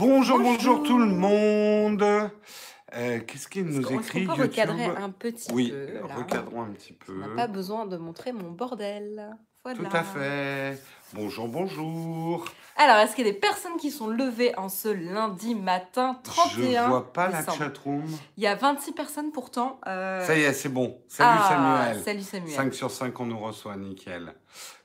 Bonjour, 0.00 0.40
bonjour, 0.40 0.78
Bonjour. 0.78 0.82
tout 0.82 0.98
le 0.98 1.06
monde. 1.06 2.02
Euh, 2.02 3.20
Qu'est-ce 3.26 3.46
qu'il 3.46 3.64
nous 3.64 3.80
est-ce 3.80 3.92
écrit 3.94 4.24
peut 4.26 4.32
recadrer 4.32 4.86
un 4.86 5.10
petit 5.10 5.52
Oui, 5.52 5.70
peu 5.70 6.08
là 6.08 6.14
recadrons 6.16 6.62
un 6.62 6.72
petit 6.72 6.92
peu. 6.94 7.12
On 7.22 7.28
n'a 7.28 7.36
pas 7.36 7.46
besoin 7.46 7.86
de 7.86 7.96
montrer 7.96 8.32
mon 8.32 8.50
bordel. 8.50 9.36
Voilà. 9.62 9.78
Tout 9.78 9.96
à 9.96 10.02
fait. 10.02 10.82
Bonjour, 11.12 11.46
bonjour. 11.46 12.44
Alors, 12.76 12.96
est-ce 12.96 13.14
qu'il 13.14 13.24
y 13.24 13.28
a 13.28 13.32
des 13.32 13.38
personnes 13.38 13.76
qui 13.76 13.92
sont 13.92 14.08
levées 14.08 14.52
en 14.58 14.68
ce 14.68 14.88
lundi 14.88 15.54
matin 15.54 16.18
31 16.24 16.84
Je 16.86 16.88
vois 16.88 17.12
pas 17.12 17.28
la 17.28 17.38
décembre? 17.38 17.58
chatroom. 17.58 18.04
Il 18.36 18.42
y 18.42 18.48
a 18.48 18.56
26 18.56 18.92
personnes 18.92 19.30
pourtant. 19.30 19.78
euh, 19.86 20.26
Ça 20.26 20.36
y 20.36 20.42
est, 20.42 20.52
c'est 20.54 20.68
bon. 20.70 20.98
Salut 21.08 21.38
ah, 21.40 21.48
Samuel. 21.48 22.02
Salut 22.04 22.22
Samuel. 22.22 22.50
5 22.52 22.74
sur 22.74 22.90
5, 22.90 23.18
on 23.20 23.26
nous 23.26 23.38
reçoit, 23.38 23.76
nickel. 23.76 24.34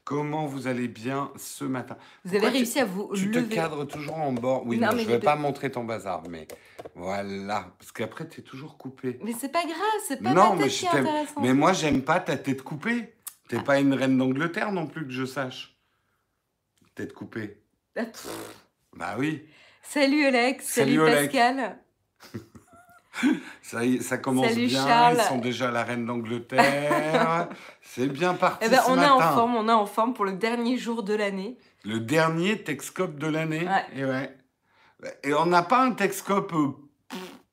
Comment 0.09 0.47
vous 0.47 0.65
allez 0.65 0.87
bien 0.87 1.31
ce 1.37 1.63
matin 1.65 1.95
Vous 2.25 2.33
avez 2.35 2.47
tu- 2.47 2.53
réussi 2.53 2.79
à 2.79 2.85
vous 2.85 3.11
Tu 3.15 3.29
te 3.29 3.37
cadres 3.37 3.85
toujours 3.85 4.17
en 4.17 4.33
bord? 4.33 4.65
Oui, 4.65 4.79
Non, 4.79 4.87
non, 4.87 4.93
mais 4.95 5.03
je 5.03 5.07
les 5.07 5.13
vais 5.17 5.19
pas 5.19 5.35
montrer 5.35 5.69
ton 5.69 5.83
bazar, 5.83 6.23
mais 6.27 6.47
voilà. 6.95 7.71
Parce 7.77 7.91
qu'après, 7.91 8.27
tu 8.27 8.39
es 8.39 8.43
toujours 8.43 8.75
coupé. 8.79 9.19
Mais 9.23 9.33
c'est 9.39 9.51
pas 9.51 9.61
grave, 9.61 9.77
c'est 10.07 10.19
pas 10.19 10.33
Non, 10.33 10.55
ma 10.55 10.55
mais 10.55 10.63
tête 10.63 10.71
qui 10.71 10.85
est 10.87 10.89
t'aime. 10.89 11.05
intéressante. 11.05 11.43
Mais 11.43 11.53
moi, 11.53 11.73
j'aime 11.73 12.01
pas 12.01 12.19
ta 12.19 12.37
tête 12.37 12.63
coupée. 12.63 13.13
T'es 13.49 13.57
Ah. 13.59 13.63
pas 13.63 13.79
une 13.79 13.93
reine 13.93 14.17
d'Angleterre 14.17 14.71
non 14.71 14.87
plus, 14.87 15.05
que 15.05 15.11
je 15.13 15.25
sache. 15.25 15.77
Tête 16.95 17.13
coupée. 17.13 17.61
Ah. 17.95 18.01
Bah 18.95 19.15
oui. 19.19 19.45
Salut 19.83 20.25
Alex, 20.25 20.65
salut, 20.65 20.95
Salut, 20.97 21.37
Alex. 21.37 21.75
Ça, 23.61 24.17
commence 24.17 24.47
Salut, 24.49 24.67
bien. 24.67 24.85
Charles. 24.87 25.17
Ils 25.19 25.23
sont 25.27 25.37
déjà 25.37 25.71
la 25.71 25.83
reine 25.83 26.05
d'Angleterre. 26.05 27.47
C'est 27.81 28.07
bien 28.07 28.33
parti 28.33 28.65
Eh 28.65 28.69
ben, 28.69 28.81
ce 28.85 28.89
on 28.91 29.01
est 29.01 29.05
en 29.09 29.19
forme, 29.19 29.55
on 29.55 29.67
est 29.67 29.71
en 29.73 29.85
forme 29.85 30.13
pour 30.13 30.25
le 30.25 30.33
dernier 30.33 30.77
jour 30.77 31.03
de 31.03 31.13
l'année. 31.15 31.57
Le 31.85 31.99
dernier 31.99 32.61
Texcope 32.63 33.17
de 33.17 33.27
l'année. 33.27 33.65
Ouais. 33.67 33.85
Et 34.01 34.05
ouais. 34.05 34.35
Et 35.23 35.33
on 35.33 35.45
n'a 35.45 35.63
pas 35.63 35.83
un 35.83 35.91
Texcope 35.91 36.51
euh, 36.53 36.67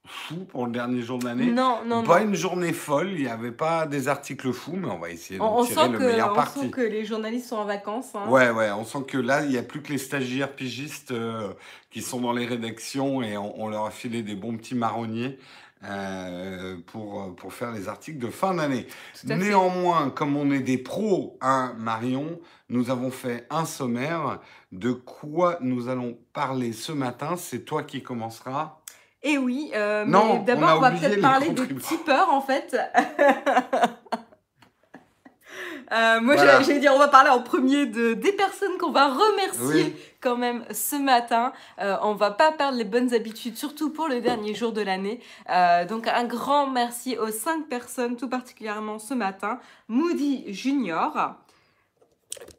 fou 0.05 0.37
pour 0.49 0.67
le 0.67 0.73
dernier 0.73 1.01
jour 1.03 1.19
de 1.19 1.27
l'année. 1.27 1.47
Non, 1.47 1.79
non, 1.87 2.03
pas 2.03 2.21
non. 2.21 2.27
une 2.31 2.35
journée 2.35 2.73
folle. 2.73 3.11
Il 3.13 3.23
n'y 3.23 3.29
avait 3.29 3.53
pas 3.53 3.87
des 3.87 4.09
articles 4.09 4.53
fous, 4.53 4.75
mais 4.77 4.89
on 4.91 4.99
va 4.99 5.11
essayer 5.11 5.41
On, 5.41 5.45
d'en 5.45 5.59
on 5.61 5.65
tirer 5.65 5.83
sent 5.85 5.89
le 5.93 5.99
que, 5.99 6.05
meilleur 6.05 6.33
on 6.33 6.35
parti. 6.35 6.61
sent 6.61 6.71
que 6.71 6.81
les 6.81 7.05
journalistes 7.05 7.49
sont 7.49 7.57
en 7.57 7.65
vacances. 7.65 8.15
hein. 8.15 8.29
Ouais, 8.29 8.51
ouais, 8.51 8.71
on 8.73 8.85
sent 8.85 9.05
que 9.07 9.19
là, 9.19 9.45
il 9.45 9.51
n'y 9.51 9.59
a 9.59 9.63
plus 9.63 9.81
que 9.83 9.93
les 9.93 9.99
stagiaires 9.99 10.53
pigistes 10.53 11.13
euh, 11.13 11.53
qui 11.91 12.03
sont 12.03 12.21
dans 12.21 12.33
les 12.33 12.47
rédactions 12.47 13.23
et 13.23 13.37
on, 13.37 13.61
on 13.63 13.69
leur 13.69 13.87
a 13.87 13.91
filé 13.91 14.23
des 14.23 14.35
bons 14.35 14.57
petits 14.57 14.75
marronniers 14.75 15.39
euh, 15.85 16.77
pour, 16.87 17.37
pour 17.37 17.53
faire 17.53 17.71
les 17.73 17.89
articles 17.89 18.19
de 18.19 18.31
fin 18.31 18.55
d'année. 18.55 18.87
Néanmoins, 19.25 20.11
comme 20.11 20.37
on 20.37 20.51
est 20.51 20.61
des 20.61 20.79
pros, 20.79 21.37
hein, 21.41 21.75
Marion, 21.79 22.41
nous 22.69 22.91
avons 22.91 23.11
fait 23.11 23.47
un 23.51 23.65
sommaire. 23.65 24.41
De 24.73 24.93
quoi 24.93 25.59
nous 25.61 25.89
allons 25.89 26.19
parler 26.33 26.73
ce 26.73 26.93
matin 26.93 27.37
C'est 27.37 27.65
toi 27.65 27.83
qui 27.83 28.03
commenceras. 28.03 28.81
Et 29.23 29.39
oui, 29.39 29.71
euh, 29.75 30.05
on 30.07 30.43
d'abord 30.45 30.79
on, 30.79 30.81
va 30.81 30.93
peut-être 30.93 31.21
parler 31.21 31.51
des 31.51 31.75
tipeurs 31.77 32.31
en 32.31 32.41
fait. 32.41 32.77
Euh, 35.93 36.21
moi 36.21 36.35
Voilà. 36.35 36.61
j'allais 36.63 36.79
dire 36.81 36.93
on 36.95 36.99
va 36.99 37.09
parler 37.09 37.31
en 37.31 37.41
premier 37.43 37.87
de, 37.87 38.15
des 38.15 38.33
personnes 38.33 38.77
qu'on 38.79 38.91
va 38.91 39.09
remercier 39.09 39.85
Oui. 39.85 39.97
quand 40.21 40.37
même 40.37 40.65
ce 40.73 40.97
matin. 40.97 41.53
Euh, 41.81 41.97
on 42.03 42.15
va 42.15 42.31
pas 42.31 42.53
perdre 42.53 42.77
les 42.77 42.85
bonnes 42.85 43.15
habitudes, 43.15 43.57
surtout 43.57 43.91
pour 43.91 44.09
le 44.09 44.21
dernier 44.21 44.55
jour 44.55 44.73
de 44.73 44.81
l'année. 44.83 45.21
Euh, 45.51 45.85
donc 45.85 46.09
un 46.09 46.25
grand 46.25 46.67
merci 46.69 47.17
aux 47.19 47.31
cinq 47.31 47.69
personnes, 47.69 48.17
tout 48.17 48.29
particulièrement 48.29 48.99
ce 48.99 49.15
matin. 49.15 49.61
Moody 49.89 50.53
Junior, 50.53 51.35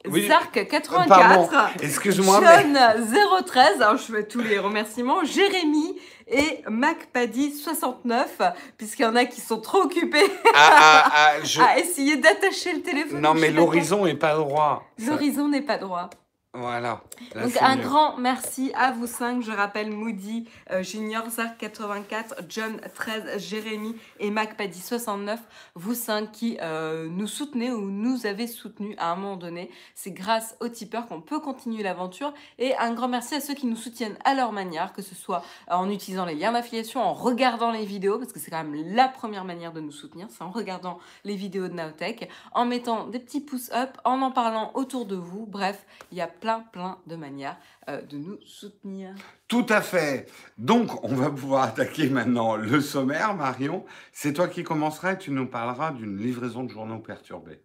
Oui. 0.10 0.28
Zark 0.28 0.68
84, 0.68 1.08
Pardon, 1.08 1.50
excuse-moi, 1.82 2.40
mais- 2.42 2.64
John 2.64 3.44
013, 3.46 3.82
alors 3.82 3.98
je 3.98 4.04
fais 4.14 4.24
tous 4.24 4.40
les 4.42 4.58
remerciements, 4.60 5.24
Jérémy 5.24 5.98
et 6.28 6.62
MacPaddy 6.70 7.54
69, 7.56 8.42
puisqu'il 8.78 9.04
y 9.04 9.06
en 9.06 9.16
a 9.16 9.26
qui 9.26 9.42
sont 9.42 9.60
trop 9.60 9.80
occupés 9.84 10.32
Ah, 10.54 10.70
ah, 10.72 11.12
ah, 11.14 11.32
je- 11.44 11.62
à 11.62 11.78
essayer 11.80 12.16
d'attacher 12.18 12.74
le 12.74 12.82
téléphone. 12.82 13.22
Non, 13.22 13.34
mais 13.34 13.52
l'horizon 13.52 14.06
est 14.06 14.14
pas 14.16 14.36
droit. 14.36 14.84
L'horizon 15.06 15.48
n'est 15.50 15.62
pas 15.62 15.78
droit. 15.78 16.10
Voilà. 16.58 17.02
Là, 17.36 17.44
Donc 17.44 17.58
un 17.62 17.76
mieux. 17.76 17.84
grand 17.84 18.18
merci 18.18 18.72
à 18.76 18.92
vous 18.92 19.06
cinq. 19.06 19.44
Je 19.44 19.52
rappelle 19.52 19.92
Moody, 19.92 20.50
euh, 20.72 20.82
Junior, 20.82 21.30
Zark 21.30 21.58
84, 21.60 22.36
John 22.50 22.80
13, 22.96 23.38
Jérémy 23.38 23.96
et 24.20 24.32
MacPaddy 24.32 24.80
69. 24.80 25.40
Vous 25.76 25.94
cinq 25.94 26.32
qui 26.32 26.58
euh, 26.62 27.08
nous 27.10 27.28
soutenez 27.28 27.72
ou 27.72 27.90
nous 27.90 28.26
avez 28.26 28.48
soutenus 28.48 28.96
à 28.98 29.12
un 29.12 29.16
moment 29.16 29.38
donné. 29.38 29.70
C'est 29.94 30.12
grâce 30.12 30.56
aux 30.60 30.68
tipeurs 30.70 31.08
qu'on 31.08 31.22
peut 31.22 31.40
continuer 31.40 31.84
l'aventure. 31.84 32.34
Et 32.58 32.76
un 32.78 32.94
grand 32.94 33.08
merci 33.08 33.36
à 33.36 33.42
ceux 33.42 33.54
qui 33.54 33.68
nous 33.68 33.76
soutiennent 33.76 34.18
à 34.26 34.34
leur 34.34 34.52
manière, 34.52 34.94
que 34.94 35.02
ce 35.02 35.14
soit 35.14 35.44
en 35.70 35.90
utilisant 35.90 36.26
les 36.26 36.36
liens 36.36 36.54
d'affiliation, 36.54 37.02
en 37.02 37.14
regardant 37.14 37.72
les 37.72 37.86
vidéos, 37.86 38.18
parce 38.18 38.34
que 38.34 38.40
c'est 38.40 38.50
quand 38.50 38.64
même 38.64 38.96
la 38.96 39.08
première 39.08 39.46
manière 39.46 39.74
de 39.74 39.82
nous 39.82 39.92
soutenir, 39.92 40.28
c'est 40.30 40.44
en 40.44 40.50
regardant 40.50 40.98
les 41.24 41.36
vidéos 41.36 41.68
de 41.68 41.74
Naotech, 41.74 42.30
en 42.54 42.66
mettant 42.66 43.06
des 43.06 43.20
petits 43.20 43.42
pouces 43.42 43.72
up, 43.74 43.98
en 44.06 44.22
en 44.22 44.32
parlant 44.32 44.72
autour 44.74 45.06
de 45.06 45.16
vous. 45.16 45.46
Bref, 45.46 45.86
il 46.12 46.18
y 46.18 46.22
a 46.22 46.28
plein, 46.28 46.47
plein 46.56 46.98
de 47.08 47.16
manières 47.16 47.58
euh, 47.90 48.02
de 48.02 48.18
nous 48.18 48.38
soutenir. 48.46 49.10
Tout 49.48 49.66
à 49.70 49.82
fait. 49.82 50.28
Donc, 50.58 51.04
on 51.04 51.14
va 51.16 51.30
pouvoir 51.30 51.64
attaquer 51.64 52.10
maintenant 52.10 52.56
le 52.56 52.82
sommaire, 52.82 53.36
Marion. 53.36 53.86
C'est 54.12 54.34
toi 54.34 54.48
qui 54.48 54.64
commenceras 54.64 55.14
et 55.14 55.18
tu 55.18 55.32
nous 55.32 55.46
parleras 55.48 55.92
d'une 55.92 56.18
livraison 56.18 56.64
de 56.64 56.70
journaux 56.72 57.00
perturbés. 57.00 57.62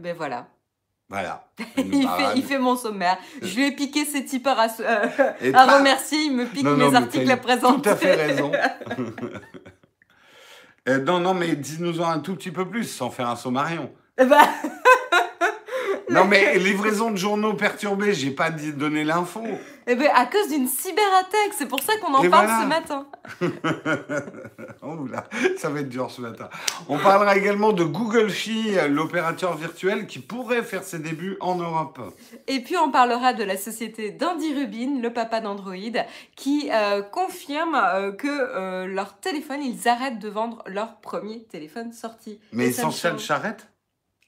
Ben 0.00 0.16
voilà. 0.16 0.48
Voilà. 1.08 1.48
Il 1.76 2.08
fait, 2.08 2.36
il 2.36 2.42
fait 2.44 2.58
mon 2.58 2.76
sommaire. 2.76 3.18
Je 3.42 3.56
lui 3.56 3.66
ai 3.66 3.72
piqué 3.72 4.04
ses 4.04 4.24
tipeurs 4.24 4.58
à, 4.60 4.68
euh, 4.80 5.08
à 5.52 5.66
pas- 5.66 5.78
remercier. 5.78 6.18
Il 6.26 6.36
me 6.36 6.46
pique 6.46 6.62
Non, 6.62 6.76
non, 6.76 6.86
mes 6.86 6.90
mais 6.92 6.96
articles 6.96 7.30
à 7.30 7.36
présenter. 7.36 7.82
Tout 7.82 7.88
à 7.88 7.96
fait 7.96 8.14
raison. 8.14 8.52
Euh, 10.88 10.98
non, 11.02 11.20
non, 11.20 11.34
mais 11.34 11.56
dis-nous-en 11.56 12.08
un 12.08 12.20
tout 12.20 12.34
petit 12.34 12.50
peu 12.50 12.66
plus 12.66 12.84
sans 12.84 13.10
faire 13.10 13.28
un 13.28 13.36
sommarion. 13.36 13.92
Eh 14.22 14.26
ben, 14.26 14.38
Non, 16.10 16.24
mais 16.24 16.58
livraison 16.58 17.10
de 17.10 17.16
journaux 17.16 17.54
perturbés, 17.54 18.12
j'ai 18.14 18.30
pas 18.30 18.50
donner 18.50 19.04
l'info. 19.04 19.42
eh 19.86 19.94
ben, 19.94 20.10
à 20.14 20.26
cause 20.26 20.48
d'une 20.48 20.66
cyberattaque. 20.68 21.52
C'est 21.56 21.66
pour 21.66 21.82
ça 21.82 21.92
qu'on 22.00 22.14
en 22.14 22.22
Et 22.22 22.28
parle 22.28 22.46
voilà. 22.46 22.62
ce 22.62 22.68
matin. 22.68 23.06
Oh 24.82 25.06
là, 25.06 25.24
ça 25.58 25.68
va 25.68 25.80
être 25.80 25.88
dur 25.88 26.10
ce 26.10 26.20
matin. 26.22 26.48
On 26.88 26.98
parlera 26.98 27.36
également 27.36 27.72
de 27.72 27.84
Google 27.84 28.30
Fi, 28.30 28.76
l'opérateur 28.88 29.56
virtuel 29.56 30.06
qui 30.06 30.18
pourrait 30.18 30.62
faire 30.62 30.82
ses 30.82 30.98
débuts 30.98 31.36
en 31.40 31.56
Europe. 31.56 32.00
Et 32.48 32.60
puis 32.60 32.76
on 32.76 32.90
parlera 32.90 33.32
de 33.34 33.44
la 33.44 33.56
société 33.56 34.10
d'Andy 34.10 34.54
Rubin, 34.54 35.00
le 35.00 35.12
papa 35.12 35.40
d'Android, 35.40 35.74
qui 36.34 36.70
euh, 36.72 37.02
confirme 37.02 37.74
euh, 37.74 38.10
que 38.12 38.26
euh, 38.28 38.86
leur 38.86 39.18
téléphone, 39.20 39.62
ils 39.62 39.86
arrêtent 39.86 40.18
de 40.18 40.28
vendre 40.28 40.62
leur 40.66 40.96
premier 40.96 41.44
téléphone 41.44 41.92
sorti. 41.92 42.40
Mais 42.52 42.68
Essential 42.68 43.20
s'arrête? 43.20 43.68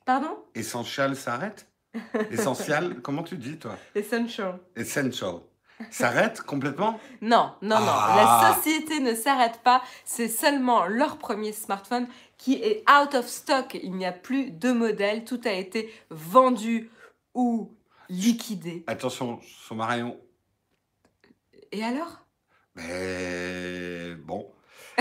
Pardon? 0.05 0.37
Essential 0.55 1.17
s'arrête? 1.17 1.67
Essential, 2.31 3.01
comment 3.03 3.23
tu 3.23 3.37
dis 3.37 3.59
toi? 3.59 3.77
Essential. 3.95 4.59
Essential. 4.77 5.35
S'arrête 5.91 6.43
complètement? 6.43 7.01
Non, 7.21 7.55
non, 7.61 7.81
non. 7.81 7.87
Ah. 7.89 8.41
La 8.43 8.55
société 8.55 9.01
ne 9.01 9.15
s'arrête 9.15 9.61
pas. 9.65 9.83
C'est 10.05 10.29
seulement 10.29 10.87
leur 10.87 11.19
premier 11.19 11.53
smartphone 11.53 12.07
qui 12.39 12.55
est 12.55 12.85
out 12.89 13.15
of 13.15 13.27
stock. 13.27 13.79
Il 13.83 13.93
n'y 13.97 14.07
a 14.07 14.13
plus 14.13 14.51
de 14.51 14.73
modèle. 14.73 15.25
Tout 15.25 15.41
a 15.45 15.53
été 15.53 15.93
vendu 16.11 16.91
ou 17.35 17.75
liquidé. 18.09 18.85
Attention, 18.87 19.41
Sommarion. 19.67 20.19
Et 21.73 21.83
alors? 21.83 22.21
Mais 22.75 24.15
bon. 24.15 24.51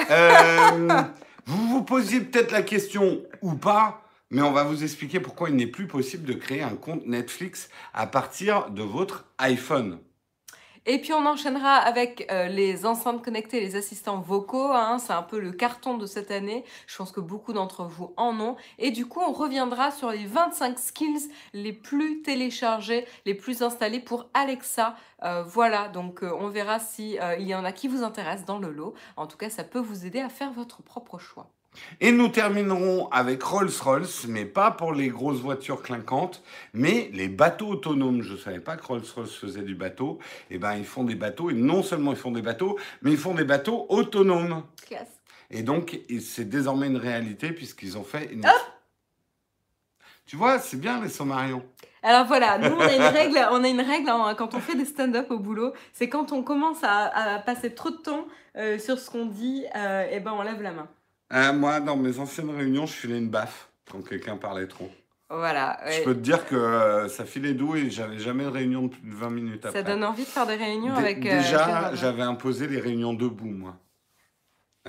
Euh, 0.09 1.03
vous 1.45 1.67
vous 1.67 1.83
posiez 1.83 2.21
peut-être 2.21 2.51
la 2.51 2.63
question 2.63 3.23
ou 3.41 3.53
pas, 3.55 4.03
mais 4.31 4.41
on 4.41 4.51
va 4.51 4.63
vous 4.63 4.83
expliquer 4.83 5.19
pourquoi 5.19 5.49
il 5.49 5.55
n'est 5.55 5.67
plus 5.67 5.87
possible 5.87 6.25
de 6.25 6.33
créer 6.33 6.63
un 6.63 6.75
compte 6.75 7.05
Netflix 7.05 7.69
à 7.93 8.07
partir 8.07 8.71
de 8.71 8.81
votre 8.81 9.25
iPhone. 9.37 9.99
Et 10.87 10.99
puis 10.99 11.13
on 11.13 11.23
enchaînera 11.27 11.75
avec 11.75 12.27
euh, 12.31 12.47
les 12.47 12.87
enceintes 12.87 13.23
connectées, 13.23 13.59
les 13.59 13.75
assistants 13.75 14.19
vocaux. 14.19 14.71
hein. 14.71 14.97
c'est 14.97 15.13
un 15.13 15.21
peu 15.21 15.39
le 15.39 15.51
carton 15.51 15.95
de 15.95 16.07
cette 16.07 16.31
année. 16.31 16.65
Je 16.87 16.97
pense 16.97 17.11
que 17.11 17.19
beaucoup 17.19 17.53
d'entre 17.53 17.83
vous 17.83 18.13
en 18.17 18.39
ont. 18.39 18.55
Et 18.79 18.89
du 18.89 19.05
coup, 19.05 19.19
on 19.19 19.31
reviendra 19.31 19.91
sur 19.91 20.09
les 20.09 20.25
25 20.25 20.79
skills 20.79 21.29
les 21.53 21.73
plus 21.73 22.23
téléchargés, 22.23 23.05
les 23.27 23.35
plus 23.35 23.61
installés 23.61 23.99
pour 23.99 24.31
Alexa. 24.33 24.95
Euh, 25.21 25.43
voilà, 25.43 25.87
donc 25.87 26.23
euh, 26.23 26.31
on 26.39 26.47
verra 26.47 26.79
si 26.79 27.17
il 27.37 27.47
y 27.47 27.53
en 27.53 27.63
a 27.63 27.71
qui 27.71 27.87
vous 27.87 28.01
intéressent 28.01 28.45
dans 28.45 28.57
le 28.57 28.71
lot. 28.71 28.95
En 29.17 29.27
tout 29.27 29.37
cas, 29.37 29.51
ça 29.51 29.63
peut 29.63 29.79
vous 29.79 30.07
aider 30.07 30.19
à 30.19 30.29
faire 30.29 30.51
votre 30.51 30.81
propre 30.81 31.19
choix. 31.19 31.51
Et 31.99 32.11
nous 32.11 32.27
terminerons 32.27 33.07
avec 33.11 33.41
Rolls-Royce, 33.43 34.25
mais 34.27 34.45
pas 34.45 34.71
pour 34.71 34.93
les 34.93 35.09
grosses 35.09 35.39
voitures 35.39 35.81
clinquantes, 35.81 36.43
mais 36.73 37.09
les 37.13 37.29
bateaux 37.29 37.69
autonomes. 37.69 38.21
Je 38.21 38.33
ne 38.33 38.37
savais 38.37 38.59
pas 38.59 38.75
que 38.75 38.85
Rolls-Royce 38.85 39.35
faisait 39.35 39.61
du 39.61 39.75
bateau. 39.75 40.19
Eh 40.49 40.57
ben, 40.57 40.75
ils 40.75 40.85
font 40.85 41.03
des 41.03 41.15
bateaux, 41.15 41.49
et 41.49 41.53
non 41.53 41.83
seulement 41.83 42.11
ils 42.11 42.17
font 42.17 42.31
des 42.31 42.41
bateaux, 42.41 42.77
mais 43.01 43.11
ils 43.11 43.17
font 43.17 43.35
des 43.35 43.45
bateaux 43.45 43.85
autonomes. 43.89 44.63
Classe. 44.85 45.21
Et 45.49 45.63
donc, 45.63 45.99
c'est 46.21 46.49
désormais 46.49 46.87
une 46.87 46.97
réalité 46.97 47.51
puisqu'ils 47.51 47.97
ont 47.97 48.03
fait 48.03 48.31
une... 48.31 48.45
Tu 50.25 50.37
vois, 50.37 50.59
c'est 50.59 50.77
bien 50.77 51.01
les 51.01 51.09
sommarions. 51.09 51.63
Alors 52.03 52.25
voilà, 52.25 52.57
nous 52.57 52.73
on 52.75 52.79
a 52.79 52.95
une 52.95 53.01
règle, 53.17 53.37
on 53.51 53.63
a 53.63 53.67
une 53.67 53.81
règle 53.81 54.09
hein, 54.09 54.33
quand 54.35 54.55
on 54.55 54.59
fait 54.59 54.75
des 54.75 54.85
stand-up 54.85 55.29
au 55.29 55.37
boulot, 55.37 55.73
c'est 55.93 56.09
quand 56.09 56.31
on 56.31 56.41
commence 56.41 56.79
à, 56.83 57.39
passer 57.45 57.75
trop 57.75 57.91
de 57.91 57.97
temps 57.97 58.25
euh, 58.55 58.79
sur 58.79 58.97
ce 58.97 59.11
qu'on 59.11 59.25
dit, 59.25 59.65
euh, 59.75 60.09
et 60.09 60.19
ben 60.19 60.31
on 60.31 60.41
lève 60.41 60.61
la 60.61 60.71
main. 60.71 60.87
Euh, 61.33 61.53
moi, 61.53 61.79
dans 61.79 61.97
mes 61.97 62.19
anciennes 62.19 62.49
réunions, 62.49 62.85
je 62.85 62.93
filais 62.93 63.17
une 63.17 63.29
baffe 63.29 63.69
quand 63.89 64.01
quelqu'un 64.01 64.37
parlait 64.37 64.67
trop. 64.67 64.89
Voilà. 65.29 65.79
Je 65.89 66.03
peux 66.03 66.13
te 66.13 66.19
dire 66.19 66.45
que 66.45 67.07
ça 67.09 67.23
filait 67.23 67.53
doux 67.53 67.75
et 67.77 67.89
j'avais 67.89 68.19
jamais 68.19 68.43
de 68.43 68.49
réunion 68.49 68.83
de 68.83 68.87
plus 68.89 69.09
de 69.09 69.15
20 69.15 69.29
minutes 69.29 69.65
après. 69.65 69.79
Ça 69.79 69.83
donne 69.83 70.03
envie 70.03 70.23
de 70.23 70.27
faire 70.27 70.45
des 70.45 70.55
réunions 70.55 70.93
avec. 70.93 71.21
Déjà, 71.21 71.95
j'avais 71.95 72.23
imposé 72.23 72.67
les 72.67 72.81
réunions 72.81 73.13
debout, 73.13 73.45
moi. 73.45 73.77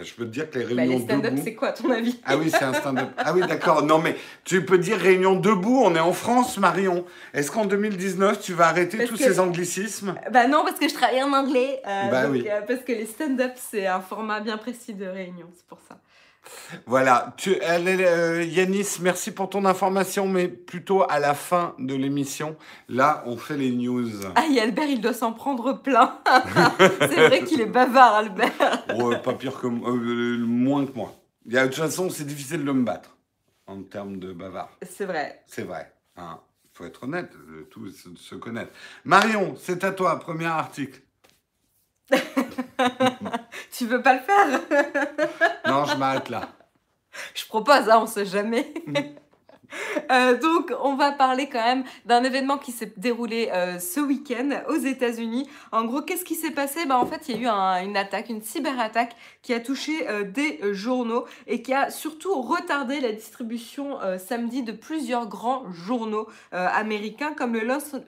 Je 0.01 0.15
peux 0.15 0.25
te 0.25 0.31
dire 0.31 0.51
que 0.51 0.59
les 0.59 0.65
bah, 0.65 0.83
réunions 0.83 0.99
les 0.99 1.05
stand-up, 1.05 1.35
c'est 1.45 1.55
quoi, 1.55 1.69
à 1.69 1.73
ton 1.73 1.91
avis? 1.91 2.19
Ah 2.25 2.39
oui, 2.39 2.51
c'est 2.51 2.65
un 2.65 2.73
stand-up. 2.73 3.11
Ah 3.19 3.35
oui, 3.35 3.43
d'accord. 3.47 3.83
Non, 3.83 3.99
mais 3.99 4.17
tu 4.43 4.65
peux 4.65 4.79
dire 4.79 4.97
réunion 4.97 5.35
debout. 5.35 5.83
On 5.85 5.95
est 5.95 6.01
en 6.01 6.15
France, 6.15 6.57
Marion. 6.57 7.05
Est-ce 7.35 7.51
qu'en 7.51 7.67
2019, 7.67 8.41
tu 8.41 8.55
vas 8.55 8.69
arrêter 8.69 9.05
tous 9.05 9.17
ces 9.17 9.39
anglicismes? 9.39 10.15
Bah 10.31 10.49
non, 10.49 10.65
parce 10.65 10.79
que 10.79 10.89
je 10.89 10.95
travaille 10.95 11.23
en 11.23 11.35
anglais. 11.35 11.83
Euh, 11.87 12.11
bah 12.11 12.27
oui. 12.31 12.47
Euh, 12.49 12.63
parce 12.67 12.81
que 12.81 12.93
les 12.93 13.05
stand-up, 13.05 13.53
c'est 13.57 13.87
un 13.87 14.01
format 14.01 14.41
bien 14.41 14.57
précis 14.57 14.95
de 14.95 15.05
réunion. 15.05 15.49
C'est 15.55 15.67
pour 15.67 15.79
ça. 15.87 15.99
Voilà, 16.87 17.35
tu, 17.37 17.57
euh, 17.63 18.45
Yanis, 18.45 18.99
merci 19.01 19.31
pour 19.31 19.49
ton 19.51 19.65
information, 19.65 20.27
mais 20.27 20.49
plutôt 20.49 21.05
à 21.09 21.19
la 21.19 21.35
fin 21.35 21.75
de 21.79 21.95
l'émission. 21.95 22.57
Là, 22.89 23.23
on 23.27 23.37
fait 23.37 23.57
les 23.57 23.71
news. 23.71 24.09
Ah, 24.35 24.45
Albert, 24.61 24.89
il 24.89 25.01
doit 25.01 25.13
s'en 25.13 25.33
prendre 25.33 25.81
plein. 25.81 26.21
c'est 26.79 27.29
vrai 27.29 27.45
qu'il 27.45 27.61
est 27.61 27.67
bavard, 27.67 28.17
Albert. 28.17 28.87
oh, 28.99 29.15
pas 29.23 29.35
pire 29.35 29.59
que 29.61 29.67
euh, 29.67 30.39
moins 30.45 30.87
que 30.87 30.93
moi. 30.93 31.15
de 31.45 31.63
toute 31.65 31.75
façon, 31.75 32.11
c'est 32.11 32.27
difficile 32.27 32.65
de 32.65 32.73
me 32.73 32.85
battre 32.85 33.17
en 33.67 33.83
termes 33.83 34.19
de 34.19 34.33
bavard. 34.33 34.71
C'est 34.83 35.07
vrai. 35.07 35.43
C'est 35.47 35.63
vrai. 35.63 35.93
Il 36.17 36.23
hein. 36.23 36.41
faut 36.73 36.85
être 36.85 37.05
honnête, 37.05 37.31
tout 37.71 37.89
se 37.91 38.35
connaître. 38.35 38.73
Marion, 39.05 39.55
c'est 39.57 39.85
à 39.85 39.93
toi, 39.93 40.19
premier 40.19 40.47
article. 40.47 41.01
tu 43.73 43.87
veux 43.87 44.03
pas 44.03 44.15
le 44.15 44.21
faire? 44.21 44.61
Non, 45.67 45.85
je 45.85 45.97
m'arrête 45.97 46.29
là. 46.29 46.49
Je 47.35 47.47
propose, 47.47 47.89
hein, 47.89 48.01
on 48.03 48.07
sait 48.07 48.27
jamais. 48.27 48.73
Mm. 48.87 48.95
Euh, 50.11 50.39
donc, 50.39 50.73
on 50.83 50.97
va 50.97 51.13
parler 51.13 51.49
quand 51.49 51.65
même 51.65 51.85
d'un 52.05 52.23
événement 52.25 52.59
qui 52.59 52.73
s'est 52.73 52.93
déroulé 52.97 53.51
euh, 53.53 53.79
ce 53.79 54.01
week-end 54.01 54.51
aux 54.69 54.77
États-Unis. 54.77 55.49
En 55.71 55.85
gros, 55.85 56.03
qu'est-ce 56.03 56.25
qui 56.25 56.35
s'est 56.35 56.51
passé? 56.51 56.85
Bah, 56.87 56.99
En 56.99 57.07
fait, 57.07 57.29
il 57.29 57.41
y 57.41 57.47
a 57.47 57.83
eu 57.83 57.87
une 57.87 57.97
attaque, 57.97 58.29
une 58.29 58.43
cyberattaque 58.43 59.17
qui 59.43 59.55
a 59.55 59.61
touché 59.61 60.09
euh, 60.09 60.25
des 60.25 60.61
journaux 60.73 61.25
et 61.47 61.63
qui 61.63 61.73
a 61.73 61.91
surtout 61.91 62.41
retardé 62.43 63.01
la 63.01 63.13
distribution 63.13 63.99
samedi 64.19 64.63
de 64.63 64.73
plusieurs 64.73 65.27
grands 65.27 65.71
journaux 65.71 66.29
américains 66.51 67.33
comme 67.33 67.55
le 67.55 67.63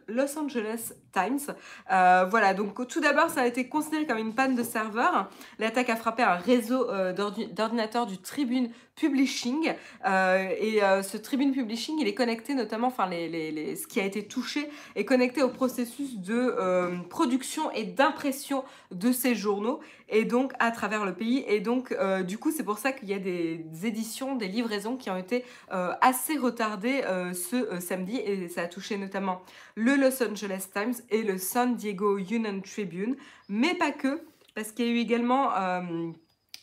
Los, 0.09 0.39
Angeles 0.39 0.93
Times. 1.15 1.55
voilà, 1.89 2.55
donc 2.55 2.87
tout 2.89 3.01
d'abord, 3.01 3.31
ça 3.31 3.43
a 3.43 3.47
été 3.47 3.69
considéré 3.69 4.07
comme 4.07 4.19
une 4.19 4.35
panne 4.35 4.55
de 4.55 4.63
serveur. 4.63 5.31
L'attaque 5.59 5.91
a 5.91 5.97
frappé 5.97 6.23
un 6.23 6.35
réseau 6.35 6.89
d'ordinateurs 7.13 8.07
du 8.07 8.19
Tribune 8.19 8.71
Publishing 8.97 9.73
et 10.05 10.81
ce 10.81 11.17
Tribune 11.17 11.53
Publishing, 11.53 11.97
il 12.01 12.09
est 12.09 12.15
connecté 12.15 12.55
notamment, 12.55 12.89
enfin, 12.89 13.09
ce 13.11 13.87
qui 13.87 14.01
a 14.01 14.05
été 14.05 14.27
touché 14.27 14.69
est 14.97 15.05
connecté 15.05 15.43
au 15.43 15.49
processus 15.49 16.17
de 16.17 16.35
euh, 16.59 16.97
production 17.09 17.71
et 17.73 17.85
d'impression 17.85 18.65
de 18.91 19.13
ces 19.13 19.35
journaux, 19.35 19.81
et 20.09 20.25
donc 20.25 20.53
à 20.59 20.71
travers 20.71 21.05
le 21.05 21.15
pays. 21.15 21.45
Et 21.49 21.61
donc, 21.61 21.93
euh, 21.93 22.23
du 22.23 22.39
coup, 22.39 22.51
c'est 22.51 22.65
pour 22.65 22.79
ça 22.79 22.93
qu'il 22.93 23.09
y 23.09 23.15
a 23.15 23.19
des 23.19 23.65
éditions, 23.85 24.37
des 24.37 24.49
livraisons 24.49 24.97
qui 24.97 25.11
ont 25.11 25.17
été 25.17 25.45
euh, 25.73 25.93
assez 26.01 26.37
retardées 26.37 27.03
ce 27.33 27.81
samedi, 27.81 28.17
et 28.17 28.49
ça 28.49 28.63
a 28.63 28.67
touché 28.67 28.97
notamment 28.97 29.43
le 29.75 29.97
Los 29.97 30.23
Angeles 30.23 30.69
Times 30.73 30.95
et 31.11 31.23
le 31.23 31.39
San 31.39 31.77
Diego 31.77 32.19
Union 32.19 32.61
Tribune, 32.61 33.17
mais 33.49 33.75
pas 33.75 33.91
que, 33.91 34.23
parce 34.55 34.73
qu'il 34.73 34.87
y 34.87 34.89
a 34.89 34.93
eu 34.93 34.99
également 34.99 35.51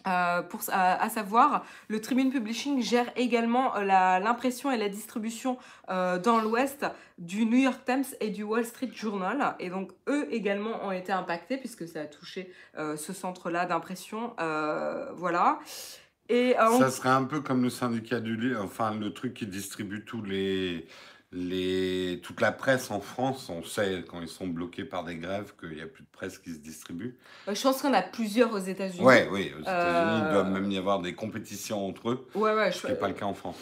euh, 0.08 0.42
pour, 0.42 0.62
à, 0.72 1.10
savoir, 1.10 1.66
le 1.88 2.02
Tribune 2.02 2.32
Publishing 2.32 2.82
gère 2.82 3.12
également 3.16 3.76
euh, 3.76 3.84
l'impression 3.84 4.72
et 4.72 4.78
la 4.78 4.90
distribution 4.90 5.58
euh, 5.90 6.18
dans 6.18 6.40
l'Ouest 6.40 6.86
du 7.18 7.46
New 7.46 7.58
York 7.58 7.82
Times 7.86 8.06
et 8.20 8.30
du 8.30 8.44
Wall 8.44 8.66
Street 8.66 8.92
Journal. 8.94 9.56
Et 9.60 9.70
donc, 9.70 9.92
eux 10.08 10.28
également 10.32 10.86
ont 10.86 10.92
été 10.92 11.12
impactés 11.12 11.58
puisque 11.58 11.88
ça 11.88 12.02
a 12.02 12.06
touché 12.06 12.52
ce 12.78 13.14
centre-là 13.14 13.66
d'impression. 13.66 14.34
voilà. 15.16 15.60
Et, 16.30 16.56
ça 16.58 16.90
serait 16.90 17.10
un 17.10 17.26
peu 17.26 17.42
comme 17.42 17.62
le 17.62 17.70
syndicat 17.70 18.22
du 18.22 18.38
livre, 18.38 18.64
enfin 18.64 18.96
le 18.96 19.12
truc 19.12 19.34
qui 19.34 19.46
distribue 19.46 20.06
tous 20.06 20.22
les 20.22 20.88
les, 21.34 22.20
toute 22.24 22.42
la 22.42 22.52
presse 22.52 22.92
en 22.92 23.00
France, 23.00 23.50
on 23.50 23.64
sait 23.64 24.04
quand 24.08 24.22
ils 24.22 24.28
sont 24.28 24.48
bloqués 24.48 24.84
par 24.84 25.04
des 25.04 25.16
grèves 25.16 25.54
qu'il 25.60 25.76
n'y 25.76 25.82
a 25.82 25.88
plus 25.88 26.04
de 26.04 26.10
presse 26.12 26.38
qui 26.38 26.54
se 26.54 26.60
distribue. 26.60 27.16
Euh, 27.48 27.56
je 27.56 27.62
pense 27.62 27.82
qu'on 27.82 27.94
a 27.94 28.02
plusieurs 28.02 28.54
aux 28.54 28.60
États-Unis. 28.60 29.04
Ouais, 29.04 29.30
oui, 29.32 29.54
aux 29.58 29.62
États-Unis, 29.62 30.24
il 30.26 30.34
doit 30.34 30.44
même 30.44 30.70
y 30.70 30.78
avoir 30.78 31.00
des 31.00 31.14
compétitions 31.14 31.88
entre 31.88 32.10
eux. 32.10 32.28
Ouais, 32.36 32.54
ouais, 32.54 32.72
ce 32.72 32.82
qui 32.82 32.88
n'est 32.88 32.96
pas 32.96 33.08
le 33.08 33.14
cas 33.14 33.26
en 33.26 33.34
France. 33.34 33.58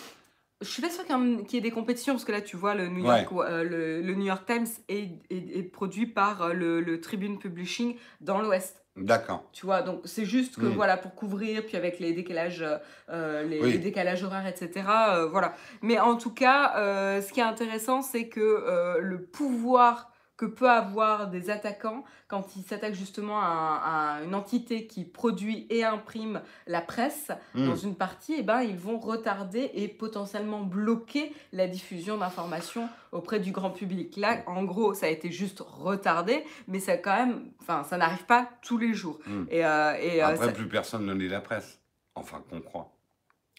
Je 0.62 0.68
suis 0.68 0.82
pas 0.82 0.90
sûre 0.90 1.06
qu'il 1.06 1.54
y 1.54 1.58
ait 1.58 1.62
des 1.62 1.72
compétitions 1.72 2.14
parce 2.14 2.26
que 2.26 2.34
là, 2.34 2.42
tu 2.42 2.58
vois, 2.58 2.76
le 2.76 2.90
New 2.90 3.06
York, 3.06 3.30
euh, 3.32 3.64
le, 3.64 4.14
New 4.14 4.26
York 4.26 4.46
Times 4.46 4.68
est, 4.90 5.12
est, 5.30 5.64
produit 5.64 6.06
par 6.06 6.42
euh, 6.42 6.54
le, 6.54 6.82
le 6.82 7.00
Tribune 7.00 7.40
Publishing 7.40 7.96
dans 8.20 8.42
l'Ouest. 8.42 8.84
D'accord. 8.98 9.46
Tu 9.54 9.66
vois, 9.66 9.82
donc 9.82 10.02
c'est 10.04 10.26
juste 10.26 10.58
que 10.58 10.66
mm. 10.66 10.74
voilà, 10.74 10.98
pour 10.98 11.16
couvrir, 11.16 11.66
puis 11.66 11.78
avec 11.78 12.00
les 12.00 12.12
décalages, 12.12 12.66
euh, 13.10 13.44
les, 13.44 13.78
décalages 13.78 14.24
horaires, 14.24 14.48
etc. 14.48 14.86
Euh, 14.90 15.28
voilà. 15.28 15.54
Mais 15.82 15.98
en 15.98 16.18
tout 16.18 16.34
cas, 16.34 16.74
ce 17.22 17.32
qui 17.32 17.40
est 17.40 17.44
intéressant, 17.44 18.02
c'est 18.02 18.28
que 18.28 19.00
le 19.00 19.22
pouvoir 19.22 20.12
que 20.40 20.46
peut 20.46 20.70
avoir 20.70 21.28
des 21.28 21.50
attaquants 21.50 22.06
quand 22.30 22.56
ils 22.56 22.64
s'attaquent 22.64 22.94
justement 22.94 23.42
à, 23.42 24.20
une 24.24 24.34
entité 24.34 24.88
qui 24.88 25.04
produit 25.04 25.68
et 25.70 25.84
imprime 25.84 26.42
la 26.66 26.80
presse 26.80 27.30
hmm. 27.56 27.68
dans 27.68 27.76
une 27.76 27.94
partie, 27.94 28.36
et 28.36 28.38
eh 28.40 28.44
ben, 28.44 28.62
ils 28.62 28.78
vont 28.78 29.00
retarder 29.00 29.70
et 29.74 29.90
potentiellement 29.90 30.62
bloquer 30.62 31.34
la 31.52 31.68
diffusion 31.68 32.18
d'informations 32.18 32.88
auprès 33.12 33.42
du 33.42 33.52
grand 33.52 33.72
public. 33.72 34.16
Là, 34.16 34.38
en 34.48 34.64
gros, 34.64 34.94
ça 34.94 35.08
a 35.08 35.10
été 35.10 35.30
juste 35.30 35.60
retardé, 35.60 36.46
mais 36.70 36.80
ça 36.80 36.96
quand 36.96 37.18
même, 37.18 37.52
enfin, 37.60 37.84
ça 37.84 37.98
n'arrive 37.98 38.24
pas 38.24 38.50
tous 38.62 38.78
les 38.78 38.94
jours. 38.94 39.20
Hmm. 39.28 39.44
Et, 39.50 39.66
euh, 39.66 39.94
et, 40.00 40.24
euh, 40.24 40.28
Après, 40.28 40.54
plus 40.54 40.70
personne 40.70 41.06
ne 41.06 41.14
lit 41.14 41.28
la 41.28 41.42
presse. 41.42 41.82
Enfin, 42.16 42.42
qu'on 42.50 42.62
croit. 42.62 42.94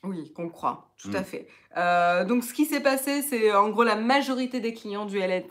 Oui, 0.02 0.32
qu'on 0.32 0.48
croit, 0.48 0.94
tout 0.96 1.10
à 1.12 1.20
hmm. 1.20 1.24
fait. 1.24 1.46
Euh, 1.76 2.24
donc, 2.24 2.42
ce 2.42 2.54
qui 2.54 2.64
s'est 2.64 2.80
passé, 2.80 3.20
c'est 3.20 3.52
en 3.52 3.68
gros 3.68 3.82
la 3.82 3.96
majorité 3.96 4.58
des 4.58 4.72
clients 4.72 5.04
du 5.04 5.18
LA, 5.18 5.42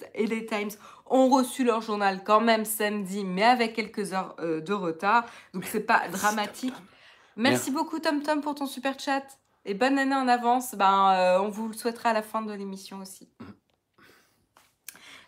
Times 0.48 0.72
ont 1.10 1.30
reçu 1.30 1.64
leur 1.64 1.82
journal 1.82 2.24
quand 2.24 2.42
même 2.42 2.66
samedi, 2.66 3.24
mais 3.24 3.44
avec 3.44 3.74
quelques 3.74 4.14
heures 4.14 4.36
euh, 4.40 4.62
de 4.62 4.74
retard. 4.74 5.26
Donc, 5.54 5.66
c'est 5.66 5.82
pas 5.82 6.08
dramatique. 6.10 6.74
Merci, 7.36 7.72
beaucoup, 7.72 8.00
Tom 8.00 8.22
Tom, 8.22 8.42
pour 8.42 8.56
ton 8.56 8.66
super 8.66 9.00
chat. 9.00 9.24
Et 9.66 9.74
bonne 9.74 9.98
année 10.00 10.16
en 10.16 10.28
avance. 10.28 10.76
Ben, 10.76 11.12
euh, 11.12 11.40
on 11.42 11.50
vous 11.50 11.68
le 11.68 11.74
souhaitera 11.74 12.10
à 12.10 12.14
la 12.14 12.22
fin 12.22 12.42
de 12.42 12.54
l'émission 12.54 13.00
aussi. 13.00 13.30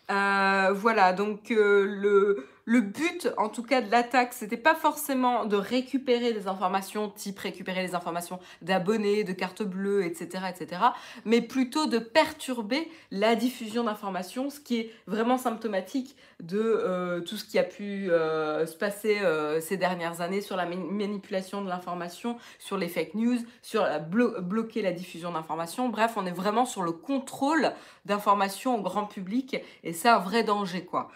Hmm. 0.10 0.74
voilà, 0.74 1.14
donc 1.14 1.50
le, 1.50 2.48
le 2.72 2.80
but, 2.80 3.28
en 3.36 3.50
tout 3.50 3.64
cas, 3.64 3.82
de 3.82 3.92
l'attaque, 3.92 4.32
c'était 4.32 4.56
pas 4.56 4.76
forcément 4.76 5.44
de 5.44 5.58
récupérer 5.58 6.32
des 6.32 6.48
informations, 6.48 7.10
type 7.10 7.38
récupérer 7.38 7.82
les 7.86 7.96
informations 7.96 8.40
d'abonnés, 8.62 9.26
de 9.26 9.34
cartes 9.34 9.62
bleues, 9.62 10.06
etc., 10.06 10.46
etc., 10.50 10.82
mais 11.26 11.42
plutôt 11.42 11.88
de 11.88 11.98
perturber 12.00 12.90
la 13.12 13.36
diffusion 13.36 13.84
d'informations, 13.84 14.50
ce 14.50 14.62
qui 14.62 14.80
est 14.80 14.94
vraiment 15.06 15.38
symptomatique 15.38 16.16
de 16.42 16.62
euh, 16.62 17.20
tout 17.20 17.36
ce 17.36 17.44
qui 17.44 17.60
a 17.60 17.64
pu 17.64 18.10
euh, 18.10 18.66
se 18.66 18.78
passer 18.78 19.20
euh, 19.20 19.60
ces 19.60 19.76
dernières 19.76 20.22
années 20.22 20.40
sur 20.40 20.56
la 20.56 20.66
manipulation 20.66 21.62
de 21.62 21.68
l'information, 21.68 22.38
sur 22.58 22.78
les 22.78 22.88
fake 22.88 23.16
news, 23.16 23.38
sur 23.62 23.86
bloquer 24.00 24.82
la 24.82 24.94
diffusion 24.94 25.34
d'informations. 25.34 25.90
Bref, 25.90 26.14
on 26.16 26.26
est 26.26 26.32
vraiment 26.32 26.66
sur 26.66 26.84
le 26.84 26.94
contrôle 26.94 27.74
d'informations 28.06 28.80
au 28.80 28.82
grand 28.82 29.06
public 29.06 29.58
et 29.84 29.92
c'est 29.92 30.10
un 30.10 30.20
vrai 30.20 30.44
danger, 30.44 30.86
quoi. 30.86 31.12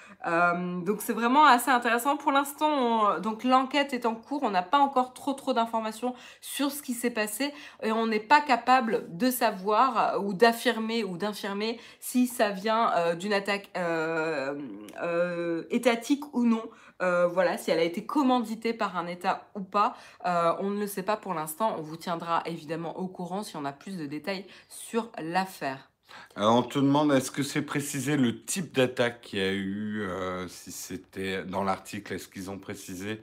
donc 0.85 1.01
c'est 1.01 1.13
vraiment 1.13 1.44
assez 1.45 1.71
intéressant. 1.71 2.17
Pour 2.17 2.31
l'instant, 2.31 3.19
donc 3.19 3.43
l'enquête 3.43 3.93
est 3.93 4.05
en 4.05 4.15
cours. 4.15 4.43
On 4.43 4.51
n'a 4.51 4.63
pas 4.63 4.79
encore 4.79 5.13
trop 5.13 5.33
trop 5.33 5.53
d'informations 5.53 6.13
sur 6.41 6.71
ce 6.71 6.81
qui 6.81 6.93
s'est 6.93 7.09
passé 7.09 7.53
et 7.83 7.91
on 7.91 8.07
n'est 8.07 8.19
pas 8.19 8.41
capable 8.41 9.05
de 9.15 9.29
savoir 9.31 10.23
ou 10.23 10.33
d'affirmer 10.33 11.03
ou 11.03 11.17
d'infirmer 11.17 11.79
si 11.99 12.27
ça 12.27 12.49
vient 12.49 12.91
euh, 12.93 13.15
d'une 13.15 13.33
attaque 13.33 13.69
euh, 13.77 14.55
euh, 15.01 15.63
étatique 15.69 16.33
ou 16.33 16.43
non. 16.43 16.63
voilà, 16.99 17.57
si 17.57 17.71
elle 17.71 17.79
a 17.79 17.83
été 17.83 18.05
commanditée 18.05 18.73
par 18.73 18.97
un 18.97 19.07
État 19.07 19.49
ou 19.55 19.61
pas, 19.61 19.95
on 20.23 20.69
ne 20.69 20.79
le 20.79 20.87
sait 20.87 21.03
pas 21.03 21.17
pour 21.17 21.33
l'instant. 21.33 21.75
On 21.77 21.81
vous 21.81 21.97
tiendra 21.97 22.41
évidemment 22.45 22.97
au 22.97 23.07
courant 23.07 23.43
si 23.43 23.57
on 23.57 23.65
a 23.65 23.73
plus 23.73 23.97
de 23.97 24.05
détails 24.05 24.45
sur 24.69 25.11
l'affaire. 25.19 25.94
On 26.37 26.63
te 26.63 26.79
demande, 26.79 27.11
est-ce 27.13 27.31
que 27.31 27.43
c'est 27.43 27.61
précisé 27.61 28.17
le 28.17 28.43
type 28.43 28.73
d'attaque 28.75 29.21
qu'il 29.21 29.39
y 29.39 29.41
a 29.41 29.53
eu, 29.53 30.01
euh, 30.01 30.47
si 30.49 30.71
c'était 30.71 31.43
dans 31.45 31.63
l'article, 31.63 32.13
est-ce 32.13 32.27
qu'ils 32.27 32.49
ont 32.51 32.59
précisé 32.59 33.21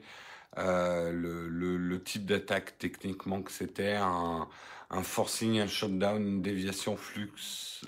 euh, 0.57 1.11
le, 1.11 1.47
le- 1.49 1.77
le 1.77 2.03
type 2.03 2.25
d'attaque 2.25 2.77
techniquement 2.79 3.41
que 3.41 3.51
c'était, 3.51 3.95
un, 3.95 4.47
un 4.89 5.03
forcing, 5.03 5.59
un 5.59 5.67
shutdown, 5.67 6.21
une 6.21 6.41
déviation 6.41 6.97
flux, 6.97 7.31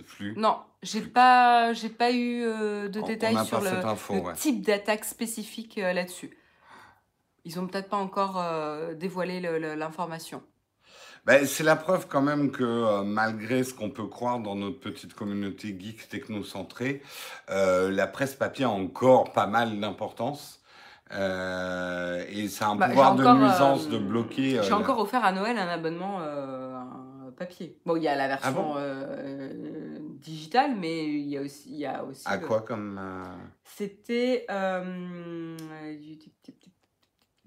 flux? 0.05 0.33
Non, 0.37 0.59
j'ai 0.83 1.01
pas, 1.01 1.73
j'ai 1.73 1.89
pas 1.89 2.11
eu 2.11 2.43
euh, 2.43 2.87
de 2.89 2.99
On- 3.01 3.05
détails 3.07 3.45
sur 3.45 3.61
le, 3.61 3.69
cette 3.69 3.85
info, 3.85 4.13
le 4.15 4.21
ouais. 4.21 4.33
type 4.33 4.61
d'attaque 4.61 5.05
spécifique 5.05 5.75
là-dessus. 5.77 6.37
Ils 7.45 7.59
ont 7.59 7.67
peut-être 7.67 7.89
pas 7.89 7.97
encore 7.97 8.43
dévoilé 8.95 9.39
l'information. 9.75 10.43
Ben, 11.25 11.45
c'est 11.47 11.63
la 11.63 11.75
preuve 11.75 12.07
quand 12.07 12.21
même 12.21 12.51
que 12.51 12.63
euh, 12.63 13.03
malgré 13.03 13.63
ce 13.63 13.73
qu'on 13.73 13.89
peut 13.89 14.05
croire 14.05 14.39
dans 14.39 14.55
notre 14.55 14.79
petite 14.79 15.15
communauté 15.15 15.75
geek 15.79 16.07
technocentrée, 16.07 17.01
euh, 17.49 17.89
la 17.91 18.05
presse 18.05 18.35
papier 18.35 18.65
a 18.65 18.69
encore 18.69 19.33
pas 19.33 19.47
mal 19.47 19.79
d'importance. 19.79 20.61
Euh, 21.11 22.23
et 22.29 22.47
a 22.61 22.67
un 22.69 22.75
Bah, 22.77 22.87
pouvoir 22.87 23.15
j'ai 23.15 23.23
de 23.23 23.27
encore, 23.27 23.39
nuisance 23.39 23.85
euh, 23.87 23.91
de 23.91 23.97
bloquer. 23.97 24.59
euh, 24.59 24.63
J'ai 24.63 24.69
la- 24.71 24.77
encore 24.77 24.99
offert 24.99 25.23
à 25.23 25.31
Noël 25.31 25.57
un 25.57 25.67
abonnement 25.67 26.19
euh, 26.21 26.75
un 26.75 27.31
papier. 27.37 27.75
Bon, 27.85 27.95
il 27.95 28.03
y 28.03 28.07
a 28.07 28.15
la 28.15 28.27
version 28.27 28.49
Ah 28.49 28.51
bon? 28.61 28.75
euh, 28.77 28.79
euh, 28.79 29.99
digitale, 30.19 30.75
mais 30.75 31.05
il 31.05 31.27
y 31.27 31.37
a 31.37 31.41
aussi, 31.41 31.69
il 31.69 31.77
y 31.77 31.85
a 31.85 32.03
aussi. 32.03 32.27
À 32.27 32.37
le- 32.37 32.47
quoi 32.47 32.61
comme. 32.61 32.99
euh, 32.99 33.23
C'était. 33.63 34.45
euh, 34.49 35.55
du- 35.97 36.17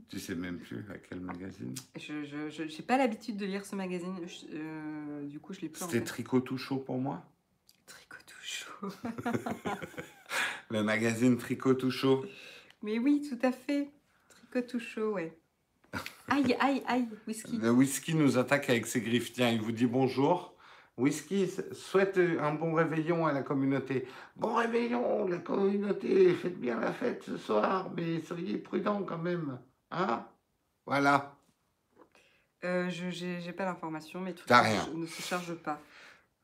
tu 0.09 0.19
sais 0.21 0.35
même 0.35 0.59
plus 0.59 0.85
à 0.91 0.99
quel 0.99 1.21
magazine 1.21 1.75
Je 1.97 2.49
j'ai 2.69 2.83
pas 2.83 2.97
l'habitude 2.97 3.37
de 3.37 3.47
lire 3.47 3.65
ce 3.65 3.77
magazine. 3.77 4.15
je- 4.27 4.47
euh, 4.55 5.25
du 5.27 5.39
coup, 5.41 5.53
je 5.53 5.61
l'ai 5.61 5.69
plus 5.69 5.83
en 5.83 5.89
C'était. 5.89 6.05
Tricot 6.05 6.41
tout 6.41 6.59
chaud 6.59 6.79
pour 6.79 6.99
moi 6.99 7.25
Tricot 7.87 8.17
tout 8.27 8.43
chaud. 8.43 8.89
Le 10.71 10.83
magazine 10.83 11.37
Tricot 11.37 11.75
tout 11.75 11.91
chaud. 11.91 12.25
Mais 12.83 12.99
oui, 12.99 13.27
tout 13.29 13.39
à 13.47 13.53
fait. 13.53 13.89
Tricot 14.29 14.63
tout 14.67 14.81
chaud, 14.81 15.13
ouais. 15.15 15.37
Aïe, 16.29 16.55
aïe, 16.61 16.83
aïe, 16.87 17.09
whisky. 17.27 17.57
Le 17.57 17.71
whisky 17.71 18.15
nous 18.15 18.37
attaque 18.37 18.69
avec 18.69 18.87
ses 18.87 19.01
griffes. 19.01 19.33
Tiens, 19.33 19.51
il 19.51 19.61
vous 19.63 19.73
dit 19.73 19.87
bonjour. 19.87 20.55
Whisky 20.99 21.49
souhaite 21.73 22.19
un 22.19 22.55
bon 22.55 22.75
réveillon 22.75 23.25
à 23.27 23.33
la 23.33 23.43
communauté. 23.43 24.07
Bon 24.37 24.55
réveillon, 24.55 25.27
la 25.29 25.39
communauté. 25.39 26.35
Faites 26.35 26.59
bien 26.61 26.79
la 26.81 26.93
fête 26.93 27.23
ce 27.25 27.37
soir, 27.39 27.91
mais 27.97 28.21
soyez 28.21 28.59
prudents 28.59 29.03
quand 29.05 29.17
même. 29.19 29.59
Hein 29.91 30.27
Voilà. 30.87 31.35
Euh, 32.65 32.91
je 32.91 33.11
j'ai 33.11 33.53
pas 33.53 33.65
l'information, 33.65 34.21
mais 34.21 34.33
tout 34.35 34.45
rien. 34.49 34.87
ne 34.95 35.07
se 35.07 35.23
charge 35.23 35.55
pas. 35.55 35.81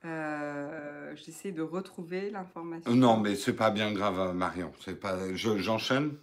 Euh, 0.05 1.15
J'essaie 1.17 1.51
de 1.53 1.63
retrouver 1.63 2.31
l'information. 2.31 2.91
Euh, 2.91 2.95
Non, 2.95 3.17
mais 3.19 3.35
c'est 3.37 3.57
pas 3.57 3.71
bien 3.71 3.93
grave, 3.93 4.35
Marion. 4.35 4.73
C'est 4.85 4.99
pas. 5.01 5.35
je- 5.35 5.59
J'enchaîne. 5.59 6.17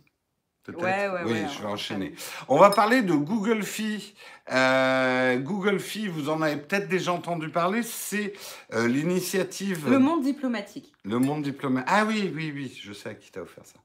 Ouais, 0.68 1.10
ouais, 1.10 1.10
oui, 1.26 1.32
ouais, 1.32 1.48
je 1.52 1.60
vais 1.60 1.66
on 1.66 1.72
enchaîner. 1.72 2.14
enchaîne. 2.14 2.46
On 2.48 2.58
va 2.60 2.70
parler 2.70 3.02
de 3.02 3.14
Google 3.14 3.64
Fi. 3.64 4.14
Euh, 4.52 5.38
Google 5.38 5.80
Fi, 5.80 6.08
vous 6.08 6.30
en 6.30 6.42
avez 6.42 6.58
peut-être 6.58 6.88
déjà 6.88 7.12
entendu 7.14 7.50
parler. 7.50 7.82
C'est 7.84 8.34
euh, 8.74 8.88
l'initiative. 8.88 9.90
Le 9.90 9.98
monde 9.98 10.22
diplomatique. 10.22 10.94
Le 11.04 11.18
monde 11.18 11.42
diplomatique. 11.42 11.90
Ah 11.92 12.06
oui, 12.06 12.32
oui, 12.36 12.52
oui, 12.54 12.80
je 12.82 12.94
sais 12.94 13.10
à 13.10 13.14
qui 13.16 13.32
t'a 13.32 13.42
offert 13.42 13.64
ça. 13.66 13.80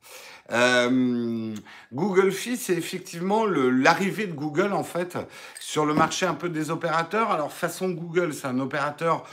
Euh, 0.52 1.54
Google 1.92 2.30
Fi, 2.30 2.56
c'est 2.58 2.74
effectivement 2.74 3.46
l'arrivée 3.46 4.26
de 4.26 4.34
Google, 4.34 4.72
en 4.72 4.84
fait, 4.84 5.16
sur 5.58 5.86
le 5.86 5.94
marché 5.94 6.26
un 6.26 6.34
peu 6.34 6.50
des 6.50 6.70
opérateurs. 6.70 7.30
Alors, 7.30 7.52
façon 7.52 7.88
Google, 7.90 8.34
c'est 8.34 8.48
un 8.48 8.58
opérateur, 8.60 9.24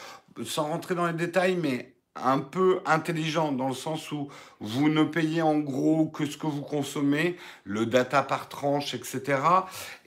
sans 0.46 0.64
rentrer 0.64 0.96
dans 0.96 1.08
les 1.08 1.14
détails, 1.14 1.58
mais 1.58 1.93
un 2.16 2.40
peu 2.40 2.80
intelligent, 2.86 3.52
dans 3.52 3.68
le 3.68 3.74
sens 3.74 4.12
où 4.12 4.28
vous 4.60 4.90
ne 4.90 5.04
payez 5.04 5.42
en 5.42 5.60
gros 5.60 6.08
que 6.08 6.26
ce 6.26 6.38
que 6.38 6.48
vous 6.48 6.62
consommez, 6.62 7.38
le 7.64 7.86
data 7.86 8.22
par 8.22 8.50
tranche, 8.50 8.94
etc. 8.94 9.40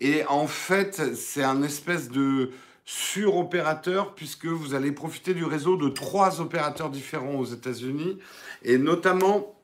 Et 0.00 0.24
en 0.26 0.46
fait, 0.46 1.14
c'est 1.14 1.42
un 1.42 1.62
espèce 1.62 2.08
de 2.08 2.52
sur-opérateur 2.84 4.14
puisque 4.14 4.46
vous 4.46 4.74
allez 4.74 4.92
profiter 4.92 5.34
du 5.34 5.44
réseau 5.44 5.76
de 5.76 5.88
trois 5.88 6.40
opérateurs 6.40 6.88
différents 6.88 7.34
aux 7.34 7.44
États-Unis 7.44 8.18
et 8.62 8.78
notamment 8.78 9.56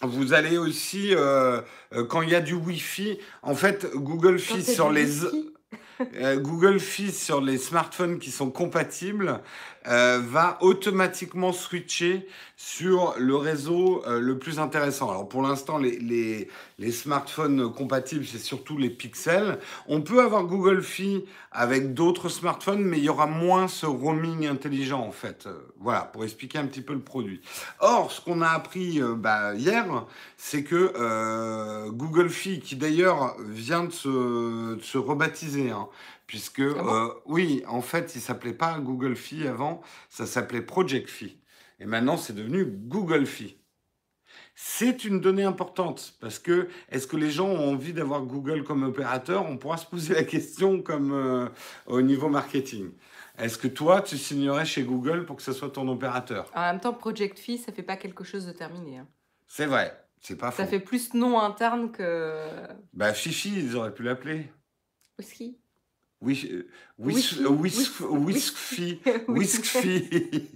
vous 0.00 0.32
allez 0.32 0.56
aussi 0.56 1.14
euh, 1.14 1.60
euh, 1.92 2.04
quand 2.04 2.22
il 2.22 2.30
y 2.30 2.34
a 2.34 2.40
du 2.40 2.54
Wi-Fi, 2.54 3.18
en 3.42 3.54
fait 3.54 3.86
Google 3.94 4.38
Fi 4.38 4.64
sur 4.64 4.90
les 4.90 5.24
euh, 6.16 6.38
Google 6.38 6.80
Fi 6.80 7.12
sur 7.12 7.40
les 7.40 7.58
smartphones 7.58 8.18
qui 8.18 8.30
sont 8.30 8.50
compatibles 8.50 9.40
euh, 9.86 10.20
va 10.24 10.58
automatiquement 10.60 11.52
switcher 11.52 12.26
sur 12.56 13.14
le 13.18 13.36
réseau 13.36 14.02
euh, 14.06 14.20
le 14.20 14.38
plus 14.38 14.58
intéressant. 14.58 15.10
Alors 15.10 15.28
pour 15.28 15.42
l'instant, 15.42 15.78
les, 15.78 15.98
les, 15.98 16.48
les 16.78 16.92
smartphones 16.92 17.72
compatibles, 17.72 18.24
c'est 18.24 18.38
surtout 18.38 18.78
les 18.78 18.90
pixels. 18.90 19.58
On 19.88 20.00
peut 20.00 20.22
avoir 20.22 20.44
Google 20.44 20.82
Fi 20.82 21.24
avec 21.52 21.94
d'autres 21.94 22.28
smartphones, 22.28 22.82
mais 22.82 22.98
il 22.98 23.04
y 23.04 23.08
aura 23.08 23.26
moins 23.26 23.68
ce 23.68 23.86
roaming 23.86 24.46
intelligent 24.46 25.00
en 25.00 25.12
fait. 25.12 25.48
Voilà, 25.78 26.02
pour 26.02 26.24
expliquer 26.24 26.58
un 26.58 26.66
petit 26.66 26.80
peu 26.82 26.94
le 26.94 27.00
produit. 27.00 27.40
Or, 27.80 28.10
ce 28.10 28.20
qu'on 28.20 28.40
a 28.40 28.48
appris 28.48 29.02
euh, 29.02 29.14
bah, 29.14 29.54
hier, 29.54 30.06
c'est 30.36 30.64
que 30.64 30.92
euh, 30.96 31.90
Google 31.90 32.28
Fi, 32.28 32.60
qui 32.60 32.76
d'ailleurs 32.76 33.36
vient 33.40 33.84
de 33.84 33.92
se, 33.92 34.74
de 34.76 34.82
se 34.82 34.98
rebaptiser, 34.98 35.70
hein, 35.70 35.88
puisque 36.26 36.60
Ah 36.60 36.82
bon? 36.82 36.94
euh, 36.94 37.08
oui, 37.26 37.62
en 37.68 37.80
fait, 37.82 38.14
il 38.14 38.20
s'appelait 38.20 38.52
pas 38.54 38.78
Google 38.80 39.16
Fi 39.16 39.46
avant, 39.46 39.80
ça 40.10 40.26
s'appelait 40.26 40.62
Project 40.62 41.08
Fi, 41.08 41.38
et 41.80 41.86
maintenant 41.86 42.16
c'est 42.16 42.32
devenu 42.34 42.64
Google 42.66 43.26
Fi. 43.26 43.58
C'est 44.56 45.04
une 45.04 45.20
donnée 45.20 45.42
importante 45.44 46.14
parce 46.20 46.38
que 46.38 46.68
est-ce 46.88 47.06
que 47.06 47.16
les 47.16 47.30
gens 47.30 47.48
ont 47.48 47.72
envie 47.72 47.92
d'avoir 47.92 48.22
Google 48.22 48.62
comme 48.64 48.82
opérateur? 48.84 49.44
On 49.46 49.56
pourra 49.58 49.76
se 49.76 49.86
poser 49.86 50.14
la 50.20 50.24
question 50.24 50.80
comme 50.82 51.12
euh, 51.12 51.48
au 51.86 52.02
niveau 52.02 52.28
marketing. 52.28 52.92
Est-ce 53.36 53.58
que 53.58 53.66
toi, 53.68 54.00
tu 54.00 54.16
signerais 54.16 54.64
chez 54.64 54.84
Google 54.84 55.24
pour 55.26 55.36
que 55.36 55.42
ce 55.42 55.52
soit 55.52 55.70
ton 55.70 55.88
opérateur? 55.88 56.50
En 56.54 56.60
même 56.60 56.80
temps, 56.80 56.94
Project 56.94 57.38
Phi, 57.38 57.58
ça 57.58 57.72
fait 57.72 57.82
pas 57.82 57.96
quelque 57.96 58.22
chose 58.22 58.46
de 58.46 58.52
terminé. 58.52 58.98
hein. 58.98 59.08
C'est 59.48 59.66
vrai, 59.66 59.92
c'est 60.20 60.36
pas 60.36 60.52
faux. 60.52 60.62
Ça 60.62 60.68
fait 60.68 60.80
plus 60.80 61.14
nom 61.14 61.40
interne 61.40 61.90
que 61.90 62.48
Bah 62.92 63.12
Fifi, 63.12 63.52
ils 63.56 63.74
auraient 63.76 63.92
pu 63.94 64.04
l'appeler. 64.04 64.50
whisky. 65.18 65.58
Euh, 66.22 66.26
euh, 66.26 66.66
whisk, 66.98 67.36
whisk- 67.48 68.00
whiskfi, 68.00 69.00
Oui. 69.28 69.38
whiskfi. 69.38 70.48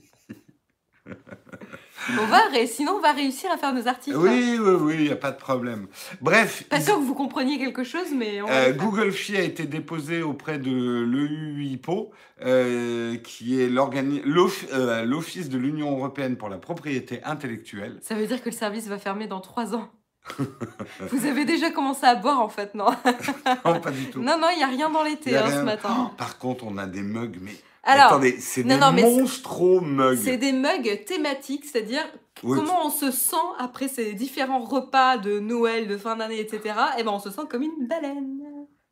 On 2.20 2.26
va 2.26 2.40
Sinon, 2.66 2.92
on 2.96 3.00
va 3.00 3.12
réussir 3.12 3.50
à 3.50 3.56
faire 3.58 3.74
nos 3.74 3.86
articles. 3.88 4.16
hein. 4.16 4.20
oui, 4.22 4.56
oui, 4.58 4.72
oui, 4.80 4.94
il 4.98 5.02
n'y 5.04 5.10
a 5.10 5.16
pas 5.16 5.30
de 5.32 5.36
problème. 5.36 5.88
Bref, 6.20 6.64
Pas 6.68 6.80
sûr 6.80 6.94
que 6.96 7.02
vous 7.02 7.14
compreniez 7.14 7.58
quelque 7.58 7.82
chose, 7.84 8.08
mais 8.14 8.40
on 8.40 8.48
euh. 8.48 8.72
Google 8.72 9.10
Fi 9.12 9.36
a 9.36 9.42
été 9.42 9.64
déposé 9.64 10.22
auprès 10.22 10.58
de 10.58 10.70
l'EUIPO, 10.70 12.10
euh, 12.42 13.16
qui 13.16 13.60
est 13.60 13.68
l'organi- 13.68 14.22
l'off- 14.24 14.66
euh, 14.72 15.04
l'Office 15.04 15.48
de 15.48 15.58
l'Union 15.58 15.90
européenne 15.96 16.36
pour 16.36 16.48
la 16.48 16.58
propriété 16.58 17.22
intellectuelle. 17.24 17.98
Ça 18.00 18.14
veut 18.14 18.26
dire 18.26 18.40
que 18.42 18.48
le 18.48 18.54
service 18.54 18.86
va 18.86 18.98
fermer 18.98 19.26
dans 19.26 19.40
trois 19.40 19.74
ans. 19.74 19.90
vous 21.10 21.26
avez 21.26 21.44
déjà 21.44 21.70
commencé 21.70 22.04
à 22.06 22.14
boire 22.14 22.40
en 22.40 22.48
fait, 22.48 22.74
non 22.74 22.86
Non, 23.64 23.80
pas 23.80 23.90
du 23.90 24.10
tout. 24.10 24.20
Non, 24.20 24.38
non, 24.38 24.48
il 24.52 24.58
n'y 24.58 24.64
a 24.64 24.68
rien 24.68 24.90
dans 24.90 25.02
l'été 25.02 25.36
hein, 25.36 25.50
ce 25.50 25.62
matin. 25.62 26.10
Oh, 26.10 26.14
par 26.16 26.38
contre, 26.38 26.64
on 26.66 26.76
a 26.78 26.86
des 26.86 27.02
mugs, 27.02 27.38
mais 27.40 27.52
Alors, 27.82 28.06
attendez, 28.06 28.36
c'est 28.40 28.62
des 28.62 28.76
non, 28.76 28.92
monstros 28.92 29.80
mugs. 29.80 30.18
c'est 30.22 30.36
des 30.36 30.52
mugs 30.52 31.04
thématiques, 31.06 31.64
c'est-à-dire 31.64 32.04
Oui, 32.42 32.58
comment 32.58 32.86
on 32.86 32.90
se 32.90 33.10
sent 33.10 33.36
après 33.58 33.88
ces 33.88 34.14
différents 34.14 34.60
repas 34.60 35.16
de 35.18 35.38
Noël, 35.38 35.88
de 35.88 35.96
fin 35.96 36.16
d'année, 36.16 36.40
etc. 36.40 36.74
Et 36.98 37.02
ben 37.02 37.12
on 37.12 37.18
se 37.20 37.30
sent 37.30 37.42
comme 37.48 37.62
une 37.62 37.86
baleine. 37.86 38.38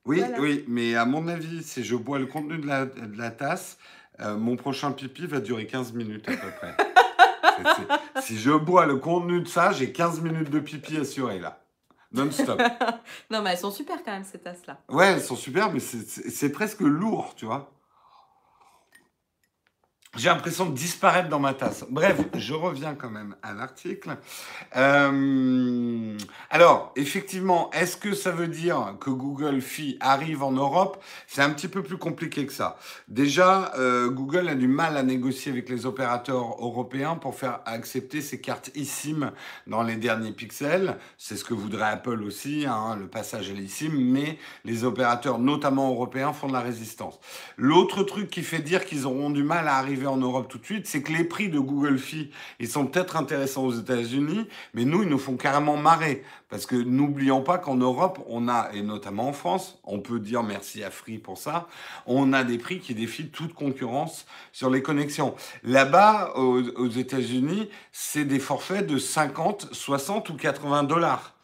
Oui, 0.04 0.18
Voilà. 0.20 0.40
oui, 0.40 0.64
mais 0.68 0.94
à 0.94 1.04
mon 1.04 1.26
avis, 1.26 1.62
si 1.64 1.82
je 1.82 1.96
bois 1.96 2.18
le 2.20 2.26
contenu 2.26 2.58
de 2.58 2.66
la, 2.66 2.86
de 2.86 3.18
la 3.18 3.30
tasse, 3.30 3.76
euh, 4.20 4.36
mon 4.36 4.56
prochain 4.56 4.92
pipi 4.92 5.26
va 5.26 5.40
durer 5.40 5.66
15 5.66 5.92
minutes 5.94 6.28
à 6.28 6.32
peu 6.36 6.48
près. 6.60 6.76
Si 8.20 8.38
je 8.38 8.50
bois 8.52 8.86
le 8.86 8.96
contenu 8.96 9.40
de 9.40 9.48
ça, 9.48 9.72
j'ai 9.72 9.92
15 9.92 10.20
minutes 10.20 10.50
de 10.50 10.60
pipi 10.60 10.96
assuré 10.96 11.38
là. 11.38 11.60
Non-stop. 12.12 12.60
Non, 13.30 13.42
mais 13.42 13.50
elles 13.50 13.58
sont 13.58 13.70
super 13.70 14.02
quand 14.04 14.12
même 14.12 14.24
ces 14.24 14.38
tasses-là. 14.38 14.78
Ouais, 14.88 15.06
elles 15.12 15.22
sont 15.22 15.36
super, 15.36 15.72
mais 15.72 15.80
c'est 15.80 16.50
presque 16.50 16.80
lourd, 16.80 17.34
tu 17.36 17.46
vois. 17.46 17.72
J'ai 20.16 20.30
l'impression 20.30 20.64
de 20.64 20.74
disparaître 20.74 21.28
dans 21.28 21.38
ma 21.38 21.52
tasse. 21.52 21.84
Bref, 21.90 22.18
je 22.34 22.54
reviens 22.54 22.94
quand 22.94 23.10
même 23.10 23.36
à 23.42 23.52
l'article. 23.52 24.16
Euh, 24.74 26.16
alors, 26.48 26.92
effectivement, 26.96 27.70
est-ce 27.72 27.98
que 27.98 28.14
ça 28.14 28.30
veut 28.30 28.48
dire 28.48 28.94
que 28.98 29.10
Google 29.10 29.60
Fi 29.60 29.98
arrive 30.00 30.42
en 30.42 30.52
Europe? 30.52 31.02
C'est 31.26 31.42
un 31.42 31.50
petit 31.50 31.68
peu 31.68 31.82
plus 31.82 31.98
compliqué 31.98 32.46
que 32.46 32.52
ça. 32.54 32.78
Déjà, 33.08 33.72
euh, 33.78 34.08
Google 34.08 34.48
a 34.48 34.54
du 34.54 34.68
mal 34.68 34.96
à 34.96 35.02
négocier 35.02 35.52
avec 35.52 35.68
les 35.68 35.84
opérateurs 35.84 36.62
européens 36.62 37.16
pour 37.16 37.34
faire 37.34 37.60
accepter 37.66 38.22
ces 38.22 38.40
cartes 38.40 38.70
eSIM 38.74 39.32
dans 39.66 39.82
les 39.82 39.96
derniers 39.96 40.32
pixels. 40.32 40.96
C'est 41.18 41.36
ce 41.36 41.44
que 41.44 41.52
voudrait 41.52 41.90
Apple 41.90 42.22
aussi, 42.22 42.64
hein, 42.66 42.96
le 42.98 43.06
passage 43.06 43.50
à 43.50 43.52
l'eSIM, 43.52 43.92
mais 43.92 44.38
les 44.64 44.84
opérateurs, 44.84 45.38
notamment 45.38 45.90
européens, 45.90 46.32
font 46.32 46.48
de 46.48 46.54
la 46.54 46.60
résistance. 46.60 47.20
L'autre 47.58 48.02
truc 48.02 48.30
qui 48.30 48.42
fait 48.42 48.60
dire 48.60 48.86
qu'ils 48.86 49.06
auront 49.06 49.28
du 49.28 49.42
mal 49.42 49.68
à 49.68 49.76
arriver 49.76 50.05
en 50.06 50.16
Europe 50.16 50.48
tout 50.48 50.58
de 50.58 50.64
suite, 50.64 50.86
c'est 50.86 51.02
que 51.02 51.12
les 51.12 51.24
prix 51.24 51.48
de 51.48 51.58
Google 51.58 51.98
Fi, 51.98 52.30
ils 52.60 52.68
sont 52.68 52.86
peut-être 52.86 53.16
intéressants 53.16 53.64
aux 53.64 53.72
États-Unis, 53.72 54.46
mais 54.74 54.84
nous, 54.84 55.02
ils 55.02 55.08
nous 55.08 55.18
font 55.18 55.36
carrément 55.36 55.76
marrer. 55.76 56.22
Parce 56.48 56.66
que 56.66 56.76
n'oublions 56.76 57.42
pas 57.42 57.58
qu'en 57.58 57.76
Europe, 57.76 58.20
on 58.28 58.48
a, 58.48 58.70
et 58.72 58.82
notamment 58.82 59.28
en 59.28 59.32
France, 59.32 59.78
on 59.84 59.98
peut 59.98 60.20
dire 60.20 60.42
merci 60.42 60.84
à 60.84 60.90
Free 60.90 61.18
pour 61.18 61.38
ça, 61.38 61.66
on 62.06 62.32
a 62.32 62.44
des 62.44 62.58
prix 62.58 62.78
qui 62.78 62.94
défient 62.94 63.28
toute 63.28 63.52
concurrence 63.52 64.26
sur 64.52 64.70
les 64.70 64.82
connexions. 64.82 65.34
Là-bas, 65.64 66.34
aux 66.36 66.88
États-Unis, 66.88 67.68
c'est 67.92 68.24
des 68.24 68.38
forfaits 68.38 68.86
de 68.86 68.98
50, 68.98 69.68
60 69.72 70.30
ou 70.30 70.36
80 70.36 70.84
dollars 70.84 71.34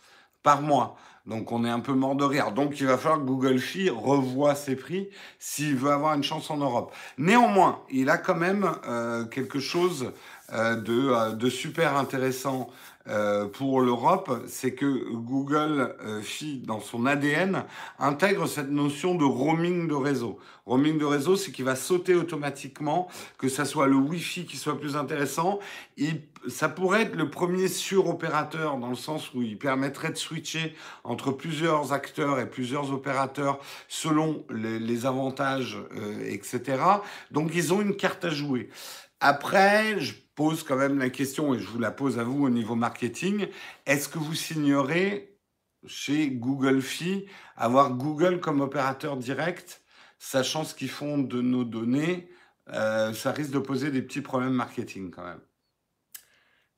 par 0.42 0.62
mois. 0.62 0.96
Donc 1.26 1.52
on 1.52 1.64
est 1.64 1.70
un 1.70 1.80
peu 1.80 1.92
mort 1.92 2.16
de 2.16 2.24
rire. 2.24 2.52
Donc 2.52 2.80
il 2.80 2.86
va 2.86 2.98
falloir 2.98 3.20
que 3.20 3.26
Google 3.26 3.58
Fi 3.58 3.90
revoie 3.90 4.54
ses 4.54 4.74
prix 4.74 5.08
s'il 5.38 5.76
veut 5.76 5.90
avoir 5.90 6.14
une 6.14 6.24
chance 6.24 6.50
en 6.50 6.56
Europe. 6.56 6.92
Néanmoins, 7.16 7.80
il 7.90 8.10
a 8.10 8.18
quand 8.18 8.34
même 8.34 8.70
euh, 8.88 9.24
quelque 9.26 9.60
chose 9.60 10.12
euh, 10.52 10.76
euh, 10.88 11.32
de 11.32 11.48
super 11.48 11.96
intéressant 11.96 12.68
euh, 13.08 13.46
pour 13.46 13.80
l'Europe, 13.80 14.44
c'est 14.46 14.74
que 14.74 15.10
Google 15.12 15.96
euh, 16.02 16.20
Fi, 16.20 16.58
dans 16.58 16.80
son 16.80 17.06
ADN, 17.06 17.64
intègre 17.98 18.46
cette 18.46 18.70
notion 18.70 19.14
de 19.14 19.24
roaming 19.24 19.88
de 19.88 19.94
réseau. 19.94 20.38
Roaming 20.66 20.98
de 20.98 21.04
réseau, 21.04 21.34
c'est 21.36 21.50
qu'il 21.50 21.64
va 21.64 21.74
sauter 21.74 22.14
automatiquement, 22.14 23.08
que 23.38 23.48
ça 23.48 23.64
soit 23.64 23.88
le 23.88 23.96
Wi-Fi 23.96 24.46
qui 24.46 24.56
soit 24.56 24.78
plus 24.78 24.96
intéressant. 24.96 25.58
Ça 26.48 26.68
pourrait 26.68 27.02
être 27.02 27.16
le 27.16 27.30
premier 27.30 27.66
sur-opérateur 27.66 28.78
dans 28.78 28.90
le 28.90 28.96
sens 28.96 29.34
où 29.34 29.42
il 29.42 29.58
permettrait 29.58 30.10
de 30.10 30.16
switcher 30.16 30.74
entre 31.02 31.32
plusieurs 31.32 31.92
acteurs 31.92 32.38
et 32.38 32.48
plusieurs 32.48 32.92
opérateurs 32.92 33.58
selon 33.88 34.44
les, 34.50 34.78
les 34.78 35.06
avantages, 35.06 35.78
euh, 35.96 36.24
etc. 36.28 36.78
Donc 37.32 37.50
ils 37.54 37.72
ont 37.72 37.80
une 37.80 37.96
carte 37.96 38.24
à 38.24 38.30
jouer. 38.30 38.68
Après, 39.20 40.00
je 40.00 40.14
pose 40.34 40.62
quand 40.62 40.76
même 40.76 40.98
la 40.98 41.10
question, 41.10 41.54
et 41.54 41.58
je 41.58 41.66
vous 41.68 41.78
la 41.78 41.90
pose 41.90 42.18
à 42.18 42.24
vous 42.24 42.44
au 42.44 42.50
niveau 42.50 42.74
marketing, 42.74 43.48
est-ce 43.86 44.08
que 44.08 44.18
vous 44.18 44.34
signerez 44.34 45.38
chez 45.86 46.30
Google 46.30 46.80
Fi 46.82 47.26
avoir 47.56 47.94
Google 47.94 48.40
comme 48.40 48.60
opérateur 48.60 49.16
direct, 49.16 49.82
sachant 50.18 50.64
ce 50.64 50.74
qu'ils 50.74 50.90
font 50.90 51.18
de 51.18 51.40
nos 51.42 51.64
données 51.64 52.30
euh, 52.70 53.12
Ça 53.14 53.32
risque 53.32 53.50
de 53.52 53.58
poser 53.58 53.90
des 53.90 54.02
petits 54.02 54.22
problèmes 54.22 54.52
marketing 54.54 55.10
quand 55.10 55.24
même. 55.24 55.40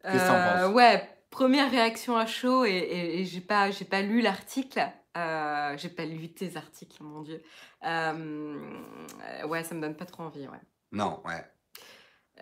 Qu'est-ce 0.08 0.24
Euh, 0.26 0.38
penses? 0.42 0.70
ouais, 0.70 1.08
première 1.30 1.70
réaction 1.70 2.16
à 2.16 2.26
chaud 2.26 2.64
et, 2.64 2.70
et, 2.72 3.20
et 3.20 3.24
j'ai 3.24 3.40
pas, 3.40 3.70
j'ai 3.70 3.84
pas 3.84 4.02
lu 4.02 4.20
l'article. 4.20 4.80
Euh, 5.16 5.76
j'ai 5.78 5.88
pas 5.88 6.04
lu 6.04 6.32
tes 6.34 6.56
articles, 6.56 7.02
mon 7.02 7.22
Dieu. 7.22 7.42
Euh, 7.84 9.46
ouais, 9.46 9.62
ça 9.64 9.74
me 9.74 9.80
donne 9.80 9.96
pas 9.96 10.06
trop 10.06 10.24
envie, 10.24 10.48
ouais. 10.48 10.60
Non, 10.92 11.20
ouais. 11.26 11.44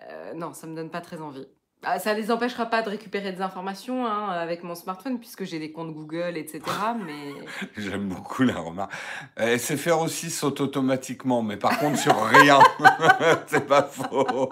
Euh, 0.01 0.33
non, 0.33 0.53
ça 0.53 0.67
me 0.67 0.75
donne 0.75 0.89
pas 0.89 1.01
très 1.01 1.21
envie. 1.21 1.45
Ah, 1.85 1.99
ça 1.99 2.13
les 2.13 2.31
empêchera 2.31 2.67
pas 2.67 2.81
de 2.81 2.89
récupérer 2.89 3.33
des 3.33 3.41
informations 3.41 4.05
hein, 4.07 4.29
avec 4.29 4.63
mon 4.63 4.73
smartphone 4.73 5.19
puisque 5.19 5.43
j'ai 5.43 5.59
des 5.59 5.73
comptes 5.73 5.93
Google, 5.93 6.37
etc. 6.37 6.61
Mais 7.05 7.33
J'aime 7.75 8.07
beaucoup 8.07 8.43
la 8.43 8.55
remarque. 8.55 8.93
Euh, 9.39 9.57
SFR 9.57 9.99
aussi 10.01 10.29
saute 10.31 10.61
automatiquement, 10.61 11.41
mais 11.41 11.57
par 11.57 11.77
contre 11.79 11.97
sur 11.99 12.15
rien. 12.23 12.59
C'est 13.47 13.67
pas 13.67 13.83
faux. 13.83 14.49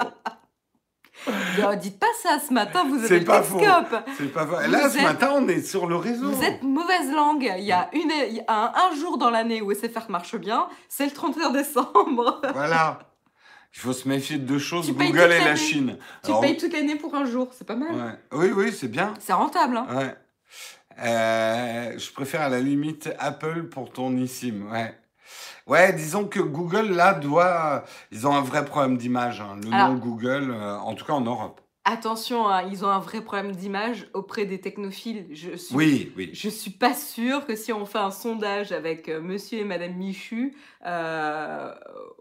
Non, 1.59 1.75
dites 1.75 1.99
pas 1.99 2.07
ça 2.21 2.39
ce 2.39 2.51
matin, 2.51 2.83
vous 2.87 2.95
avez 3.03 3.19
le 3.19 3.25
pas. 3.25 3.43
C'est 4.17 4.33
pas 4.33 4.45
faux. 4.45 4.55
Vous 4.65 4.71
Là, 4.71 4.89
ce 4.89 4.97
êtes- 4.97 5.03
matin, 5.03 5.31
on 5.35 5.47
est 5.47 5.61
sur 5.61 5.85
le 5.87 5.95
réseau. 5.95 6.29
Vous 6.31 6.43
êtes 6.43 6.63
mauvaise 6.63 7.11
langue. 7.13 7.49
Il 7.59 7.63
y 7.63 7.71
a, 7.71 7.89
une, 7.93 8.11
il 8.27 8.37
y 8.37 8.41
a 8.47 8.53
un, 8.65 8.73
un 8.91 8.95
jour 8.95 9.17
dans 9.19 9.29
l'année 9.29 9.61
où 9.61 9.71
SFR 9.71 10.09
marche 10.09 10.35
bien, 10.35 10.67
c'est 10.89 11.05
le 11.05 11.11
31 11.11 11.51
décembre. 11.51 12.41
Voilà. 12.53 12.99
Il 13.73 13.79
faut 13.79 13.93
se 13.93 14.07
méfier 14.07 14.37
de 14.37 14.43
deux 14.45 14.59
choses, 14.59 14.87
Tu 14.87 14.93
Google 14.93 15.31
et 15.31 15.39
la. 15.39 15.55
Chine. 15.55 15.97
Tu 16.23 16.29
Alors, 16.29 16.41
payes 16.41 16.57
toute 16.57 16.73
l'année 16.73 16.95
pour 16.97 17.15
un 17.15 17.25
jour, 17.25 17.49
c'est 17.53 17.65
pas 17.65 17.75
mal. 17.75 17.91
ouais. 17.95 18.19
Oui, 18.33 18.51
oui, 18.53 18.71
c'est 18.73 18.89
bien. 18.89 19.13
C'est 19.19 19.33
rentable. 19.33 19.77
Hein. 19.77 19.87
Ouais. 19.95 20.15
Euh, 20.99 21.97
je 21.97 22.11
préfère 22.11 22.41
à 22.41 22.49
la 22.49 22.59
limite 22.59 23.09
Apple 23.17 23.63
pour 23.63 23.91
ton 23.91 24.15
eSIM. 24.17 24.69
Ouais. 24.71 24.93
Ouais, 25.67 25.93
disons 25.93 26.25
que 26.25 26.39
Google, 26.41 26.91
là, 26.91 27.13
doit. 27.13 27.85
Ils 28.11 28.27
ont 28.27 28.35
un 28.35 28.41
vrai 28.41 28.65
problème 28.65 28.97
d'image. 28.97 29.39
hein. 29.41 29.57
Le 29.63 29.73
Alors- 29.73 29.89
nom 29.93 29.95
Google, 29.95 30.51
euh, 30.51 30.77
en 30.77 30.93
tout 30.93 31.05
cas 31.05 31.13
en 31.13 31.21
Europe. 31.21 31.61
Attention, 31.83 32.47
hein, 32.47 32.67
ils 32.71 32.85
ont 32.85 32.89
un 32.89 32.99
vrai 32.99 33.21
problème 33.21 33.53
d'image 33.53 34.07
auprès 34.13 34.45
des 34.45 34.61
technophiles. 34.61 35.25
Je 35.31 35.55
suis, 35.55 35.75
Oui, 35.75 36.11
oui. 36.15 36.29
je 36.31 36.47
suis 36.47 36.69
pas 36.69 36.93
sûre 36.93 37.47
que 37.47 37.55
si 37.55 37.73
on 37.73 37.87
fait 37.87 37.97
un 37.97 38.11
sondage 38.11 38.71
avec 38.71 39.09
euh, 39.09 39.19
monsieur 39.19 39.59
et 39.59 39.63
madame 39.63 39.93
Michu, 39.95 40.55
euh, 40.85 41.73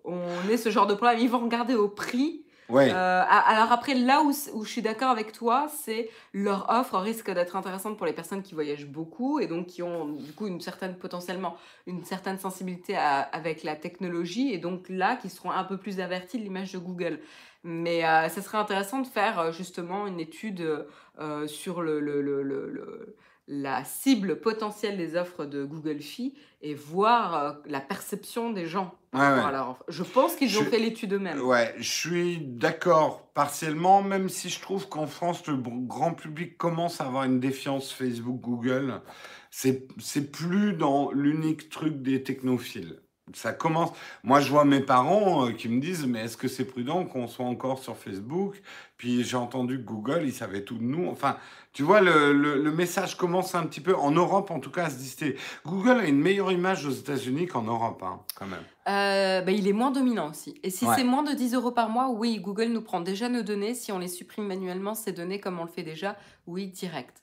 on 0.05 0.23
ait 0.49 0.57
ce 0.57 0.71
genre 0.71 0.87
de 0.87 0.95
problème. 0.95 1.19
Ils 1.21 1.29
vont 1.29 1.41
regarder 1.41 1.75
au 1.75 1.89
prix. 1.89 2.43
Ouais. 2.71 2.89
Euh, 2.89 3.23
alors 3.29 3.73
après, 3.73 3.95
là 3.95 4.23
où, 4.23 4.31
où 4.55 4.65
je 4.65 4.71
suis 4.71 4.81
d'accord 4.81 5.11
avec 5.11 5.33
toi, 5.33 5.67
c'est 5.69 6.09
leur 6.33 6.71
offre 6.71 6.97
risque 6.99 7.29
d'être 7.31 7.57
intéressante 7.57 7.97
pour 7.97 8.07
les 8.07 8.13
personnes 8.13 8.43
qui 8.43 8.55
voyagent 8.55 8.87
beaucoup 8.87 9.41
et 9.41 9.49
donc 9.49 9.67
qui 9.67 9.83
ont 9.83 10.07
du 10.07 10.33
coup 10.33 10.47
une 10.47 10.61
certaine 10.61 10.95
potentiellement 10.95 11.57
une 11.89 12.05
certaine 12.05 12.39
sensibilité 12.39 12.97
à- 12.97 13.23
avec 13.23 13.65
la 13.65 13.75
technologie 13.75 14.53
et 14.55 14.59
donc 14.59 14.89
là 14.89 15.17
qui 15.17 15.29
seront 15.31 15.51
un 15.51 15.65
peu 15.65 15.79
plus 15.79 15.99
avertis 15.99 16.39
de 16.39 16.45
l'image 16.45 16.73
de 16.73 16.79
Google. 16.79 17.19
Mais 17.63 18.05
euh, 18.05 18.29
ça 18.29 18.41
serait 18.43 18.59
intéressant 18.59 19.01
de 19.01 19.07
faire 19.07 19.39
euh, 19.39 19.53
justement 19.53 20.07
une 20.07 20.19
étude 20.21 20.87
euh, 21.19 21.47
sur 21.47 21.83
le, 21.83 22.01
le- 22.01 22.23
le- 22.23 23.17
la 23.53 23.85
cible 23.85 24.41
potentielle 24.41 24.97
des 24.97 25.17
offres 25.17 25.45
de 25.45 25.65
Google 25.65 26.01
Fi 26.01 26.35
et 26.63 26.73
voir 26.75 27.35
euh, 27.35 27.53
la 27.67 27.81
perception 27.81 28.51
des 28.53 28.67
gens 28.67 28.95
Ouais, 29.13 29.19
rapport 29.21 29.43
ouais. 29.43 29.49
à 29.49 29.53
leur 29.53 29.71
offre. 29.71 29.85
Je 29.89 30.05
pense 30.05 30.37
qu'ils 30.37 30.57
ont 30.57 30.63
Je- 30.63 30.71
fait 30.71 30.79
l'étude 30.79 31.13
eux-mêmes. 31.15 31.41
Ouais, 31.41 31.75
je 31.79 31.91
suis 31.91 32.39
d'accord 32.39 33.33
partiellement, 33.35 34.03
même 34.05 34.29
si 34.29 34.49
je 34.49 34.61
trouve 34.61 34.89
qu'en 34.89 35.09
France, 35.09 35.45
le 35.49 35.57
grand 35.57 36.15
public 36.15 36.57
commence 36.57 37.01
à 37.01 37.07
avoir 37.07 37.25
une 37.25 37.41
défiance 37.41 37.93
Facebook-Google. 37.93 39.03
C'est 39.51 40.31
plus 40.31 40.75
dans 40.75 41.11
l'unique 41.11 41.71
truc 41.71 42.03
des 42.03 42.23
technophiles. 42.23 43.01
Ça 43.35 43.53
commence. 43.53 43.91
Moi, 44.25 44.41
je 44.41 44.51
vois 44.51 44.65
mes 44.65 44.81
parents 44.81 45.47
euh, 45.47 45.53
qui 45.53 45.69
me 45.69 45.81
disent, 45.81 46.07
mais 46.07 46.21
est-ce 46.25 46.37
que 46.37 46.49
c'est 46.49 46.65
prudent 46.65 47.05
qu'on 47.05 47.29
soit 47.29 47.45
encore 47.47 47.79
sur 47.79 47.97
Facebook? 47.97 48.61
Puis 48.97 49.25
j'ai 49.25 49.37
entendu 49.37 49.79
que 49.79 49.83
Google, 49.85 50.23
ils 50.25 50.33
savaient 50.33 50.63
tout 50.65 50.77
de 50.77 50.83
nous. 50.83 51.09
Enfin, 51.09 51.37
tu 51.73 51.83
vois, 51.83 52.01
le, 52.01 52.33
le- 52.33 52.61
le 52.63 52.71
message 52.73 53.17
commence 53.17 53.55
un 53.55 53.65
petit 53.67 53.81
peu, 53.81 53.95
en 53.95 54.11
Europe 54.11 54.51
en 54.51 54.59
tout 54.61 54.71
cas, 54.71 54.85
à 54.87 54.91
se 54.91 54.99
dister. 54.99 55.37
Google 55.65 56.01
a 56.01 56.07
une 56.07 56.21
meilleure 56.21 56.51
image 56.53 56.85
aux 56.87 56.91
États-Unis 56.91 57.47
qu'en 57.47 57.63
Europe, 57.63 58.03
hein, 58.03 58.21
quand 58.37 58.47
même. 58.47 58.63
Euh, 58.89 59.41
bah, 59.43 59.53
il 59.53 59.69
est 59.69 59.73
moins 59.73 59.91
dominant 59.91 60.31
aussi. 60.31 60.59
Et 60.63 60.71
si 60.71 60.85
Ouais. 60.87 60.95
c'est 60.97 61.05
moins 61.05 61.23
de 61.23 61.33
10 61.33 61.55
euros 61.55 61.71
par 61.71 61.89
mois, 61.89 62.09
oui, 62.11 62.41
Google 62.41 62.67
nous 62.73 62.83
prend 62.83 63.01
déjà 63.01 63.29
nos 63.29 63.43
données. 63.43 63.75
Si 63.75 63.93
on 63.93 63.99
les 63.99 64.09
supprime 64.09 64.47
manuellement, 64.47 64.95
ces 64.95 65.13
données, 65.13 65.39
comme 65.41 65.59
on 65.61 65.65
le 65.65 65.71
fait 65.71 65.83
déjà, 65.85 66.17
oui, 66.47 66.67
direct. 66.69 67.23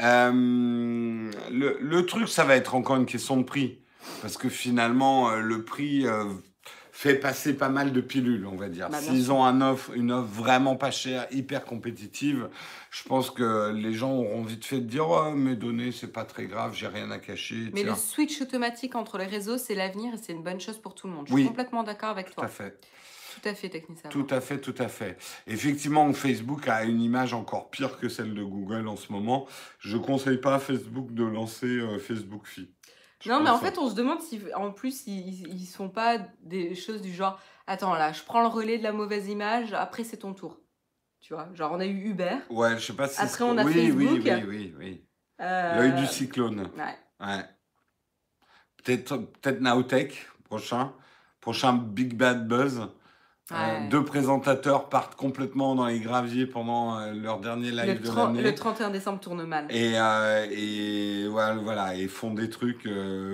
Euh, 0.00 0.30
le, 1.50 1.78
le 1.80 2.06
truc, 2.06 2.28
ça 2.28 2.44
va 2.44 2.56
être 2.56 2.74
encore 2.74 2.96
une 2.96 3.06
question 3.06 3.36
de 3.36 3.42
prix. 3.44 3.78
Parce 4.20 4.36
que 4.36 4.48
finalement, 4.48 5.30
euh, 5.30 5.40
le 5.40 5.64
prix 5.64 6.06
euh, 6.06 6.24
fait 6.92 7.14
passer 7.14 7.54
pas 7.54 7.68
mal 7.68 7.92
de 7.92 8.00
pilules, 8.00 8.46
on 8.46 8.56
va 8.56 8.68
dire. 8.68 8.88
Bah, 8.90 9.00
S'ils 9.00 9.32
ont 9.32 9.44
un 9.44 9.60
offre, 9.60 9.92
une 9.94 10.12
offre 10.12 10.28
vraiment 10.28 10.76
pas 10.76 10.90
chère, 10.90 11.26
hyper 11.30 11.64
compétitive, 11.64 12.48
je 12.90 13.02
pense 13.04 13.30
que 13.30 13.72
les 13.72 13.92
gens 13.94 14.12
auront 14.12 14.42
vite 14.42 14.64
fait 14.64 14.80
de 14.80 14.86
dire 14.86 15.08
oh, 15.08 15.30
mes 15.32 15.56
données, 15.56 15.90
c'est 15.92 16.12
pas 16.12 16.24
très 16.24 16.46
grave, 16.46 16.74
j'ai 16.74 16.86
rien 16.88 17.10
à 17.10 17.18
cacher. 17.18 17.70
Mais 17.72 17.82
le 17.82 17.94
switch 17.94 18.40
automatique 18.42 18.94
entre 18.94 19.18
les 19.18 19.26
réseaux, 19.26 19.58
c'est 19.58 19.74
l'avenir 19.74 20.14
et 20.14 20.18
c'est 20.18 20.32
une 20.32 20.42
bonne 20.42 20.60
chose 20.60 20.78
pour 20.78 20.94
tout 20.94 21.06
le 21.08 21.14
monde. 21.14 21.26
Je 21.28 21.34
Oui. 21.34 21.40
suis 21.42 21.48
complètement 21.48 21.82
d'accord 21.82 22.10
avec 22.10 22.26
Tout 22.26 22.32
à 22.40 22.42
toi. 22.42 22.48
fait. 22.48 22.78
Tout 23.42 23.48
à 23.48 23.54
fait, 23.54 23.70
Technicien. 23.70 24.10
Tout 24.10 24.26
à 24.28 24.42
fait, 24.42 24.58
tout 24.60 24.74
à 24.78 24.88
fait. 24.88 25.16
Effectivement, 25.46 26.12
Facebook 26.12 26.68
a 26.68 26.84
une 26.84 27.00
image 27.00 27.32
encore 27.32 27.70
pire 27.70 27.98
que 27.98 28.10
celle 28.10 28.34
de 28.34 28.44
Google 28.44 28.86
en 28.86 28.96
ce 28.96 29.10
moment. 29.10 29.46
Je 29.78 29.96
conseille 29.96 30.36
pas 30.36 30.56
à 30.56 30.58
Facebook 30.58 31.14
de 31.14 31.24
lancer 31.24 31.66
euh, 31.66 31.98
Facebook 31.98 32.46
Fi. 32.46 32.68
Non, 33.26 33.42
mais 33.42 33.50
en 33.50 33.58
fait, 33.58 33.78
on 33.78 33.88
se 33.88 33.94
demande 33.94 34.20
si, 34.20 34.40
en 34.54 34.70
plus, 34.70 35.06
ils, 35.06 35.46
ils 35.48 35.66
sont 35.66 35.88
pas 35.88 36.18
des 36.42 36.74
choses 36.74 37.02
du 37.02 37.12
genre 37.12 37.38
Attends, 37.66 37.94
là, 37.94 38.12
je 38.12 38.22
prends 38.22 38.42
le 38.42 38.48
relais 38.48 38.78
de 38.78 38.82
la 38.82 38.92
mauvaise 38.92 39.28
image, 39.28 39.72
après, 39.72 40.04
c'est 40.04 40.18
ton 40.18 40.34
tour. 40.34 40.58
Tu 41.20 41.34
vois, 41.34 41.48
genre, 41.54 41.72
on 41.72 41.80
a 41.80 41.86
eu 41.86 42.10
Uber. 42.10 42.38
Ouais, 42.50 42.76
je 42.78 42.86
sais 42.86 42.92
pas 42.92 43.08
si. 43.08 43.20
Après, 43.20 43.44
on 43.44 43.56
a 43.56 43.64
oui, 43.64 43.72
Facebook. 43.72 44.10
Oui, 44.10 44.20
oui, 44.24 44.44
oui, 44.46 44.74
oui. 44.78 45.04
euh, 45.40 45.76
L'œil 45.76 45.92
du 45.92 46.06
cyclone. 46.06 46.68
Ouais. 46.76 47.26
Ouais. 47.26 47.44
Peut-être 48.82 49.60
Nowtech, 49.60 50.26
prochain. 50.44 50.92
Prochain 51.40 51.74
Big 51.74 52.14
Bad 52.14 52.48
Buzz. 52.48 52.88
Euh, 53.54 53.88
deux 53.88 54.04
présentateurs 54.04 54.88
partent 54.88 55.14
complètement 55.14 55.74
dans 55.74 55.86
les 55.86 56.00
graviers 56.00 56.46
pendant 56.46 56.98
euh, 56.98 57.12
leur 57.12 57.40
dernier 57.40 57.70
Le, 57.70 57.82
live 57.82 58.00
de 58.00 58.06
30 58.06 58.34
l'année. 58.34 58.42
le 58.42 58.54
31 58.54 58.90
décembre 58.90 59.20
tourne 59.20 59.44
mal. 59.44 59.66
Et, 59.70 59.92
euh, 59.96 60.46
et 60.50 61.26
voilà, 61.28 61.54
voilà, 61.56 61.94
et 61.94 62.08
font 62.08 62.32
des 62.32 62.48
trucs 62.48 62.88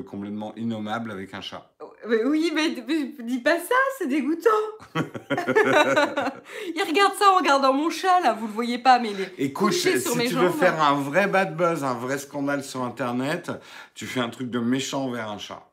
complètement 0.06 0.54
innommables 0.56 1.10
avec 1.10 1.34
un 1.34 1.40
chat. 1.40 1.70
Mais 2.08 2.24
oui, 2.24 2.52
mais, 2.54 2.74
mais 2.86 3.12
dis 3.24 3.40
pas 3.40 3.58
ça, 3.58 3.74
c'est 3.98 4.06
dégoûtant. 4.06 4.48
il 4.94 6.82
regarde 6.86 7.14
ça 7.18 7.30
en 7.32 7.36
regardant 7.38 7.72
mon 7.72 7.90
chat, 7.90 8.20
là, 8.20 8.34
vous 8.34 8.46
le 8.46 8.52
voyez 8.52 8.78
pas, 8.78 8.98
mais 8.98 9.10
il 9.10 9.20
est 9.20 9.34
Écoute, 9.38 9.68
couché 9.68 9.98
si 9.98 10.02
sur 10.02 10.12
tu 10.12 10.18
mes 10.18 10.28
veux 10.28 10.50
faire 10.50 10.80
un 10.82 10.94
vrai 10.94 11.26
bad 11.26 11.56
buzz, 11.56 11.84
un 11.84 11.94
vrai 11.94 12.18
scandale 12.18 12.64
sur 12.64 12.82
Internet, 12.82 13.50
tu 13.94 14.06
fais 14.06 14.20
un 14.20 14.30
truc 14.30 14.48
de 14.48 14.58
méchant 14.58 15.10
vers 15.10 15.30
un 15.30 15.38
chat. 15.38 15.67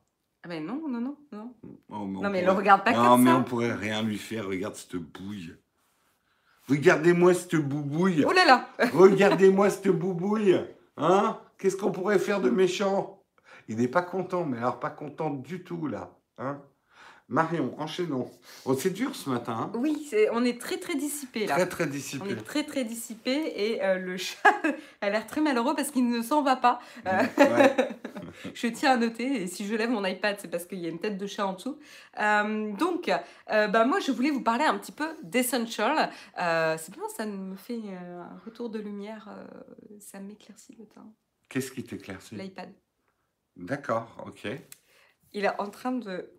Ah 0.46 0.48
ben 0.48 0.64
non, 0.64 0.80
non, 0.88 1.00
non, 1.02 1.18
non. 1.32 1.54
Oh, 1.90 2.06
mais 2.06 2.18
on 2.20 2.22
Non 2.22 2.30
mais 2.30 2.42
le 2.42 2.46
pourrait- 2.46 2.58
regarde 2.58 2.84
pas 2.84 2.92
Non, 2.94 3.04
comme 3.10 3.24
mais 3.24 3.32
ça. 3.32 3.38
on 3.38 3.44
pourrait 3.44 3.74
rien 3.74 4.04
lui 4.04 4.20
faire. 4.20 4.46
Regarde 4.46 4.76
cette 4.76 4.96
bouille. 4.96 5.56
Regardez-moi 6.70 7.34
cette 7.34 7.56
boubouille. 7.56 8.24
Oh 8.28 8.32
là 8.32 8.46
là 8.46 8.70
Regardez-moi 8.94 9.72
cette 9.72 9.88
boubouille. 10.00 10.56
Hein? 10.98 11.40
Qu'est-ce 11.58 11.76
qu'on 11.76 11.92
pourrait 11.92 12.20
faire 12.20 12.42
de 12.42 12.52
méchant? 12.52 13.24
Il 13.68 13.78
n'est 13.78 13.88
pas 13.88 14.04
content, 14.04 14.46
mais 14.46 14.60
alors 14.60 14.80
pas 14.80 14.92
content 14.92 15.32
du 15.32 15.64
tout, 15.64 15.88
là. 15.88 16.16
Hein? 16.38 16.62
Marion, 17.28 17.74
enchaînons. 17.80 18.30
Oh, 18.66 18.76
c'est 18.76 18.92
dur 18.92 19.16
ce 19.16 19.32
matin. 19.32 19.54
hein 19.54 19.72
Oui, 19.80 20.12
on 20.32 20.46
est 20.46 20.62
très 20.62 20.78
très 20.78 20.94
dissipé 20.96 21.48
là. 21.48 21.56
très, 21.56 21.68
très 21.68 21.86
On 21.86 21.90
dissipé. 21.90 22.30
est 22.32 22.36
très 22.44 22.64
très 22.64 22.84
dissipé 22.84 23.32
et 23.32 23.84
euh, 23.84 23.98
le 23.98 24.16
chat 24.18 24.54
a 25.02 25.10
l'air 25.10 25.26
très 25.26 25.42
malheureux 25.42 25.76
parce 25.76 25.90
qu'il 25.90 26.08
ne 26.08 26.22
s'en 26.22 26.44
va 26.44 26.56
pas. 26.56 26.80
Euh, 27.08 27.24
Ouais. 27.38 27.76
je 28.54 28.68
tiens 28.68 28.92
à 28.92 28.98
noter, 28.98 29.42
et 29.44 29.48
si 29.48 29.66
je 29.66 29.74
lève 29.74 29.90
mon 29.90 30.06
iPad, 30.06 30.38
c'est 30.40 30.50
parce 30.50 30.66
qu'il 30.66 30.78
y 30.80 30.86
a 30.86 30.90
une 30.90 31.00
tête 31.00 31.18
de 31.18 31.26
chat 31.26 31.48
en 31.48 31.54
dessous. 31.54 31.80
Euh, 32.20 32.72
donc, 32.74 33.10
bah, 33.48 33.86
moi, 33.86 34.00
je 34.00 34.12
voulais 34.12 34.30
vous 34.32 34.44
parler 34.44 34.66
un 34.66 34.78
petit 34.78 34.92
peu 34.92 35.08
d'Essential. 35.24 36.12
C'est 36.38 36.92
bien, 36.92 37.08
ça 37.16 37.26
me 37.26 37.56
fait 37.56 37.80
un 37.98 38.38
retour 38.46 38.70
de 38.70 38.78
lumière, 38.80 39.30
ça 40.00 40.20
m'éclaircit 40.20 40.76
le 40.78 40.86
teint. 40.86 41.12
Qu'est-ce 41.50 41.72
qui 41.72 41.84
t'éclaircit? 41.84 42.36
L'iPad. 42.36 42.72
D'accord, 43.56 44.24
ok. 44.28 44.48
Il 45.34 45.46
est 45.46 45.60
en 45.62 45.70
train 45.70 45.94
de... 45.94 46.30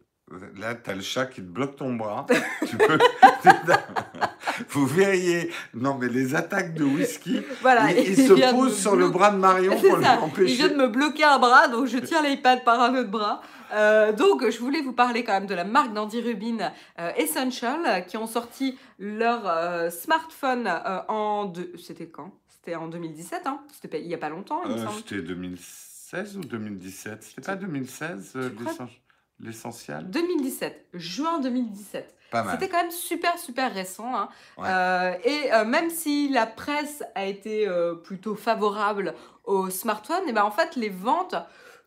Là, 0.56 0.74
tu 0.74 0.90
as 0.90 0.94
le 0.94 1.02
chat 1.02 1.26
qui 1.26 1.40
te 1.40 1.46
bloque 1.46 1.76
ton 1.76 1.94
bras. 1.94 2.26
tu 2.66 2.76
peux... 2.76 2.98
Vous 4.70 4.86
verriez, 4.86 5.52
non 5.74 5.98
mais 5.98 6.08
les 6.08 6.34
attaques 6.34 6.72
de 6.74 6.82
whisky, 6.84 7.42
Voilà, 7.60 7.92
il, 7.92 7.98
il 7.98 8.18
il 8.18 8.26
se 8.26 8.50
pose 8.54 8.76
sur 8.78 8.96
le 8.96 9.08
bras 9.10 9.30
de 9.30 9.36
Marion 9.36 9.72
pour 9.78 10.00
ça, 10.00 10.14
il 10.16 10.20
l'empêcher. 10.20 10.54
vient 10.54 10.68
de 10.68 10.74
me 10.76 10.88
bloquer 10.88 11.24
un 11.24 11.38
bras, 11.38 11.68
donc 11.68 11.86
je 11.86 11.98
tiens 11.98 12.22
l'iPad 12.22 12.64
par 12.64 12.80
un 12.80 12.94
autre 12.96 13.10
bras. 13.10 13.42
Euh, 13.74 14.12
donc, 14.12 14.48
je 14.48 14.58
voulais 14.58 14.80
vous 14.80 14.92
parler 14.94 15.24
quand 15.24 15.32
même 15.32 15.46
de 15.46 15.54
la 15.54 15.64
marque 15.64 15.92
d'Andy 15.92 16.20
Rubin 16.22 16.72
euh, 16.98 17.10
Essential, 17.16 18.06
qui 18.06 18.16
ont 18.16 18.26
sorti 18.26 18.78
leur 18.98 19.42
euh, 19.46 19.90
smartphone 19.90 20.70
en... 21.08 21.44
deux- 21.46 21.72
C'était 21.76 22.06
quand? 22.06 22.32
C'était 22.48 22.76
en 22.76 22.88
2017, 22.88 23.42
hein? 23.46 23.60
C'était 23.80 24.00
il 24.00 24.08
n'y 24.08 24.14
a 24.14 24.18
pas 24.18 24.30
longtemps, 24.30 24.62
il 24.64 24.72
me 24.72 24.78
semble. 24.78 24.92
C'était 24.96 25.20
2016 25.22 26.36
ou 26.38 26.40
2017 26.40 27.22
C'était 27.22 27.42
pas 27.42 27.56
2016 27.56 28.32
euh, 28.36 28.48
Tu 28.48 28.54
crois 28.64 28.72
l'essen- 28.72 28.88
l'essentiel 29.40 30.08
2017, 30.10 30.86
juin 30.94 31.38
2017. 31.40 32.14
Pas 32.30 32.42
mal. 32.42 32.54
C'était 32.58 32.68
quand 32.68 32.82
même 32.82 32.90
super, 32.90 33.38
super 33.38 33.72
récent. 33.72 34.14
hein. 34.14 34.28
Ouais. 34.58 34.64
Euh, 34.68 35.12
et 35.24 35.52
euh, 35.52 35.64
même 35.64 35.90
si 35.90 36.28
la 36.28 36.46
presse 36.46 37.04
a 37.14 37.24
été 37.26 37.68
euh, 37.68 37.94
plutôt 37.94 38.34
favorable 38.34 39.14
au 39.44 39.70
smartphone, 39.70 40.28
et 40.28 40.32
ben 40.32 40.42
en 40.42 40.50
fait, 40.50 40.74
les 40.74 40.88
ventes, 40.88 41.36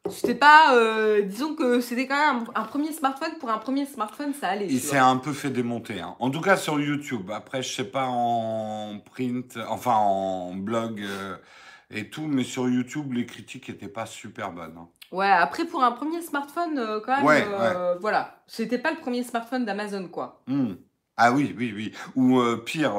c'était 0.09 0.35
pas. 0.35 0.73
disons 1.23 1.55
que 1.55 1.81
c'était 1.81 2.07
quand 2.07 2.15
même 2.33 2.45
un, 2.55 2.61
un 2.61 2.63
premier 2.63 2.93
smartphone. 2.93 3.33
Pour 3.37 3.49
un 3.49 3.57
premier 3.57 3.85
smartphone, 3.85 4.33
ça 4.33 4.47
allait. 4.47 4.67
Il 4.67 4.79
s'est 4.79 4.97
un 4.97 5.17
peu 5.17 5.33
fait 5.33 5.49
démonter. 5.49 5.99
hein. 5.99 6.15
En 6.19 6.31
tout 6.31 6.39
cas 6.41 6.55
sur 6.55 6.79
YouTube. 6.79 7.29
Après, 7.31 7.61
je 7.61 7.73
sais 7.75 7.83
pas 7.83 8.05
en 8.07 8.99
print, 9.03 9.57
enfin 9.67 9.95
en 9.95 10.53
blog 10.55 11.03
et 11.91 12.09
tout, 12.09 12.27
mais 12.27 12.43
sur 12.45 12.69
YouTube, 12.69 13.11
les 13.11 13.25
critiques 13.25 13.69
étaient 13.69 13.89
pas 13.89 14.05
super 14.05 14.53
bonnes. 14.53 14.77
hein. 14.79 14.87
Ouais, 15.11 15.27
après, 15.29 15.65
pour 15.65 15.83
un 15.83 15.91
premier 15.91 16.21
smartphone, 16.21 16.77
euh, 16.77 16.99
quand 16.99 17.15
même, 17.17 17.25
Ouais, 17.25 17.45
euh, 17.47 17.95
voilà. 17.99 18.43
C'était 18.47 18.77
pas 18.77 18.91
le 18.91 18.97
premier 18.97 19.23
smartphone 19.23 19.65
d'Amazon, 19.65 20.07
quoi. 20.07 20.41
Hmm. 20.47 20.73
Ah 21.17 21.33
oui, 21.33 21.53
oui, 21.57 21.73
oui. 21.75 21.91
Ou 22.15 22.39
euh, 22.39 22.57
pire, 22.57 22.95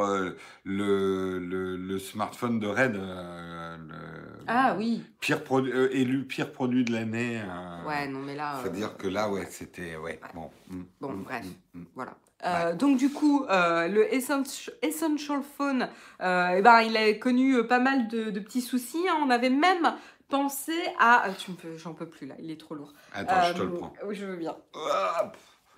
le, 0.64 1.38
le, 1.38 1.76
le 1.76 1.98
smartphone 1.98 2.60
de 2.60 2.66
Red, 2.66 2.94
le 2.96 4.44
Ah 4.46 4.74
oui. 4.76 5.02
pire 5.20 5.40
produ- 5.42 5.72
euh, 5.72 5.88
élu 5.92 6.24
pire 6.26 6.52
produit 6.52 6.84
de 6.84 6.92
l'année. 6.92 7.40
Ouais, 7.86 8.08
non, 8.08 8.18
mais 8.20 8.34
là. 8.34 8.56
C'est-à-dire 8.62 8.96
que 8.96 9.08
là, 9.08 9.30
ouais, 9.30 9.46
c'était. 9.50 9.96
Ouais, 9.96 10.20
bon. 10.34 10.50
hmm, 10.68 10.82
Bon, 11.00 11.12
hmm, 11.12 11.22
bref. 11.22 11.46
Voilà. 11.94 12.14
Euh, 12.44 12.74
Donc 12.74 12.96
du 12.98 13.10
coup, 13.10 13.44
euh, 13.50 13.86
le 13.88 14.12
Essential, 14.14 15.42
Phone, 15.56 15.88
euh, 16.22 16.54
eh 16.58 16.62
ben, 16.62 16.80
il 16.82 16.96
a 16.96 17.12
connu 17.14 17.62
pas 17.66 17.78
mal 17.80 18.08
de, 18.08 18.30
de 18.30 18.40
petits 18.40 18.62
soucis. 18.62 19.06
hein. 19.08 19.16
On 19.24 19.30
avait 19.30 19.50
même 19.50 19.94
pensé 20.30 20.72
à... 20.98 21.28
euh, 21.28 21.32
Tu 21.38 21.50
me 21.50 21.56
peux... 21.56 21.76
J'en 21.76 21.92
peux 21.92 22.06
plus 22.08 22.26
là, 22.26 22.34
il 22.38 22.50
est 22.50 22.58
trop 22.60 22.74
lourd. 22.74 22.92
Attends, 23.12 23.42
je 23.48 23.52
te 23.52 23.60
Euh, 23.62 23.64
le 23.66 23.74
prends. 23.74 23.92
oui, 24.04 24.14
Je 24.14 24.24
veux 24.26 24.36
bien. 24.36 24.56
Ah, 24.74 25.32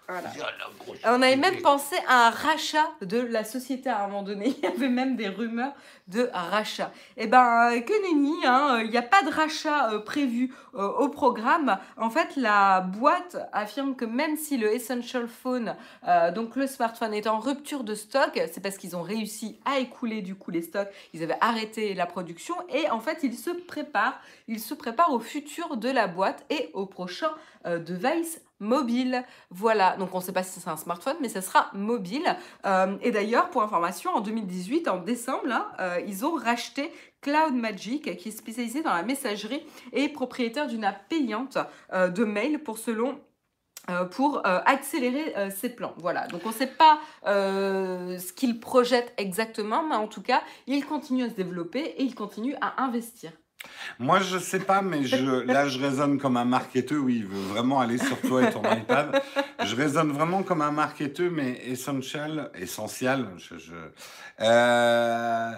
Voilà. 0.09 0.31
On 1.05 1.23
avait 1.23 1.37
même 1.37 1.62
pensé 1.62 1.97
à 2.09 2.27
un 2.27 2.31
rachat 2.31 2.91
de 3.03 3.19
la 3.19 3.45
société 3.45 3.88
à 3.88 4.05
un 4.05 4.09
moment 4.09 4.23
donné. 4.23 4.49
Il 4.59 4.65
y 4.65 4.67
avait 4.67 4.88
même 4.88 5.17
des 5.17 5.29
rumeurs 5.29 5.73
de 6.09 6.29
rachat. 6.33 6.93
Eh 7.17 7.27
ben, 7.27 7.81
que 7.81 8.03
nenni, 8.03 8.35
hein, 8.45 8.81
il 8.85 8.91
n'y 8.91 8.97
a 8.97 9.03
pas 9.03 9.23
de 9.23 9.31
rachat 9.31 9.93
euh, 9.93 9.99
prévu 10.01 10.53
euh, 10.75 10.87
au 10.88 11.09
programme. 11.09 11.79
En 11.97 12.11
fait, 12.11 12.37
la 12.37 12.81
boîte 12.81 13.37
affirme 13.53 13.95
que 13.95 14.05
même 14.05 14.37
si 14.37 14.59
le 14.59 14.73
Essential 14.75 15.29
Phone, 15.29 15.77
euh, 16.09 16.33
donc 16.33 16.57
le 16.57 16.67
smartphone, 16.67 17.15
est 17.15 17.27
en 17.27 17.38
rupture 17.38 17.85
de 17.85 17.95
stock, 17.95 18.41
c'est 18.53 18.61
parce 18.61 18.77
qu'ils 18.77 18.97
ont 18.97 19.03
réussi 19.03 19.59
à 19.65 19.79
écouler 19.79 20.23
du 20.23 20.35
coup 20.35 20.51
les 20.51 20.62
stocks. 20.62 20.88
Ils 21.15 21.23
avaient 21.23 21.38
arrêté 21.41 21.95
la 21.95 22.07
production 22.07 22.55
et 22.69 22.91
en 22.91 23.01
fait, 23.01 23.21
ils 23.23 23.37
se 23.37 23.51
préparent. 23.51 24.21
Ils 24.49 24.61
se 24.61 24.75
préparent 24.75 25.12
au 25.12 25.21
futur 25.21 25.77
de 25.77 25.88
la 25.88 26.09
boîte 26.09 26.45
et 26.51 26.71
au 26.75 26.87
prochain 26.87 27.31
euh, 27.66 27.79
device 27.79 28.40
mobile. 28.59 29.25
Voilà, 29.51 29.96
donc 29.96 30.14
on 30.14 30.18
ne 30.18 30.22
sait 30.22 30.33
pas 30.33 30.42
si 30.42 30.61
c'est 30.61 30.70
un 30.70 30.77
smartphone, 30.77 31.16
mais 31.20 31.29
ça 31.29 31.42
sera 31.42 31.70
mobile. 31.75 32.37
Euh, 32.64 32.96
et 33.03 33.11
d'ailleurs, 33.11 33.51
pour 33.51 33.62
information, 33.62 34.12
en 34.12 34.20
2018, 34.20 34.88
en 34.88 34.98
décembre, 34.98 35.42
euh, 35.81 36.01
ils 36.07 36.25
ont 36.25 36.35
racheté 36.35 36.92
Cloud 37.20 37.55
Magic, 37.55 38.16
qui 38.16 38.29
est 38.29 38.33
spécialisé 38.33 38.83
dans 38.83 38.92
la 38.92 39.03
messagerie 39.03 39.64
et 39.92 40.09
propriétaire 40.09 40.66
d'une 40.66 40.85
app 40.85 41.09
payante 41.09 41.59
de 41.92 42.25
mail 42.25 42.59
pour 42.59 42.79
selon. 42.79 43.20
pour 44.11 44.42
accélérer 44.44 45.51
ses 45.51 45.68
plans. 45.68 45.94
Voilà, 45.98 46.27
donc 46.27 46.42
on 46.44 46.48
ne 46.48 46.55
sait 46.55 46.66
pas 46.66 46.98
ce 47.25 48.33
qu'ils 48.33 48.59
projettent 48.59 49.12
exactement, 49.18 49.85
mais 49.85 49.94
en 49.94 50.09
tout 50.09 50.22
cas, 50.22 50.42
ils 50.66 50.85
continuent 50.85 51.27
à 51.27 51.31
se 51.31 51.35
développer 51.35 51.81
et 51.81 52.03
ils 52.03 52.16
continuent 52.16 52.57
à 52.61 52.83
investir. 52.83 53.31
Moi, 53.98 54.20
je 54.20 54.38
sais 54.38 54.61
pas, 54.61 54.83
mais 54.83 55.05
je, 55.05 55.40
là, 55.44 55.68
je 55.68 55.79
raisonne 55.79 56.18
comme 56.18 56.37
un 56.37 56.44
marketeur. 56.44 57.03
Oui, 57.03 57.16
il 57.18 57.27
veut 57.27 57.53
vraiment 57.55 57.81
aller 57.81 57.98
sur 57.98 58.20
toi 58.20 58.48
et 58.48 58.51
ton 58.51 58.62
iPad. 58.62 59.22
Je 59.64 59.77
raisonne 59.77 60.12
vraiment 60.12 60.42
comme 60.42 60.62
un 60.62 60.72
marketeur, 60.72 61.31
mais 61.31 61.61
essential, 61.66 62.51
essentiel. 62.59 63.27
Je, 63.37 63.59
je, 63.59 63.75
euh, 64.40 65.53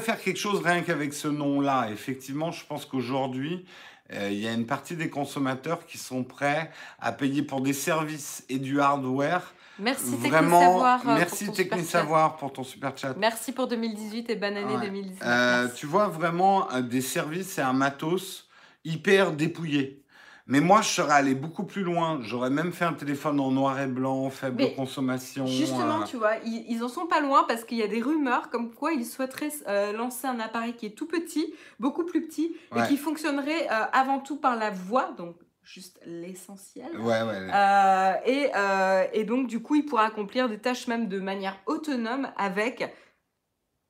faire 0.00 0.20
quelque 0.20 0.38
chose 0.38 0.62
rien 0.62 0.82
qu'avec 0.82 1.14
ce 1.14 1.28
nom-là. 1.28 1.88
Effectivement, 1.90 2.52
je 2.52 2.64
pense 2.64 2.86
qu'aujourd'hui, 2.86 3.64
euh, 4.12 4.28
il 4.30 4.38
y 4.38 4.46
a 4.46 4.52
une 4.52 4.66
partie 4.66 4.94
des 4.96 5.10
consommateurs 5.10 5.86
qui 5.86 5.98
sont 5.98 6.22
prêts 6.22 6.70
à 7.00 7.12
payer 7.12 7.42
pour 7.42 7.60
des 7.60 7.72
services 7.72 8.44
et 8.48 8.58
du 8.58 8.80
hardware. 8.80 9.54
Merci 9.78 10.16
Vraiment, 10.16 10.58
Technisavoir. 10.60 11.00
euh, 11.00 11.02
pour 11.04 11.12
merci 11.14 11.46
ton 11.46 11.52
super 11.52 11.56
chat. 11.56 11.70
Technisavoir 11.76 12.36
pour 12.36 12.52
ton 12.52 12.64
super 12.64 12.96
chat. 12.96 13.14
Merci 13.18 13.52
pour 13.52 13.66
2018 13.68 14.30
et 14.30 14.36
bonne 14.36 14.56
année 14.56 14.74
Ouais. 14.76 14.86
2019. 14.86 15.18
Euh, 15.24 15.68
tu 15.74 15.86
vois 15.86 16.08
vraiment 16.08 16.70
euh, 16.72 16.80
des 16.82 17.00
services 17.02 17.58
et 17.58 17.62
un 17.62 17.72
matos 17.72 18.48
hyper 18.84 19.32
dépouillé. 19.32 20.02
Mais 20.48 20.60
moi, 20.60 20.80
je 20.80 20.86
serais 20.88 21.12
allé 21.12 21.34
beaucoup 21.34 21.64
plus 21.64 21.82
loin. 21.82 22.20
J'aurais 22.22 22.50
même 22.50 22.72
fait 22.72 22.84
un 22.84 22.92
téléphone 22.92 23.40
en 23.40 23.50
noir 23.50 23.80
et 23.80 23.88
blanc, 23.88 24.30
faible 24.30 24.58
Mais 24.62 24.74
consommation. 24.74 25.44
Justement, 25.44 26.02
euh, 26.02 26.04
tu 26.04 26.16
vois, 26.18 26.36
ils, 26.44 26.64
ils 26.68 26.84
en 26.84 26.88
sont 26.88 27.06
pas 27.06 27.18
loin 27.20 27.44
parce 27.48 27.64
qu'il 27.64 27.78
y 27.78 27.82
a 27.82 27.88
des 27.88 28.00
rumeurs 28.00 28.48
comme 28.48 28.70
quoi 28.72 28.92
ils 28.92 29.04
souhaiteraient 29.04 29.50
euh, 29.66 29.92
lancer 29.92 30.28
un 30.28 30.38
appareil 30.38 30.74
qui 30.74 30.86
est 30.86 30.90
tout 30.96 31.08
petit, 31.08 31.52
beaucoup 31.80 32.04
plus 32.04 32.24
petit, 32.28 32.54
Ouais. 32.72 32.84
et 32.84 32.88
qui 32.88 32.96
fonctionnerait 32.96 33.66
euh, 33.72 33.84
avant 33.92 34.20
tout 34.20 34.36
par 34.36 34.54
la 34.54 34.70
voix, 34.70 35.10
donc 35.18 35.34
juste 35.66 36.00
l'essentiel. 36.06 36.96
Ouais, 36.98 37.22
ouais. 37.22 37.50
Euh, 37.52 38.14
et, 38.24 38.50
euh, 38.54 39.06
et 39.12 39.24
donc, 39.24 39.48
du 39.48 39.60
coup, 39.60 39.74
il 39.74 39.84
pourra 39.84 40.06
accomplir 40.06 40.48
des 40.48 40.58
tâches 40.58 40.86
même 40.86 41.08
de 41.08 41.18
manière 41.18 41.60
autonome 41.66 42.32
avec, 42.36 42.84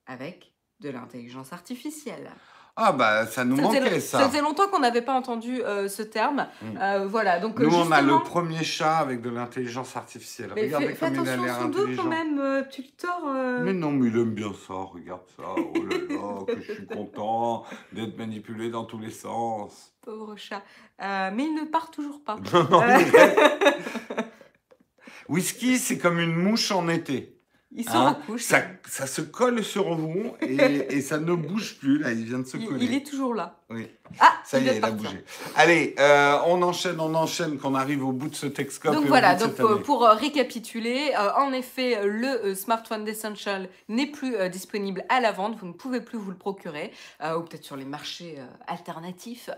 avec 0.06 0.54
de 0.80 0.88
l'intelligence 0.88 1.52
artificielle. 1.52 2.30
Ah, 2.78 2.92
bah, 2.92 3.26
ça 3.26 3.44
nous 3.44 3.56
Ça 3.56 3.62
faisait, 3.68 3.80
manquait, 3.80 4.00
ça 4.00 4.18
ça. 4.18 4.28
faisait 4.28 4.42
longtemps 4.42 4.68
qu'on 4.68 4.80
n'avait 4.80 5.00
pas 5.00 5.14
entendu 5.14 5.62
euh, 5.62 5.88
ce 5.88 6.02
terme. 6.02 6.46
Mm. 6.60 6.78
Euh, 6.78 7.06
voilà, 7.06 7.38
donc 7.40 7.58
Nous, 7.58 7.74
on 7.74 7.90
a 7.90 8.02
le 8.02 8.18
premier 8.22 8.62
chat 8.62 8.98
avec 8.98 9.22
de 9.22 9.30
l'intelligence 9.30 9.96
artificielle. 9.96 10.50
Mais 10.54 10.64
Regardez 10.64 10.94
comme 10.94 11.14
il 11.14 11.28
a 11.28 11.36
l'air 11.36 11.62
intelligent. 11.62 12.02
quand 12.02 12.08
même, 12.10 12.38
euh, 12.38 12.62
tu 12.70 12.82
le 12.82 12.88
tords. 12.88 13.32
Mais 13.62 13.72
non, 13.72 13.92
mais 13.92 14.08
il 14.08 14.16
aime 14.18 14.34
bien 14.34 14.52
ça, 14.66 14.74
regarde 14.74 15.22
ça. 15.36 15.44
Oh 15.56 15.72
là 15.74 15.96
là, 16.16 16.54
que 16.54 16.60
je 16.60 16.72
suis 16.74 16.86
content 16.86 17.64
d'être 17.92 18.18
manipulé 18.18 18.68
dans 18.70 18.84
tous 18.84 18.98
les 18.98 19.10
sens. 19.10 19.94
Pauvre 20.02 20.36
chat. 20.36 20.62
Euh, 21.02 21.30
mais 21.34 21.44
il 21.44 21.54
ne 21.54 21.64
part 21.64 21.90
toujours 21.90 22.22
pas. 22.22 22.36
Non, 22.52 22.82
Whisky, 25.28 25.78
c'est 25.78 25.98
comme 25.98 26.20
une 26.20 26.36
mouche 26.36 26.70
en 26.70 26.88
été. 26.88 27.36
Il 27.72 27.85
se 27.85 27.90
Hein, 27.90 28.11
recouche. 28.12 28.42
ça, 28.42 28.62
ça 28.88 29.07
se 29.07 29.20
colle 29.20 29.62
sur 29.64 29.94
vous 29.96 30.35
et, 30.40 30.55
et 30.96 31.00
ça 31.02 31.18
ne 31.18 31.35
bouge 31.35 31.79
plus. 31.79 31.98
Là, 31.98 32.12
il 32.12 32.24
vient 32.24 32.38
de 32.38 32.44
se 32.46 32.57
Il, 32.57 32.66
coller. 32.66 32.85
il 32.85 32.94
est 32.94 33.07
toujours 33.07 33.35
là. 33.35 33.61
Oui. 33.68 33.88
Ah, 34.20 34.35
Ça 34.44 34.61
y 34.61 34.68
est, 34.68 34.76
il 34.76 34.85
a 34.85 34.92
bougé. 34.92 35.24
Allez, 35.57 35.96
euh, 35.98 36.38
on 36.46 36.62
enchaîne, 36.62 37.00
on 37.00 37.12
enchaîne, 37.16 37.59
qu'on 37.59 37.74
arrive 37.74 38.07
au 38.07 38.12
bout 38.12 38.29
de 38.29 38.37
ce 38.37 38.46
Texcope. 38.46 38.94
Donc 38.94 39.07
voilà, 39.07 39.35
donc 39.35 39.59
euh, 39.59 39.79
pour 39.79 40.05
euh, 40.05 40.14
récapituler, 40.14 41.11
euh, 41.18 41.33
en 41.37 41.52
effet, 41.52 41.98
le 42.05 42.55
smartphone 42.55 43.05
d'Essential 43.05 43.68
n'est 43.88 44.07
plus 44.07 44.37
disponible 44.50 45.05
à 45.09 45.18
la 45.18 45.33
vente, 45.33 45.57
vous 45.59 45.66
ne 45.66 45.72
pouvez 45.72 46.00
plus 46.00 46.16
vous 46.16 46.31
le 46.31 46.37
procurer, 46.37 46.92
ou 47.20 47.40
peut-être 47.40 47.64
sur 47.64 47.74
les 47.74 47.85
marchés 47.85 48.38
alternatifs. 48.68 49.50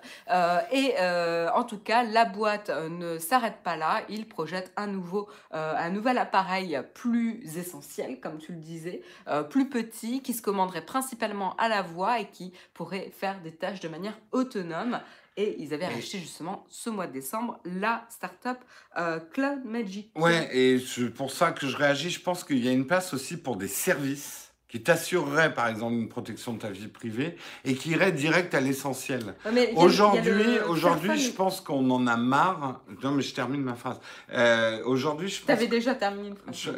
Et 0.72 0.94
en 0.98 1.64
tout 1.64 1.78
cas, 1.78 2.02
la 2.02 2.24
boîte 2.24 2.70
ne 2.90 3.18
s'arrête 3.18 3.58
pas 3.62 3.76
là, 3.76 4.02
il 4.08 4.26
projette 4.26 4.72
un, 4.76 4.86
nouveau, 4.86 5.28
un 5.50 5.90
nouvel 5.90 6.16
appareil 6.16 6.80
plus 6.94 7.58
essentiel, 7.58 8.20
comme 8.20 8.38
tu 8.38 8.52
le 8.52 8.58
disais, 8.58 9.02
plus 9.50 9.68
petit, 9.68 10.22
qui 10.22 10.32
se 10.32 10.40
commanderait 10.40 10.84
principalement 10.84 11.54
à 11.56 11.68
la 11.68 11.82
voix 11.82 12.20
et 12.20 12.26
qui 12.26 12.52
pourrait 12.72 13.12
faire 13.14 13.40
des 13.42 13.52
tâches 13.52 13.80
de 13.80 13.88
manière 13.88 13.97
autonome. 14.32 15.00
Et 15.36 15.54
ils 15.60 15.72
avaient 15.72 15.84
Et- 15.84 15.94
racheté 15.94 16.18
justement 16.18 16.64
ce 16.68 16.90
mois 16.90 17.06
de 17.06 17.12
décembre 17.12 17.60
la 17.64 18.04
startup 18.10 18.58
euh, 18.96 19.20
Cloud 19.20 19.64
Magic. 19.64 20.10
Ouais, 20.16 20.48
et 20.56 20.80
c'est 20.80 21.10
pour 21.10 21.30
ça 21.30 21.52
que 21.52 21.66
je 21.68 21.76
réagis. 21.76 22.10
Je 22.10 22.20
pense 22.20 22.42
qu'il 22.42 22.58
y 22.64 22.68
a 22.68 22.72
une 22.72 22.86
place 22.88 23.14
aussi 23.14 23.36
pour 23.36 23.56
des 23.56 23.68
services 23.68 24.52
qui 24.66 24.82
t'assureraient, 24.82 25.54
par 25.54 25.68
exemple, 25.68 25.94
une 25.94 26.08
protection 26.08 26.52
de 26.54 26.58
ta 26.58 26.70
vie 26.70 26.88
privée 26.88 27.36
et 27.64 27.74
qui 27.76 27.90
iraient 27.90 28.10
direct 28.12 28.52
à 28.52 28.60
l'essentiel. 28.60 29.34
Aujourd'hui, 29.76 30.58
aujourd'hui, 30.68 31.18
je 31.20 31.30
pense 31.30 31.60
qu'on 31.60 31.88
en 31.90 32.06
a 32.08 32.16
marre. 32.16 32.82
Non, 33.02 33.12
mais 33.12 33.22
je 33.22 33.32
termine 33.32 33.62
ma 33.62 33.76
phrase. 33.76 34.00
Euh, 34.32 34.82
aujourd'hui, 34.84 35.28
je 35.28 35.38
pense. 35.38 35.46
T'avais 35.46 35.68
déjà 35.68 35.94
terminé 35.94 36.28
une 36.28 36.36
phrase. 36.36 36.54
Je- 36.56 36.70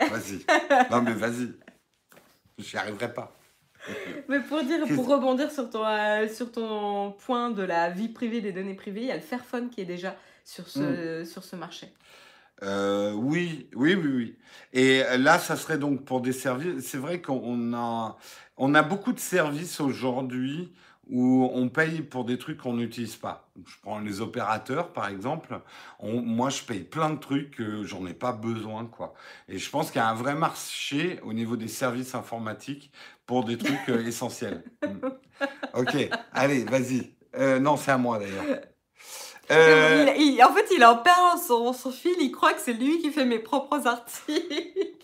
Vas-y. 0.08 0.44
Non, 0.90 1.02
mais 1.02 1.12
vas-y. 1.12 1.52
J'y 2.58 2.76
arriverai 2.78 3.12
pas. 3.12 3.32
Mais 4.28 4.40
pour 4.40 4.62
dire, 4.62 4.80
pour 4.94 5.08
rebondir 5.08 5.50
sur 5.50 5.70
ton, 5.70 5.84
euh, 5.86 6.28
sur 6.28 6.52
ton 6.52 7.12
point 7.12 7.50
de 7.50 7.62
la 7.62 7.90
vie 7.90 8.08
privée, 8.08 8.40
des 8.40 8.52
données 8.52 8.74
privées, 8.74 9.02
il 9.02 9.06
y 9.08 9.10
a 9.12 9.16
le 9.16 9.22
Fairphone 9.22 9.70
qui 9.70 9.80
est 9.80 9.84
déjà 9.86 10.16
sur 10.44 10.68
ce, 10.68 11.24
sur 11.24 11.44
ce 11.44 11.56
marché. 11.56 11.88
Euh, 12.62 13.12
oui, 13.12 13.68
oui, 13.74 13.94
oui, 13.94 14.08
oui. 14.08 14.36
Et 14.72 15.02
là, 15.18 15.38
ça 15.38 15.56
serait 15.56 15.78
donc 15.78 16.04
pour 16.04 16.20
des 16.20 16.32
services. 16.32 16.84
C'est 16.86 16.98
vrai 16.98 17.20
qu'on 17.22 17.72
a, 17.74 18.16
on 18.56 18.74
a 18.74 18.82
beaucoup 18.82 19.12
de 19.12 19.20
services 19.20 19.80
aujourd'hui 19.80 20.72
où 21.10 21.48
on 21.54 21.68
paye 21.70 22.02
pour 22.02 22.24
des 22.26 22.36
trucs 22.36 22.58
qu'on 22.58 22.74
n'utilise 22.74 23.16
pas. 23.16 23.48
Je 23.66 23.76
prends 23.82 23.98
les 24.00 24.20
opérateurs, 24.20 24.92
par 24.92 25.08
exemple. 25.08 25.60
On- 26.00 26.20
moi, 26.20 26.50
je 26.50 26.62
paye 26.62 26.80
plein 26.84 27.10
de 27.10 27.18
trucs 27.18 27.52
que 27.56 27.82
j'en 27.84 28.06
ai 28.06 28.12
pas 28.12 28.32
besoin, 28.32 28.84
quoi. 28.86 29.14
Et 29.48 29.56
je 29.58 29.70
pense 29.70 29.90
qu'il 29.90 30.00
y 30.00 30.04
a 30.04 30.08
un 30.08 30.14
vrai 30.14 30.34
marché 30.34 31.18
au 31.22 31.32
niveau 31.32 31.56
des 31.56 31.68
services 31.68 32.14
informatiques 32.14 32.90
pour 33.28 33.44
des 33.44 33.56
trucs 33.58 33.88
euh, 33.90 34.04
essentiels. 34.04 34.64
Mm. 34.82 35.08
Ok, 35.74 36.08
allez, 36.32 36.64
vas-y. 36.64 37.12
Euh, 37.36 37.60
non, 37.60 37.76
c'est 37.76 37.92
à 37.92 37.98
moi 37.98 38.18
d'ailleurs. 38.18 38.60
Euh, 39.52 40.06
Il- 40.16 40.34
il- 40.34 40.42
en 40.42 40.52
fait, 40.52 40.66
il 40.74 40.84
en 40.84 40.96
perd 40.96 41.38
son, 41.46 41.72
son 41.72 41.92
fil, 41.92 42.14
il 42.20 42.32
croit 42.32 42.52
que 42.54 42.60
c'est 42.60 42.72
lui 42.72 42.98
qui 43.00 43.12
fait 43.12 43.24
mes 43.24 43.38
propres 43.38 43.86
articles. 43.86 44.97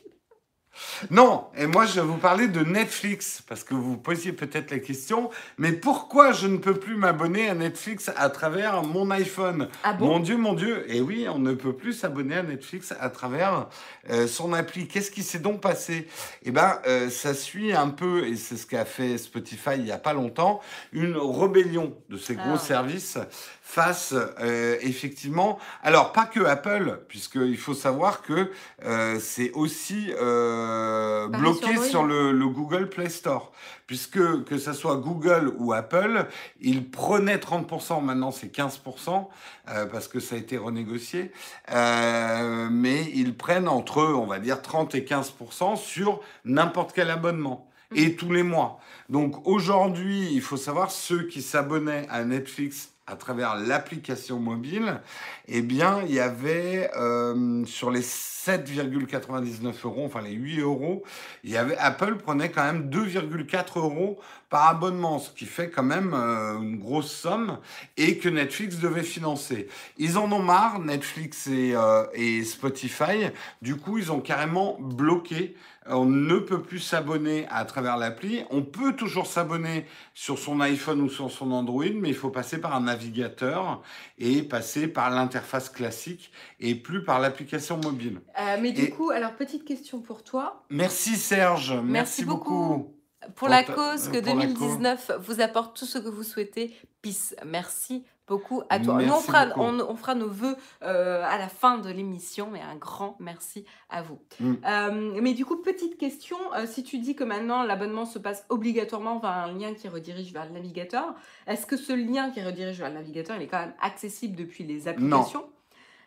Non, 1.11 1.47
et 1.57 1.67
moi 1.67 1.87
je 1.87 1.95
vais 2.01 2.07
vous 2.07 2.17
parler 2.17 2.49
de 2.49 2.61
Netflix, 2.61 3.43
parce 3.49 3.65
que 3.65 3.75
vous 3.75 3.97
posiez 3.97 4.33
peut-être 4.33 4.71
la 4.71 4.79
question, 4.79 5.31
mais 5.59 5.73
pourquoi 5.73 6.33
je 6.33 6.47
ne 6.47 6.57
peux 6.57 6.75
plus 6.75 6.97
m'abonner 6.97 7.49
à 7.49 7.55
Netflix 7.55 8.11
à 8.17 8.29
travers 8.31 8.83
mon 8.83 9.11
iPhone? 9.11 9.69
Ah 9.83 9.93
bon? 9.93 10.07
Mon 10.07 10.21
Dieu, 10.21 10.37
mon 10.37 10.55
Dieu, 10.55 10.85
et 10.93 11.01
oui, 11.01 11.27
on 11.29 11.39
ne 11.39 11.53
peut 11.55 11.73
plus 11.75 11.93
s'abonner 11.93 12.37
à 12.37 12.43
Netflix 12.43 12.93
à 12.99 13.09
travers 13.11 13.69
euh, 14.11 14.27
son 14.27 14.53
appli. 14.53 14.89
Qu'est-ce 14.89 15.11
qui 15.11 15.23
s'est 15.23 15.39
donc 15.39 15.61
passé? 15.61 16.09
Eh 16.45 16.51
bien, 16.51 16.79
ça 17.11 17.35
suit 17.35 17.73
un 17.73 17.89
peu, 17.89 18.27
et 18.27 18.37
c'est 18.37 18.57
ce 18.57 18.67
qu'a 18.67 18.85
fait 18.85 19.19
Spotify 19.19 19.71
il 19.77 19.85
n'y 19.85 19.93
a 19.93 19.99
pas 19.99 20.13
longtemps, 20.13 20.61
une 20.93 21.17
rébellion 21.17 21.95
de 22.09 22.17
ces 22.19 22.35
gros 22.35 22.55
Ah. 22.55 22.59
services 22.59 23.19
face 23.67 24.15
euh, 24.41 24.77
effectivement, 24.83 25.59
alors 25.83 26.13
pas 26.13 26.27
que 26.27 26.41
Apple, 26.45 27.01
puisqu'il 27.09 27.57
faut 27.57 27.73
savoir 27.75 28.21
que 28.21 28.51
euh, 28.85 29.19
c'est 29.19 29.51
aussi 29.53 30.13
euh, 30.21 31.27
bloqué 31.29 31.79
sur 31.79 32.05
le, 32.05 32.31
le 32.31 32.47
Google 32.47 32.89
Play 32.91 33.09
Store. 33.09 33.53
Puisque 33.87 34.45
que 34.45 34.59
ce 34.59 34.73
soit 34.73 34.97
Google 34.97 35.53
ou 35.59 35.73
Apple, 35.73 36.27
ils 36.61 36.89
prenaient 36.89 37.37
30%, 37.39 38.03
maintenant 38.03 38.31
c'est 38.31 38.55
15%, 38.55 39.29
euh, 39.71 39.87
parce 39.87 40.09
que 40.09 40.21
ça 40.21 40.37
a 40.37 40.39
été 40.39 40.57
renégocié, 40.57 41.33
Euh, 41.71 42.69
mais 42.71 43.11
ils 43.15 43.35
prennent 43.37 43.69
entre, 43.69 44.03
on 44.03 44.27
va 44.27 44.39
dire, 44.39 44.63
30 44.63 44.95
et 44.95 45.03
15% 45.05 45.77
sur 45.77 46.21
n'importe 46.45 46.93
quel 46.95 47.11
abonnement. 47.11 47.69
Et 47.95 48.17
tous 48.17 48.33
les 48.33 48.43
mois. 48.43 48.81
Donc 49.09 49.47
aujourd'hui, 49.47 50.29
il 50.33 50.41
faut 50.43 50.57
savoir, 50.57 50.91
ceux 50.91 51.25
qui 51.27 51.43
s'abonnaient 51.43 52.07
à 52.11 52.25
Netflix 52.25 52.94
à 53.07 53.17
travers 53.17 53.57
l'application 53.57 54.39
mobile, 54.39 55.01
eh 55.47 55.63
bien, 55.63 56.03
il 56.07 56.15
y 56.15 56.21
avait 56.21 56.91
euh, 56.97 57.65
sur 57.67 57.91
les 57.91 58.03
7,99 58.47 59.73
euros, 59.85 60.05
enfin 60.05 60.21
les 60.21 60.33
8 60.33 60.61
euros, 60.61 61.03
il 61.45 61.51
y 61.51 61.57
avait 61.57 61.77
Apple 61.79 62.17
prenait 62.17 62.51
quand 62.51 62.65
même 62.65 62.91
2,4 62.91 63.79
euros 63.79 64.19
par 64.51 64.69
abonnement, 64.69 65.19
ce 65.19 65.31
qui 65.31 65.47
fait 65.47 65.71
quand 65.71 65.83
même 65.83 66.13
euh, 66.15 66.59
une 66.59 66.79
grosse 66.79 67.11
somme 67.11 67.59
et 67.97 68.19
que 68.19 68.29
Netflix 68.29 68.79
devait 68.79 69.03
financer. 69.03 69.69
Ils 69.99 70.17
en 70.19 70.31
ont 70.31 70.43
marre, 70.43 70.79
Netflix 70.79 71.47
et, 71.49 71.75
euh, 71.75 72.05
et 72.15 72.45
Spotify. 72.45 73.31
Du 73.63 73.77
coup, 73.77 73.99
ils 73.99 74.13
ont 74.13 74.21
carrément 74.21 74.77
bloqué. 74.79 75.57
On 75.87 76.07
ne 76.07 76.37
peut 76.37 76.63
plus 76.63 76.79
s'abonner 76.79 77.47
à 77.51 77.65
travers 77.67 77.99
l'appli. 77.99 78.43
On 78.51 78.63
peut 78.63 78.95
toujours 78.95 79.27
s'abonner 79.27 79.87
sur 80.15 80.39
son 80.39 80.61
iPhone 80.61 81.03
ou 81.03 81.11
sur 81.11 81.31
son 81.31 81.51
Android, 81.51 81.85
mais 81.95 82.09
il 82.09 82.15
faut 82.15 82.31
passer 82.31 82.59
par 82.59 82.75
un 82.75 82.81
navigateur 82.81 83.83
et 84.19 84.43
passer 84.43 84.89
par 84.89 85.11
l'interface 85.11 85.69
classique 85.69 86.31
et 86.59 86.75
plus 86.75 87.05
par 87.05 87.19
l'application 87.19 87.77
mobile. 87.77 88.21
Euh, 88.39 88.57
mais 88.61 88.73
du 88.73 88.83
Et- 88.85 88.91
coup, 88.91 89.11
alors 89.11 89.33
petite 89.35 89.65
question 89.65 90.01
pour 90.01 90.23
toi. 90.25 90.65
Merci 90.71 91.17
Serge, 91.17 91.71
merci, 91.73 91.85
Merci 91.87 92.25
beaucoup. 92.25 92.51
beaucoup. 92.51 92.91
Pour 93.21 93.35
Pour 93.37 93.49
la 93.49 93.63
cause 93.65 94.09
que 94.09 94.19
pour 94.19 94.35
la 94.35 94.47
2019 94.47 95.13
vous 95.21 95.41
apporte 95.41 95.77
tout 95.77 95.87
ce 95.87 95.99
que 95.99 96.09
vous 96.09 96.23
souhaitez. 96.25 96.75
Peace. 97.01 97.35
Merci 97.47 98.05
beaucoup 98.27 98.63
à 98.69 98.79
toi. 98.79 99.01
Nous, 99.03 99.11
on 99.13 99.21
fera, 99.21 99.47
on, 99.57 99.79
on 99.81 99.97
fera 99.97 100.15
nos 100.15 100.29
vœux 100.29 100.57
euh, 100.83 101.23
à 101.25 101.39
la 101.39 101.49
fin 101.49 101.79
de 101.79 101.89
l'émission, 101.91 102.49
mais 102.51 102.61
un 102.61 102.77
grand 102.77 103.17
merci 103.21 103.65
à 103.89 104.03
vous. 104.03 104.19
Mm. 104.41 104.55
Euh, 104.67 105.19
mais 105.23 105.33
du 105.33 105.45
coup, 105.47 105.57
petite 105.57 105.97
question, 105.97 106.37
euh, 106.55 106.67
si 106.67 106.83
tu 106.83 106.99
dis 106.99 107.15
que 107.15 107.25
maintenant 107.25 107.63
l'abonnement 107.63 108.05
se 108.05 108.19
passe 108.19 108.45
obligatoirement 108.51 109.19
vers 109.21 109.31
un 109.31 109.53
lien 109.53 109.73
qui 109.75 109.89
redirige 109.89 110.31
vers 110.33 110.45
le 110.45 110.51
navigateur, 110.53 111.15
est-ce 111.47 111.65
que 111.67 111.77
ce 111.79 111.93
lien 111.95 112.31
qui 112.31 112.43
redirige 112.43 112.79
vers 112.79 112.89
le 112.89 112.97
navigateur, 112.97 113.37
il 113.37 113.43
est 113.43 113.49
quand 113.49 113.61
même 113.61 113.75
accessible 113.81 114.37
depuis 114.37 114.65
les 114.65 114.87
applications? 114.89 115.45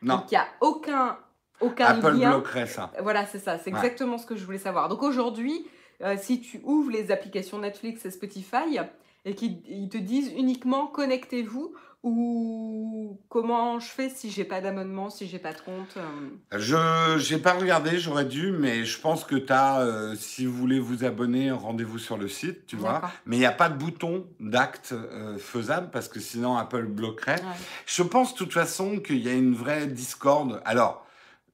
Non, 0.04 0.18
Donc 0.18 0.26
il 0.32 0.36
n'y 0.36 0.38
a 0.38 0.48
aucun, 0.62 1.18
aucun 1.62 1.86
Apple 1.86 2.12
lien. 2.12 2.32
bloquerait 2.32 2.68
ça. 2.68 2.92
Voilà, 3.02 3.26
c'est 3.26 3.40
ça, 3.40 3.58
c'est 3.58 3.72
Ouais. 3.72 3.78
exactement 3.78 4.18
ce 4.18 4.26
que 4.26 4.36
je 4.36 4.46
voulais 4.46 4.58
savoir. 4.58 4.90
Donc 4.90 5.04
aujourd'hui, 5.04 5.66
euh, 6.04 6.16
si 6.20 6.40
tu 6.42 6.62
ouvres 6.64 6.92
les 6.92 7.12
applications 7.12 7.60
Netflix 7.60 8.06
et 8.06 8.12
Spotify 8.12 8.80
et 9.26 9.34
qu'ils 9.36 9.60
ils 9.68 9.90
te 9.90 9.98
disent 9.98 10.32
uniquement 10.38 10.88
connectez-vous 10.88 11.74
ou 12.04 13.20
comment 13.30 13.80
je 13.80 13.88
fais 13.90 14.10
si 14.10 14.30
j'ai 14.30 14.44
pas 14.46 14.62
d'abonnement, 14.62 15.10
si 15.10 15.28
j'ai 15.28 15.40
pas 15.40 15.54
de 15.54 15.60
compte 15.60 15.98
euh, 15.98 16.58
Je 16.60 17.18
j'ai 17.18 17.38
pas 17.40 17.54
regardé, 17.54 17.98
j'aurais 17.98 18.26
dû, 18.26 18.52
mais 18.52 18.86
je 18.86 19.00
pense 19.02 19.24
que 19.26 19.36
tu 19.36 19.52
as, 19.52 20.14
si 20.16 20.46
vous 20.46 20.54
voulez 20.56 20.80
vous 20.80 21.04
abonner, 21.04 21.52
rendez-vous 21.52 21.98
sur 22.00 22.18
le 22.18 22.28
site, 22.28 22.66
tu 22.68 22.76
vois. 22.76 23.02
Mais 23.26 23.36
il 23.38 23.40
n'y 23.40 23.46
a 23.46 23.52
pas 23.52 23.70
de 23.70 23.78
bouton 23.78 24.28
d'acte 24.40 24.94
euh, 24.94 25.38
faisable 25.38 25.90
parce 25.92 26.08
que 26.08 26.20
sinon 26.20 26.56
Apple 26.58 26.86
bloquerait. 26.86 27.42
ouais. 27.42 27.58
Je 27.86 28.04
pense 28.04 28.34
de 28.34 28.38
toute 28.38 28.54
façon 28.54 29.00
qu'il 29.00 29.18
y 29.20 29.30
a 29.30 29.34
une 29.34 29.56
vraie 29.56 29.88
discorde. 29.88 30.62
Alors, 30.66 31.06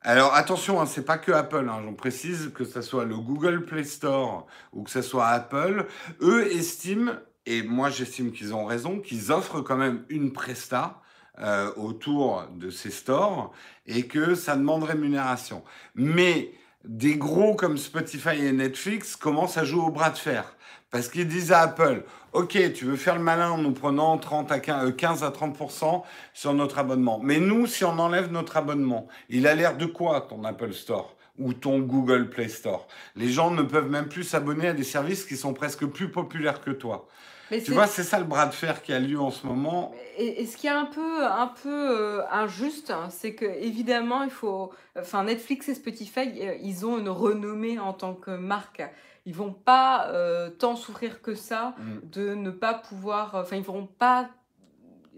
alors 0.04 0.34
attention, 0.34 0.82
hein, 0.82 0.86
c'est 0.86 1.06
pas 1.06 1.18
que 1.18 1.32
Apple. 1.32 1.68
Hein, 1.70 1.82
J'en 1.84 1.94
précise 1.94 2.52
que 2.54 2.66
ce 2.66 2.82
soit 2.82 3.06
le 3.06 3.16
Google 3.16 3.66
Play 3.66 3.86
Store 3.86 4.48
ou 4.74 4.84
que 4.84 4.92
ce 4.92 5.02
soit 5.02 5.28
Apple, 5.28 5.88
eux 6.22 6.52
estiment, 6.52 7.14
et 7.46 7.64
moi 7.64 7.90
j'estime 7.90 8.32
qu'ils 8.32 8.54
ont 8.54 8.66
raison, 8.66 9.00
qu'ils 9.00 9.32
offrent 9.32 9.62
quand 9.62 9.78
même 9.78 10.04
une 10.10 10.34
presta 10.34 11.02
euh, 11.40 11.72
autour 11.78 12.48
de 12.54 12.70
ces 12.70 12.92
stores 12.92 13.54
et 13.86 14.08
que 14.08 14.36
ça 14.36 14.56
demande 14.56 14.84
rémunération. 14.84 15.64
Mais 15.96 16.52
des 16.84 17.16
gros 17.16 17.56
comme 17.56 17.78
Spotify 17.78 18.46
et 18.46 18.52
Netflix 18.52 19.16
commencent 19.16 19.58
à 19.58 19.64
jouer 19.64 19.84
au 19.84 19.90
bras 19.90 20.10
de 20.10 20.18
fer. 20.18 20.56
Parce 20.94 21.08
qu'ils 21.08 21.28
disent 21.28 21.52
à 21.52 21.62
Apple, 21.62 22.04
OK, 22.34 22.56
tu 22.74 22.86
veux 22.86 22.98
faire 22.98 23.16
le 23.16 23.24
malin 23.24 23.50
en 23.50 23.58
nous 23.58 23.72
prenant 23.72 24.16
30 24.20 24.52
à 24.52 24.60
15, 24.60 24.90
euh, 24.90 24.92
15 24.92 25.24
à 25.24 25.32
30% 25.32 26.04
sur 26.36 26.54
notre 26.54 26.78
abonnement. 26.78 27.20
Mais 27.24 27.40
nous, 27.40 27.66
si 27.66 27.84
on 27.84 27.98
enlève 27.98 28.32
notre 28.32 28.58
abonnement, 28.58 29.08
il 29.28 29.48
a 29.48 29.56
l'air 29.56 29.76
de 29.76 29.88
quoi 29.88 30.22
ton 30.22 30.44
Apple 30.44 30.72
Store 30.72 31.16
ou 31.40 31.54
ton 31.54 31.80
Google 31.80 32.30
Play 32.30 32.48
Store? 32.48 32.88
Les 33.16 33.30
gens 33.30 33.50
ne 33.50 33.64
peuvent 33.64 33.90
même 33.90 34.08
plus 34.08 34.24
s'abonner 34.24 34.68
à 34.68 34.74
des 34.74 34.84
services 34.84 35.26
qui 35.26 35.36
sont 35.36 35.56
presque 35.56 35.84
plus 35.88 36.12
populaires 36.12 36.62
que 36.62 36.70
toi. 36.70 37.08
Mais 37.50 37.60
Tu 37.60 37.72
vois, 37.72 37.88
c'est 37.88 38.04
ça 38.04 38.20
le 38.20 38.26
bras 38.26 38.46
de 38.46 38.54
fer 38.54 38.84
qui 38.84 38.94
a 38.94 39.00
lieu 39.00 39.20
en 39.20 39.32
ce 39.32 39.48
moment. 39.48 39.94
Et, 40.20 40.44
et 40.44 40.46
ce 40.46 40.58
qui 40.58 40.68
est 40.68 40.70
un 40.70 40.86
peu, 40.86 41.26
un 41.26 41.48
peu 41.48 41.70
euh, 41.70 42.22
injuste, 42.32 42.92
hein, 42.92 43.10
c'est 43.10 43.34
que 43.34 43.46
évidemment, 43.46 44.22
il 44.22 44.30
faut, 44.30 44.72
enfin 44.96 45.24
Netflix 45.24 45.70
et 45.70 45.74
Spotify, 45.74 46.32
euh, 46.40 46.56
ils 46.62 46.86
ont 46.86 47.00
une 47.00 47.10
renommée 47.10 47.80
en 47.80 47.94
tant 47.94 48.14
que 48.14 48.30
marque. 48.30 48.84
Ils 49.26 49.34
vont 49.36 49.54
pas 49.54 50.08
euh, 50.10 50.50
tant 50.50 50.76
souffrir 50.76 51.22
que 51.22 51.36
ça 51.36 51.76
Mm. 51.78 52.10
de 52.12 52.34
ne 52.36 52.52
pas 52.52 52.74
pouvoir. 52.74 53.36
Enfin, 53.36 53.56
ils 53.56 53.64
vont 53.64 53.86
pas. 53.88 54.30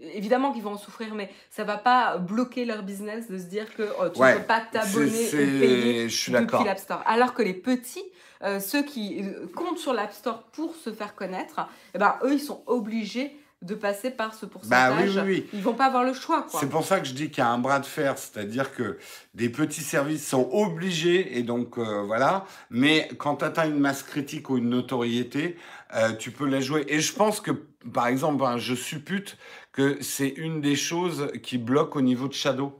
Évidemment 0.00 0.52
qu'ils 0.52 0.62
vont 0.62 0.72
en 0.74 0.76
souffrir, 0.78 1.14
mais 1.14 1.30
ça 1.50 1.64
va 1.64 1.78
pas 1.78 2.18
bloquer 2.18 2.66
leur 2.66 2.82
business 2.82 3.30
de 3.30 3.38
se 3.38 3.44
dire 3.44 3.74
que 3.74 3.82
oh, 3.98 4.08
tu 4.10 4.18
ne 4.20 4.24
Ouais, 4.24 4.34
peux 4.36 4.42
pas 4.42 4.60
t'abonner 4.70 5.26
ou 5.28 5.30
payer 5.30 6.08
je 6.10 6.14
suis 6.16 6.32
depuis 6.32 6.64
l'App 6.64 6.78
Store. 6.78 7.02
Alors 7.06 7.32
que 7.32 7.40
les 7.42 7.54
petits, 7.54 8.04
euh, 8.42 8.60
ceux 8.60 8.82
qui 8.82 9.22
euh, 9.22 9.46
comptent 9.56 9.78
sur 9.78 9.94
l'App 9.94 10.12
Store 10.12 10.42
pour 10.52 10.74
se 10.74 10.92
faire 10.92 11.14
connaître, 11.14 11.66
eh 11.94 11.98
ben, 11.98 12.14
eux, 12.24 12.34
ils 12.34 12.40
sont 12.40 12.62
obligés 12.66 13.34
de 13.62 13.74
passer 13.74 14.10
par 14.10 14.34
ce 14.34 14.44
Bah 14.46 14.52
pourcentage. 14.52 15.16
oui, 15.16 15.22
oui, 15.22 15.22
oui. 15.26 15.46
Ils 15.54 15.62
vont 15.62 15.72
pas 15.74 15.86
avoir 15.86 16.04
le 16.04 16.12
choix. 16.12 16.46
C'est 16.48 16.68
pour 16.68 16.84
ça 16.84 17.00
que 17.00 17.06
je 17.06 17.14
dis 17.14 17.30
qu'il 17.30 17.38
y 17.38 17.46
a 17.46 17.48
un 17.50 17.58
bras 17.58 17.80
de 17.80 17.86
fer, 17.86 18.16
c'est-à-dire 18.18 18.72
que 18.74 18.98
des 19.34 19.48
petits 19.48 19.80
services 19.82 20.26
sont 20.28 20.48
obligés, 20.52 21.38
et 21.38 21.42
donc 21.42 21.78
euh, 21.78 22.02
voilà, 22.02 22.44
mais 22.70 23.08
quand 23.18 23.36
tu 23.36 23.44
atteins 23.44 23.66
une 23.66 23.78
masse 23.80 24.02
critique 24.02 24.50
ou 24.50 24.58
une 24.58 24.68
notoriété, 24.68 25.56
euh, 25.94 26.12
tu 26.12 26.30
peux 26.30 26.46
la 26.46 26.60
jouer. 26.60 26.84
Et 26.88 27.00
je 27.00 27.12
pense 27.14 27.40
que, 27.40 27.50
par 27.92 28.08
exemple, 28.08 28.38
ben, 28.38 28.58
je 28.58 28.74
suppute 28.74 29.38
que 29.72 29.98
c'est 30.02 30.28
une 30.28 30.60
des 30.60 30.76
choses 30.76 31.28
qui 31.42 31.58
bloque 31.58 31.96
au 31.96 32.02
niveau 32.02 32.28
de 32.28 32.34
Shadow. 32.34 32.78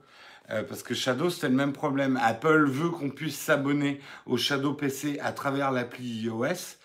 Euh, 0.51 0.63
parce 0.63 0.85
que 0.85 0.95
Shadow, 0.95 1.29
c'était 1.31 1.49
le 1.49 1.55
même 1.57 1.73
problème. 1.73 2.21
Apple 2.23 2.67
veut 2.69 2.91
qu'on 2.91 3.11
puisse 3.11 3.37
s'abonner 3.37 4.01
au 4.27 4.37
Shadow 4.37 4.75
PC 4.75 5.19
à 5.21 5.33
travers 5.33 5.73
l'appli 5.73 6.07
iOS, 6.23 6.77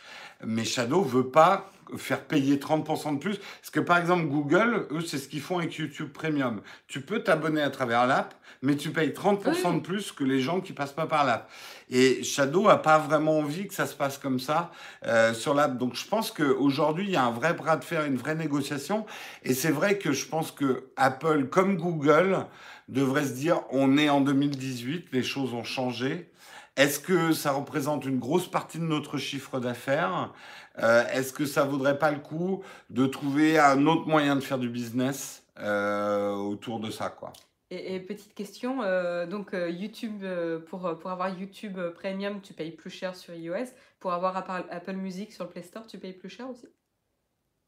mais 0.45 0.65
Shadow 0.65 1.01
veut 1.01 1.29
pas 1.29 1.71
faire 1.97 2.21
payer 2.21 2.57
30% 2.57 3.15
de 3.15 3.19
plus. 3.19 3.37
Parce 3.37 3.69
que 3.71 3.79
par 3.79 3.97
exemple, 3.97 4.25
Google, 4.25 4.87
eux, 4.91 5.01
c'est 5.01 5.17
ce 5.17 5.27
qu'ils 5.27 5.41
font 5.41 5.59
avec 5.59 5.75
YouTube 5.75 6.09
Premium. 6.13 6.61
Tu 6.87 7.01
peux 7.01 7.21
t'abonner 7.21 7.61
à 7.61 7.69
travers 7.69 8.07
l'app, 8.07 8.33
mais 8.61 8.75
tu 8.75 8.91
payes 8.91 9.09
30% 9.09 9.75
de 9.75 9.79
plus 9.79 10.11
que 10.11 10.23
les 10.23 10.39
gens 10.39 10.61
qui 10.61 10.73
passent 10.73 10.93
pas 10.93 11.07
par 11.07 11.25
l'app. 11.25 11.49
Et 11.89 12.23
Shadow 12.23 12.69
a 12.69 12.81
pas 12.81 12.99
vraiment 12.99 13.39
envie 13.39 13.67
que 13.67 13.73
ça 13.73 13.85
se 13.85 13.95
passe 13.95 14.17
comme 14.17 14.39
ça 14.39 14.71
euh, 15.05 15.33
sur 15.33 15.53
l'app. 15.53 15.77
Donc 15.77 15.95
je 15.95 16.07
pense 16.07 16.31
qu'aujourd'hui, 16.31 17.05
il 17.05 17.11
y 17.11 17.17
a 17.17 17.23
un 17.23 17.31
vrai 17.31 17.53
bras 17.53 17.77
de 17.77 17.83
fer, 17.83 18.05
une 18.05 18.17
vraie 18.17 18.35
négociation. 18.35 19.05
Et 19.43 19.53
c'est 19.53 19.71
vrai 19.71 19.97
que 19.97 20.11
je 20.11 20.25
pense 20.25 20.51
que 20.51 20.85
Apple, 20.95 21.47
comme 21.49 21.77
Google, 21.77 22.45
devrait 22.87 23.25
se 23.25 23.33
dire, 23.33 23.61
on 23.71 23.97
est 23.97 24.09
en 24.09 24.21
2018, 24.21 25.07
les 25.11 25.23
choses 25.23 25.53
ont 25.53 25.63
changé. 25.63 26.30
Est-ce 26.77 26.99
que 26.99 27.33
ça 27.33 27.51
représente 27.51 28.05
une 28.05 28.17
grosse 28.17 28.49
partie 28.49 28.79
de 28.79 28.85
notre 28.85 29.17
chiffre 29.17 29.59
d'affaires? 29.59 30.33
Euh, 30.79 31.05
Est-ce 31.09 31.33
que 31.33 31.45
ça 31.45 31.65
vaudrait 31.65 31.99
pas 31.99 32.11
le 32.11 32.19
coup 32.19 32.63
de 32.89 33.05
trouver 33.05 33.59
un 33.59 33.85
autre 33.87 34.07
moyen 34.07 34.35
de 34.37 34.41
faire 34.41 34.57
du 34.57 34.69
business 34.69 35.45
euh, 35.59 36.31
autour 36.31 36.79
de 36.79 36.89
ça, 36.89 37.09
quoi? 37.09 37.33
Et, 37.71 37.95
et 37.95 37.99
petite 37.99 38.33
question, 38.33 38.81
euh, 38.83 39.25
donc 39.25 39.51
YouTube, 39.53 40.23
pour, 40.67 40.97
pour 40.97 41.11
avoir 41.11 41.37
YouTube 41.37 41.77
Premium, 41.95 42.41
tu 42.41 42.53
payes 42.53 42.71
plus 42.71 42.89
cher 42.89 43.15
sur 43.15 43.33
iOS. 43.33 43.67
Pour 43.99 44.13
avoir 44.13 44.37
Apple 44.37 44.67
Apple 44.71 44.93
Music 44.93 45.33
sur 45.33 45.43
le 45.43 45.49
Play 45.49 45.63
Store, 45.63 45.85
tu 45.85 45.97
payes 45.97 46.13
plus 46.13 46.29
cher 46.29 46.49
aussi? 46.49 46.67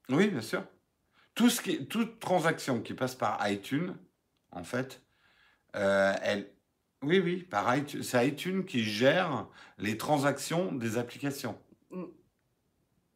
Oui, 0.09 0.29
bien 0.29 0.41
sûr. 0.41 0.63
Tout 1.35 1.49
ce 1.49 1.61
qui, 1.61 1.85
toute 1.87 2.19
transaction 2.19 2.81
qui 2.81 2.93
passe 2.93 3.15
par 3.15 3.37
iTunes, 3.49 3.95
en 4.51 4.63
fait, 4.63 5.01
elle, 5.73 6.49
oui, 7.03 7.19
oui, 7.23 7.37
par 7.49 7.75
iTunes, 7.75 8.03
c'est 8.03 8.27
iTunes 8.27 8.63
qui 8.65 8.83
gère 8.83 9.45
les 9.77 9.97
transactions 9.97 10.71
des 10.71 10.97
applications. 10.97 11.55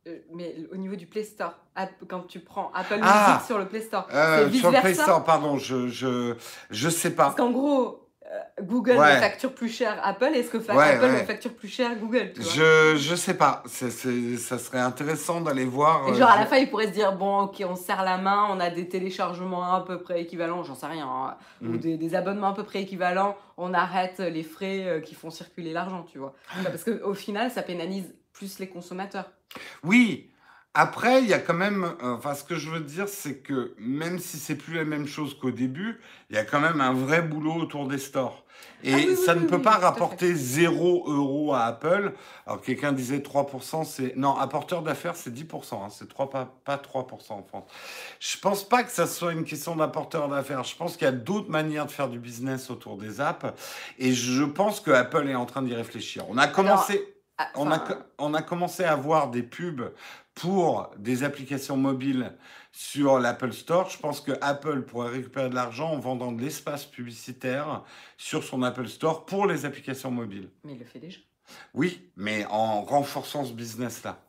Euh, 0.07 0.19
Mais 0.33 0.55
au 0.71 0.77
niveau 0.77 0.95
du 0.95 1.05
Play 1.05 1.23
Store, 1.23 1.59
quand 2.07 2.21
tu 2.27 2.39
prends 2.39 2.71
Apple 2.73 2.99
Ah 3.01 3.27
Music 3.33 3.45
sur 3.47 3.57
le 3.57 3.67
Play 3.67 3.81
Store, 3.81 4.07
Euh, 4.13 4.49
sur 4.51 4.71
le 4.71 4.79
Play 4.79 4.93
Store, 4.93 5.23
pardon, 5.23 5.57
je, 5.57 5.87
je, 5.89 6.35
je 6.69 6.89
sais 6.89 7.11
Parce 7.13 7.35
pas. 7.35 7.43
qu'en 7.43 7.51
gros, 7.51 8.06
Google 8.61 8.97
Ouais. 8.97 9.15
me 9.15 9.19
facture 9.19 9.53
plus 9.53 9.69
cher 9.69 9.99
Apple, 10.03 10.31
est-ce 10.33 10.49
que 10.49 10.57
Ouais, 10.57 10.69
Apple 10.95 11.05
ouais. 11.05 11.11
me 11.21 11.25
facture 11.25 11.53
plus 11.53 11.67
cher 11.67 11.95
Google 11.95 12.31
tu 12.33 12.41
vois? 12.41 12.51
Je, 12.53 12.95
je 12.97 13.15
sais 13.15 13.35
pas. 13.35 13.61
C'est, 13.67 13.91
ça 14.37 14.57
serait 14.57 14.79
intéressant 14.79 15.41
d'aller 15.41 15.65
voir. 15.65 16.07
Et 16.07 16.11
euh, 16.11 16.15
genre 16.15 16.29
à 16.31 16.39
la 16.39 16.45
fin, 16.47 16.57
ils 16.57 16.69
pourraient 16.69 16.87
se 16.87 16.91
dire 16.93 17.13
bon, 17.15 17.41
ok, 17.41 17.63
on 17.69 17.75
se 17.75 17.83
serre 17.83 18.03
la 18.03 18.17
main, 18.17 18.47
on 18.49 18.59
a 18.59 18.69
des 18.71 18.89
téléchargements 18.89 19.73
à 19.75 19.81
peu 19.85 19.99
près 19.99 20.21
équivalents, 20.21 20.63
j'en 20.63 20.73
sais 20.75 20.87
rien, 20.87 21.07
hein, 21.07 21.35
ou 21.61 21.67
Mm. 21.73 21.77
des, 21.77 21.97
des 21.97 22.15
abonnements 22.15 22.47
à 22.49 22.53
peu 22.53 22.63
près 22.63 22.81
équivalents, 22.81 23.37
on 23.57 23.73
arrête 23.73 24.19
les 24.19 24.43
frais 24.43 24.85
euh, 24.87 24.99
qui 25.01 25.13
font 25.13 25.29
circuler 25.29 25.71
l'argent, 25.71 26.03
tu 26.11 26.17
vois. 26.17 26.33
Parce 26.63 26.83
qu'au 26.83 27.13
final, 27.13 27.51
ça 27.51 27.61
pénalise 27.61 28.13
plus 28.33 28.59
les 28.59 28.67
consommateurs. 28.67 29.31
Oui. 29.83 30.31
Après, 30.79 31.23
il 31.23 31.27
y 31.27 31.33
a 31.33 31.39
quand 31.39 31.55
même, 31.55 31.85
euh, 32.03 32.13
enfin, 32.17 32.35
ce 32.35 32.43
que 32.43 32.53
je 32.55 32.69
veux 32.69 32.81
dire, 32.81 33.09
c'est 33.09 33.37
que 33.39 33.73
même 33.79 34.19
si 34.19 34.37
c'est 34.37 34.53
plus 34.53 34.75
la 34.75 34.85
même 34.85 35.07
chose 35.07 35.33
qu'au 35.33 35.49
début, 35.49 35.99
il 36.29 36.35
y 36.35 36.39
a 36.39 36.43
quand 36.45 36.59
même 36.59 36.81
un 36.81 36.93
vrai 36.93 37.23
boulot 37.23 37.55
autour 37.55 37.87
des 37.87 37.97
stores. 37.97 38.43
Et 38.83 38.93
Ah 38.93 38.97
oui, 38.97 39.07
oui, 39.09 39.15
ça 39.15 39.33
ne 39.33 39.39
oui, 39.41 39.47
peut 39.47 39.59
pas 39.61 39.77
rapporter 39.77 40.35
0 40.35 41.05
euros 41.07 41.53
à 41.55 41.61
Apple. 41.63 42.13
Alors, 42.45 42.61
quelqu'un 42.61 42.91
disait 42.91 43.21
3%, 43.21 43.85
c'est. 43.85 44.15
Non, 44.17 44.37
apporteur 44.37 44.83
d'affaires, 44.83 45.15
c'est 45.15 45.33
10%. 45.33 45.83
hein, 45.83 45.87
c'est 45.89 46.07
3, 46.07 46.29
pas, 46.29 46.53
pas 46.63 46.77
3% 46.77 47.33
en 47.33 47.41
France. 47.43 47.65
Je 48.19 48.37
pense 48.37 48.63
pas 48.63 48.83
que 48.83 48.91
ça 48.91 49.07
soit 49.07 49.33
une 49.33 49.45
question 49.45 49.75
d'apporteur 49.75 50.29
d'affaires. 50.29 50.63
Je 50.63 50.75
pense 50.75 50.95
qu'il 50.95 51.05
y 51.05 51.09
a 51.09 51.11
d'autres 51.11 51.49
manières 51.49 51.87
de 51.87 51.91
faire 51.91 52.07
du 52.09 52.19
business 52.19 52.69
autour 52.69 52.97
des 52.97 53.19
apps. 53.19 53.47
Et 53.97 54.13
je 54.13 54.43
pense 54.43 54.79
que 54.79 54.91
Apple 54.91 55.27
est 55.27 55.35
en 55.35 55.47
train 55.47 55.63
d'y 55.63 55.73
réfléchir. 55.73 56.25
On 56.29 56.37
a 56.37 56.47
commencé. 56.47 57.16
Ah, 57.37 57.51
On 57.55 57.71
a, 57.71 57.83
on 58.17 58.31
commencé 58.41 58.83
à 58.83 58.95
voir 58.95 59.29
des 59.29 59.43
pubs 59.43 59.93
pour 60.33 60.91
des 60.97 61.23
applications 61.23 61.77
mobiles 61.77 62.33
sur 62.71 63.19
l'Apple 63.19 63.53
Store. 63.53 63.89
Je 63.89 63.97
pense 63.97 64.21
que 64.21 64.31
Apple 64.41 64.83
pourrait 64.83 65.09
récupérer 65.09 65.49
de 65.49 65.55
l'argent 65.55 65.91
en 65.91 65.99
vendant 65.99 66.31
de 66.31 66.41
l'espace 66.41 66.85
publicitaire 66.85 67.83
sur 68.17 68.43
son 68.43 68.63
Apple 68.63 68.87
Store 68.87 69.25
pour 69.25 69.47
les 69.47 69.65
applications 69.65 70.11
mobiles. 70.11 70.49
Mais 70.63 70.73
il 70.73 70.79
le 70.79 70.85
fait 70.85 70.99
déjà. 70.99 71.19
Oui, 71.73 72.11
mais 72.15 72.45
en 72.45 72.83
renforçant 72.83 73.45
ce 73.45 73.53
business-là. 73.53 74.26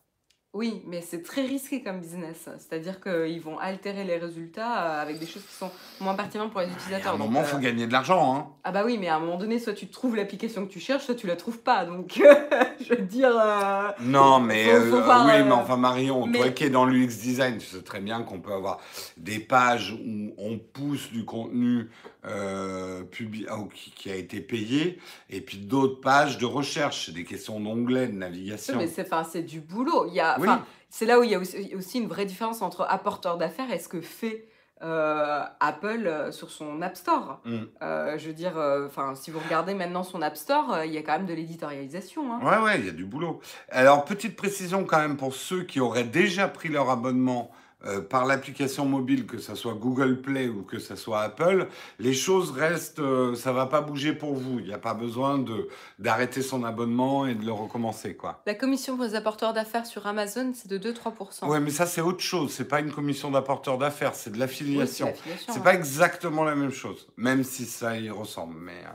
Oui, 0.55 0.83
mais 0.87 1.03
c'est 1.03 1.23
très 1.23 1.43
risqué 1.43 1.83
comme 1.83 2.01
business. 2.01 2.49
C'est-à-dire 2.59 3.01
qu'ils 3.03 3.41
vont 3.41 3.59
altérer 3.59 4.03
les 4.05 4.17
résultats 4.17 4.83
euh, 4.99 5.03
avec 5.03 5.19
des 5.19 5.27
choses 5.27 5.43
qui 5.43 5.53
sont 5.55 5.71
moins 6.01 6.15
pertinentes 6.15 6.53
pour 6.53 6.61
les 6.63 6.69
à 6.69 6.71
utilisateurs. 6.71 7.15
un 7.15 7.19
Donc, 7.19 7.27
moment, 7.29 7.41
il 7.41 7.45
euh, 7.45 7.47
faut 7.49 7.59
gagner 7.59 7.87
de 7.87 7.93
l'argent. 7.93 8.35
Hein. 8.35 8.47
Ah 8.65 8.73
bah 8.73 8.83
oui, 8.87 8.97
mais 8.99 9.09
à 9.09 9.17
un 9.17 9.21
moment 9.21 9.37
donné, 9.37 9.59
soit 9.59 9.75
tu 9.75 9.89
trouves 9.89 10.17
l'application 10.17 10.67
que 10.67 10.73
tu 10.73 10.81
cherches, 10.81 11.05
soit 11.05 11.15
tu 11.15 11.27
la 11.27 11.37
trouves 11.37 11.59
pas. 11.59 11.85
Donc, 11.85 12.19
je 12.81 12.95
veux 12.95 13.03
dire... 13.03 13.31
euh, 13.39 13.89
Non, 14.01 14.41
mais 14.41 14.65
Faut- 14.65 14.87
faut 14.91 14.97
euh, 14.97 15.03
voir, 15.03 15.27
oui, 15.27 15.33
euh, 15.35 15.45
mais 15.45 15.53
enfin 15.53 15.77
Marion, 15.77 16.23
toi 16.33 16.47
mais- 16.47 16.55
qui 16.55 16.65
es 16.65 16.71
dans 16.71 16.87
l'UX 16.87 17.09
design, 17.21 17.59
tu 17.59 17.67
sais 17.67 17.83
très 17.83 18.01
bien 18.01 18.23
qu'on 18.23 18.41
peut 18.41 18.55
avoir 18.55 18.81
des 19.19 19.41
pages 19.41 19.93
où 19.93 20.33
on 20.39 20.59
pousse 20.59 21.11
du 21.13 21.27
contenu 21.27 21.91
euh, 22.25 23.03
publi- 23.05 23.47
ah, 23.49 23.59
qui, 23.75 23.91
qui 23.93 24.11
a 24.11 24.15
été 24.17 24.41
payé, 24.41 24.99
et 25.31 25.41
puis 25.41 25.59
d'autres 25.59 26.01
pages 26.01 26.39
de 26.39 26.47
recherche, 26.47 27.07
c'est 27.07 27.13
des 27.13 27.25
questions 27.25 27.61
d'onglet, 27.61 28.09
de 28.09 28.13
navigation. 28.17 28.77
mais 28.77 28.87
c'est 28.89 29.13
enfin, 29.13 29.41
du 29.41 29.61
boulot. 29.61 30.07
Il 30.09 30.15
y 30.15 30.21
a, 30.21 30.39
Oui. 30.41 30.49
C'est 30.91 31.05
là 31.05 31.21
où 31.21 31.23
il 31.23 31.31
y 31.31 31.35
a 31.35 31.39
aussi, 31.39 31.99
une 31.99 32.09
vraie 32.09 32.25
différence 32.25 32.63
entre 32.63 32.87
apporteur 32.89 33.37
d'affaires 33.37 33.71
et 33.71 33.79
ce 33.79 33.89
que 33.89 34.01
fait 34.01 34.49
euh, 34.81 35.43
Apple 35.61 36.07
euh, 36.07 36.33
sur 36.33 36.51
son 36.51 36.81
App 36.83 36.97
Store. 36.97 37.41
Mm. 37.45 37.57
Euh, 37.83 38.17
je 38.17 38.29
veux 38.29 38.33
dire, 38.33 38.55
enfin, 38.87 39.15
si 39.15 39.31
vous 39.31 39.39
regardez 39.39 39.75
maintenant 39.75 40.03
son 40.03 40.23
App 40.23 40.37
Store, 40.37 40.85
il 40.85 40.93
y 40.93 40.97
a 40.99 41.03
quand 41.03 41.13
même 41.19 41.27
de 41.27 41.35
l'éditorialisation. 41.35 42.33
hein. 42.33 42.41
Ouais, 42.43 42.65
ouais, 42.65 42.79
il 42.81 42.87
y 42.87 42.89
a 42.89 42.93
du 42.93 43.05
boulot. 43.05 43.41
Alors, 43.71 44.05
petite 44.05 44.35
précision 44.35 44.85
quand 44.85 44.99
même 44.99 45.17
pour 45.17 45.35
ceux 45.35 45.63
qui 45.65 45.79
auraient 45.79 46.05
déjà 46.05 46.49
pris 46.49 46.69
leur 46.69 46.89
abonnement 46.91 47.51
euh, 47.87 48.01
par 48.01 48.27
l'application 48.27 48.85
mobile, 48.85 49.25
que 49.27 49.39
ce 49.39 49.55
soit 49.55 49.75
Google 49.75 50.21
Play 50.21 50.49
ou 50.49 50.63
que 50.63 50.79
ce 50.81 50.97
soit 50.97 51.21
Apple, 51.21 51.69
les 52.01 52.13
choses 52.13 52.51
restent, 52.51 52.99
euh, 52.99 53.35
ça 53.37 53.53
va 53.53 53.67
pas 53.67 53.81
bouger 53.81 54.13
pour 54.13 54.35
vous. 54.35 54.59
Il 54.59 54.67
n'y 54.67 54.73
a 54.73 54.79
pas 54.79 54.95
besoin 54.95 55.39
de 55.39 55.69
d'arrêter 55.99 56.43
son 56.43 56.65
abonnement 56.65 57.27
et 57.27 57.35
de 57.35 57.45
le 57.45 57.53
recommencer, 57.53 58.15
quoi. 58.17 58.43
La 58.47 58.55
commission 58.55 58.97
pour 58.97 59.05
les 59.05 59.15
apporteurs 59.15 59.53
d'affaires 59.53 59.87
sur 59.87 60.07
Amazon, 60.07 60.53
c'est 60.55 60.69
de 60.69 60.79
2-3%. 60.79 61.47
Ouais, 61.49 61.61
mais 61.61 61.71
ça 61.71 61.87
c'est 61.87 62.01
autre 62.01 62.21
chose. 62.21 62.53
C'est 62.53 62.67
pas 62.69 62.81
une 62.81 62.93
commission 62.93 63.31
d'apporteur 63.31 63.79
d'affaires, 63.79 64.15
c'est 64.17 64.31
de 64.31 64.35
Oui, 64.35 64.41
l'affiliation. 64.41 65.07
l'affiliation, 65.07 65.53
C'est 65.53 65.63
pas 65.63 65.75
exactement 65.75 66.43
la 66.45 66.57
même 66.57 66.73
chose, 66.73 67.07
même 67.17 67.45
si 67.45 67.65
ça 67.65 67.97
y 67.97 68.11
ressemble. 68.11 68.57
Mais 68.61 68.73
euh, 68.85 68.91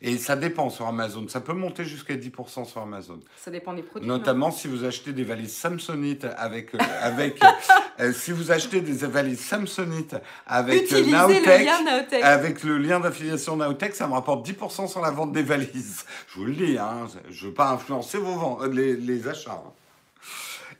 et 0.00 0.16
ça 0.18 0.36
dépend 0.36 0.70
sur 0.70 0.86
Amazon. 0.86 1.26
Ça 1.28 1.40
peut 1.40 1.52
monter 1.52 1.84
jusqu'à 1.84 2.14
10% 2.14 2.64
sur 2.64 2.80
Amazon. 2.80 3.18
Ça 3.36 3.50
dépend 3.50 3.72
des 3.74 3.82
produits. 3.82 4.08
Notamment 4.08 4.50
si 4.50 4.68
vous 4.68 4.84
achetez 4.84 5.12
des 5.12 5.24
valises 5.24 5.54
Samsonite 5.54 6.26
avec 6.36 6.74
euh, 6.74 6.78
avec 7.02 7.40
euh, 8.00 8.12
si 8.12 8.32
vous 8.32 8.50
achetez 8.52 8.80
des 8.80 8.92
valises 9.06 9.40
Samsonite 9.40 10.16
avec 10.46 10.92
euh, 10.92 11.04
Naotech. 11.04 12.22
avec 12.22 12.62
le 12.62 12.78
lien 12.78 13.00
d'affiliation 13.00 13.56
Nowtech, 13.56 13.94
ça 13.94 14.06
me 14.06 14.12
rapporte 14.12 14.48
10% 14.48 14.86
sur 14.88 15.00
la 15.00 15.10
vente 15.10 15.32
des 15.32 15.42
valises. 15.42 16.04
Je 16.28 16.38
vous 16.38 16.44
le 16.46 16.54
dis, 16.54 16.78
hein, 16.78 17.06
je 17.30 17.46
veux 17.46 17.54
pas 17.54 17.70
influencer 17.70 18.18
vos 18.18 18.34
ventes, 18.34 18.62
euh, 18.62 18.72
les, 18.72 18.96
les 18.96 19.26
achats. 19.28 19.62
hein. 19.66 19.72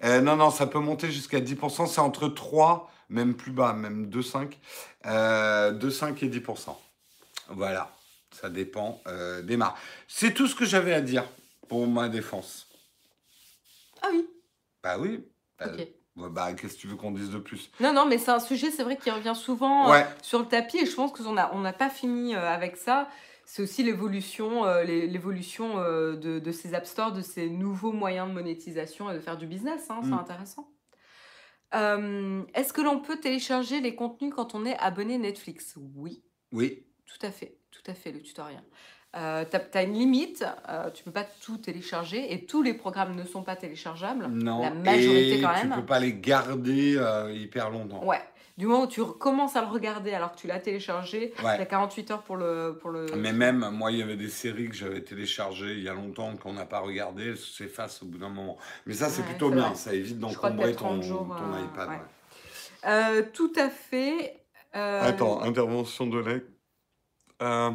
Euh, 0.04 0.20
non, 0.20 0.36
non, 0.36 0.50
ça 0.50 0.66
peut 0.68 0.78
monter 0.78 1.10
jusqu'à 1.10 1.40
10%. 1.40 1.88
C'est 1.88 2.00
entre 2.00 2.28
3, 2.28 2.88
même 3.10 3.34
plus 3.34 3.50
bas, 3.50 3.72
même 3.72 4.06
2,5. 4.08 4.52
Euh, 5.06 5.72
2,5 5.72 6.24
et 6.24 6.28
10%. 6.28 6.76
Voilà, 7.50 7.90
ça 8.40 8.50
dépend 8.50 9.00
euh, 9.06 9.42
des 9.42 9.56
marques. 9.56 9.78
C'est 10.06 10.32
tout 10.34 10.46
ce 10.46 10.54
que 10.54 10.64
j'avais 10.64 10.94
à 10.94 11.00
dire 11.00 11.24
pour 11.68 11.86
ma 11.86 12.08
défense. 12.08 12.68
Ah 14.02 14.08
oui, 14.12 14.26
Bah 14.82 14.98
oui. 14.98 15.24
Bah, 15.58 15.66
ok. 15.74 15.88
ouais, 16.16 16.28
bah, 16.30 16.52
qu'est-ce 16.54 16.74
que 16.74 16.80
tu 16.80 16.86
veux 16.86 16.96
qu'on 16.96 17.10
dise 17.10 17.30
de 17.30 17.38
plus? 17.38 17.70
Non, 17.80 17.92
non, 17.92 18.06
mais 18.06 18.18
c'est 18.18 18.30
un 18.30 18.38
sujet, 18.40 18.70
c'est 18.70 18.84
vrai, 18.84 18.96
qui 18.96 19.10
revient 19.10 19.34
souvent 19.34 19.92
euh, 19.92 20.02
sur 20.22 20.38
le 20.38 20.46
tapis 20.46 20.78
et 20.78 20.86
je 20.86 20.94
pense 20.94 21.12
qu'on 21.12 21.32
n'a 21.32 21.52
on 21.54 21.60
n'a 21.60 21.72
pas 21.72 21.90
fini 21.90 22.34
euh, 22.36 22.48
avec 22.48 22.76
ça. 22.76 23.08
c'est 23.44 23.62
aussi 23.62 23.82
l'évolution 23.82 24.64
euh, 24.66 24.84
l'é- 24.84 25.06
l'évolution 25.08 25.78
de, 25.78 26.38
de 26.38 26.52
ces 26.52 26.74
App 26.74 26.86
Store, 26.86 27.12
de 27.12 27.22
ces 27.22 27.48
nouveaux 27.50 27.92
moyens 27.92 28.28
de 28.28 28.34
monétisation 28.34 29.10
et 29.10 29.14
de 29.14 29.20
faire 29.20 29.36
du 29.36 29.46
business. 29.46 29.86
hein, 29.90 30.00
c'est 30.02 30.10
Mm. 30.10 30.14
intéressant. 30.14 30.70
Euh, 31.74 32.42
Est-ce 32.54 32.72
que 32.72 32.80
l'on 32.80 33.00
peut 33.00 33.18
télécharger 33.20 33.80
les 33.80 33.94
contenus 33.94 34.32
quand 34.34 34.54
on 34.54 34.64
est 34.64 34.76
abonné 34.78 35.18
Netflix? 35.18 35.74
Oui, 35.94 36.22
Oui. 36.52 36.84
Tout 37.08 37.26
à 37.26 37.30
fait, 37.30 37.56
tout 37.72 37.82
à 37.90 37.94
fait, 37.94 38.12
le 38.12 38.20
tutoriel. 38.20 38.62
Euh, 39.16 39.44
tu 39.50 39.56
as, 39.78 39.82
une 39.82 39.94
limite, 39.94 40.44
euh, 40.68 40.90
tu 40.90 41.02
peux 41.02 41.10
pas 41.10 41.24
tout 41.24 41.56
télécharger 41.56 42.32
et 42.32 42.44
tous 42.44 42.62
les 42.62 42.74
programmes 42.74 43.16
ne 43.16 43.24
sont 43.24 43.42
pas 43.42 43.56
téléchargeables. 43.56 44.26
Non. 44.28 44.60
La 44.60 44.70
majorité 44.70 45.38
et 45.38 45.40
quand 45.40 45.54
tu 45.60 45.66
même. 45.66 45.80
peux 45.80 45.86
pas 45.86 45.98
les 45.98 46.12
garder 46.14 46.96
euh, 46.98 47.32
hyper 47.32 47.70
longtemps. 47.70 48.04
Ouais, 48.04 48.20
du 48.58 48.66
moment 48.66 48.82
où 48.82 48.86
tu 48.86 49.00
recommences 49.00 49.56
à 49.56 49.62
le 49.62 49.68
regarder 49.68 50.12
alors 50.12 50.32
que 50.32 50.36
tu 50.36 50.46
l'as 50.46 50.58
téléchargé, 50.60 51.32
tu 51.38 51.42
Ouais. 51.42 51.52
as 51.52 51.64
48 51.64 52.10
heures 52.10 52.22
pour 52.22 52.36
le... 52.36 52.76
Pour 52.82 52.90
le... 52.90 53.06
Mais 53.16 53.32
même, 53.32 53.70
moi, 53.72 53.90
il 53.92 53.98
y 53.98 54.02
avait 54.02 54.16
des 54.16 54.28
séries 54.28 54.68
que 54.68 54.74
j'avais 54.76 55.00
téléchargées 55.00 55.72
il 55.72 55.82
y 55.82 55.88
a 55.88 55.94
longtemps 55.94 56.36
qu'on 56.36 56.52
n'a 56.52 56.66
pas 56.66 56.80
regardées, 56.80 57.28
elles 57.28 57.38
s'effacent 57.38 58.02
au 58.02 58.06
bout 58.06 58.18
d'un 58.18 58.28
moment. 58.28 58.58
Mais 58.84 58.92
ça, 58.92 59.08
c'est 59.08 59.22
Ouais, 59.22 59.28
plutôt 59.28 59.48
bien, 59.50 59.68
vrai. 59.68 59.74
ça 59.74 59.94
évite 59.94 60.18
d'encombrer 60.18 60.72
t'as 60.72 60.78
30 60.80 60.96
ton, 60.96 61.02
jours, 61.02 61.26
ton 61.38 61.54
euh, 61.54 61.64
iPad. 61.64 61.88
ouais. 61.88 61.94
ouais. 61.94 62.00
Euh, 62.90 63.22
tout 63.32 63.52
à 63.56 63.70
fait. 63.70 64.36
euh, 64.76 65.00
Attends, 65.02 65.40
intervention 65.40 66.06
de 66.06 66.18
Lec. 66.18 66.44
Euh, 67.42 67.70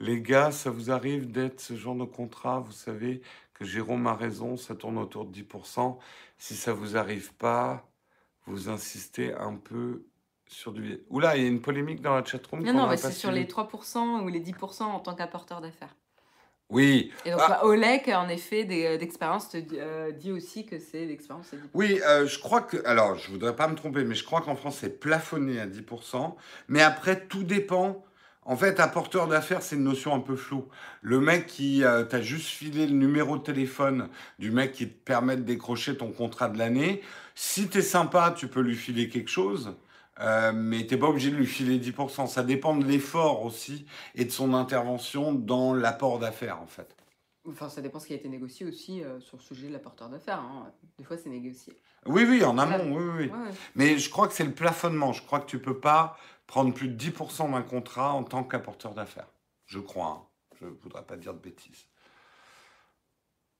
les 0.00 0.20
gars, 0.20 0.50
ça 0.50 0.70
vous 0.70 0.90
arrive 0.90 1.30
d'être 1.30 1.60
ce 1.60 1.76
genre 1.76 1.94
de 1.94 2.04
contrat? 2.04 2.60
Vous 2.60 2.72
savez 2.72 3.22
que 3.54 3.64
Jérôme 3.64 4.06
a 4.06 4.14
raison, 4.14 4.56
ça 4.56 4.74
tourne 4.74 4.98
autour 4.98 5.24
de 5.24 5.32
10%. 5.32 5.98
Si 6.38 6.54
ça 6.56 6.72
vous 6.72 6.96
arrive 6.96 7.32
pas, 7.34 7.86
vous 8.46 8.68
insistez 8.68 9.32
un 9.34 9.54
peu 9.54 10.04
sur 10.46 10.72
du... 10.72 11.00
Oula, 11.08 11.36
il 11.36 11.42
y 11.42 11.46
a 11.46 11.48
une 11.48 11.60
polémique 11.62 12.02
dans 12.02 12.14
la 12.14 12.24
chatroom 12.24 12.62
Non, 12.62 12.72
non, 12.72 12.86
bah, 12.86 12.96
c'est 12.96 13.12
sur 13.12 13.30
les 13.30 13.46
3% 13.46 14.22
ou 14.22 14.28
les 14.28 14.40
10% 14.40 14.82
en 14.82 15.00
tant 15.00 15.14
qu'apporteur 15.14 15.60
d'affaires. 15.60 15.94
Oui, 16.68 17.12
Et 17.26 17.30
donc, 17.30 17.40
Ah. 17.42 17.48
bah, 17.48 17.60
Olek, 17.64 18.08
en 18.08 18.28
effet, 18.28 18.66
euh, 18.70 18.96
d'expérience, 18.96 19.50
te 19.50 19.58
dit, 19.58 19.76
euh, 19.78 20.10
dit 20.10 20.32
aussi 20.32 20.64
que 20.64 20.78
c'est 20.78 21.04
l'expérience 21.04 21.48
c'est 21.50 21.58
10%. 21.58 21.70
Oui, 21.74 22.00
euh, 22.02 22.26
je 22.26 22.38
crois 22.38 22.62
que. 22.62 22.78
Alors, 22.86 23.16
je 23.16 23.30
voudrais 23.30 23.54
pas 23.54 23.68
me 23.68 23.74
tromper, 23.74 24.04
mais 24.04 24.14
je 24.14 24.24
crois 24.24 24.40
qu'en 24.40 24.56
France, 24.56 24.78
c'est 24.80 24.98
plafonné 24.98 25.60
à 25.60 25.66
10%. 25.66 26.34
Mais 26.68 26.80
après, 26.80 27.26
tout 27.26 27.44
dépend. 27.44 28.02
En 28.44 28.56
fait, 28.56 28.80
apporteur 28.80 29.28
d'affaires, 29.28 29.62
c'est 29.62 29.76
une 29.76 29.84
notion 29.84 30.14
un 30.14 30.20
peu 30.20 30.34
floue. 30.34 30.66
Le 31.00 31.20
mec 31.20 31.46
qui 31.46 31.84
euh, 31.84 32.02
t'a 32.04 32.20
juste 32.20 32.48
filé 32.48 32.86
le 32.86 32.94
numéro 32.94 33.38
de 33.38 33.42
téléphone 33.42 34.08
du 34.40 34.50
mec 34.50 34.72
qui 34.72 34.88
te 34.88 35.04
permet 35.04 35.36
de 35.36 35.42
décrocher 35.42 35.96
ton 35.96 36.10
contrat 36.10 36.48
de 36.48 36.58
l'année, 36.58 37.02
si 37.36 37.68
t'es 37.68 37.82
sympa, 37.82 38.34
tu 38.36 38.48
peux 38.48 38.60
lui 38.60 38.74
filer 38.74 39.08
quelque 39.08 39.30
chose. 39.30 39.76
Euh, 40.20 40.52
mais 40.52 40.86
t'es 40.86 40.96
pas 40.96 41.06
obligé 41.08 41.30
de 41.30 41.36
lui 41.36 41.46
filer 41.46 41.78
10%. 41.78 42.26
Ça 42.26 42.42
dépend 42.42 42.76
de 42.76 42.84
l'effort 42.84 43.44
aussi 43.44 43.86
et 44.14 44.24
de 44.24 44.30
son 44.30 44.54
intervention 44.54 45.32
dans 45.32 45.72
l'apport 45.72 46.18
d'affaires, 46.18 46.60
en 46.60 46.66
fait. 46.66 46.94
Enfin, 47.48 47.68
ça 47.68 47.80
dépend 47.80 47.98
ce 47.98 48.06
qui 48.06 48.12
a 48.12 48.16
été 48.16 48.28
négocié 48.28 48.66
aussi 48.66 49.02
euh, 49.02 49.18
sur 49.20 49.36
le 49.36 49.42
sujet 49.42 49.68
de 49.68 49.72
l'apporteur 49.72 50.08
d'affaires. 50.08 50.38
hein. 50.40 50.70
Des 50.98 51.04
fois, 51.04 51.16
c'est 51.16 51.30
négocié. 51.30 51.76
Oui, 52.06 52.24
oui, 52.28 52.44
en 52.44 52.58
amont, 52.58 52.96
oui, 52.96 53.02
oui. 53.04 53.10
oui. 53.18 53.26
Ouais, 53.26 53.46
ouais. 53.46 53.54
Mais 53.74 53.98
je 53.98 54.10
crois 54.10 54.28
que 54.28 54.34
c'est 54.34 54.44
le 54.44 54.52
plafonnement. 54.52 55.12
Je 55.12 55.22
crois 55.22 55.40
que 55.40 55.46
tu 55.46 55.58
peux 55.58 55.78
pas 55.78 56.18
prendre 56.52 56.74
plus 56.74 56.88
de 56.88 57.02
10% 57.02 57.50
d'un 57.50 57.62
contrat 57.62 58.12
en 58.12 58.24
tant 58.24 58.44
qu'apporteur 58.44 58.92
d'affaires. 58.92 59.28
Je 59.64 59.78
crois. 59.78 60.06
hein. 60.06 60.22
Je 60.60 60.66
ne 60.66 60.70
voudrais 60.82 61.02
pas 61.02 61.16
dire 61.16 61.32
de 61.32 61.38
bêtises. 61.38 61.86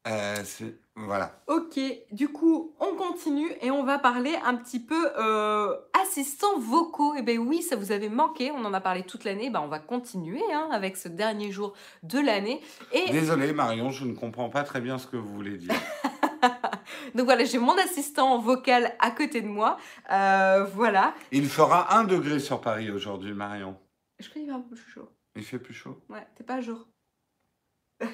Euh, 0.07 0.37
c'est- 0.45 0.79
voilà. 0.95 1.41
Ok, 1.47 1.81
du 2.11 2.29
coup, 2.29 2.75
on 2.81 2.95
continue 2.95 3.51
et 3.63 3.71
on 3.71 3.83
va 3.85 3.99
parler 3.99 4.35
un 4.45 4.57
petit 4.57 4.79
peu 4.79 5.11
euh, 5.19 5.75
assistants 6.03 6.59
vocaux. 6.59 7.15
Eh 7.17 7.23
bien 7.23 7.39
oui, 7.39 7.63
ça 7.63 7.77
vous 7.77 7.93
avait 7.93 8.11
manqué, 8.11 8.51
on 8.51 8.63
en 8.67 8.75
a 8.75 8.81
parlé 8.83 9.05
toute 9.05 9.25
l'année. 9.25 9.49
Ben, 9.49 9.61
on 9.63 9.69
va 9.69 9.79
continuer 9.79 10.43
hein, 10.53 10.69
avec 10.71 10.99
ce 10.99 11.09
dernier 11.09 11.51
jour 11.51 11.73
de 12.03 12.19
l'année. 12.19 12.61
Et 12.93 13.11
Désolé 13.11 13.55
Marion, 13.55 13.89
je 13.91 14.05
ne 14.05 14.13
comprends 14.15 14.51
pas 14.51 14.65
très 14.65 14.83
bien 14.83 14.99
ce 14.99 15.07
que 15.07 15.17
vous 15.17 15.33
voulez 15.33 15.57
dire. 15.57 15.73
donc 17.15 17.25
voilà, 17.25 17.45
j'ai 17.45 17.59
mon 17.59 17.77
assistant 17.79 18.39
vocal 18.39 18.95
à 18.99 19.11
côté 19.11 19.41
de 19.41 19.49
moi. 19.49 19.79
Euh, 20.11 20.65
voilà. 20.65 21.15
Il 21.31 21.49
fera 21.49 21.97
1 21.97 22.05
degré 22.05 22.39
sur 22.39 22.61
Paris 22.61 22.91
aujourd'hui, 22.91 23.33
Marion. 23.33 23.77
Je 24.19 24.29
crois 24.29 24.41
qu'il 24.41 24.51
va 24.51 24.57
un 24.57 24.61
peu 24.61 24.75
plus 24.75 24.91
chaud. 24.91 25.09
Il 25.37 25.45
fait 25.45 25.59
plus 25.59 25.75
chaud. 25.75 26.01
Ouais, 26.09 26.27
t'es 26.37 26.45
pas 26.45 26.55
à 26.57 26.61
jour. 26.61 26.87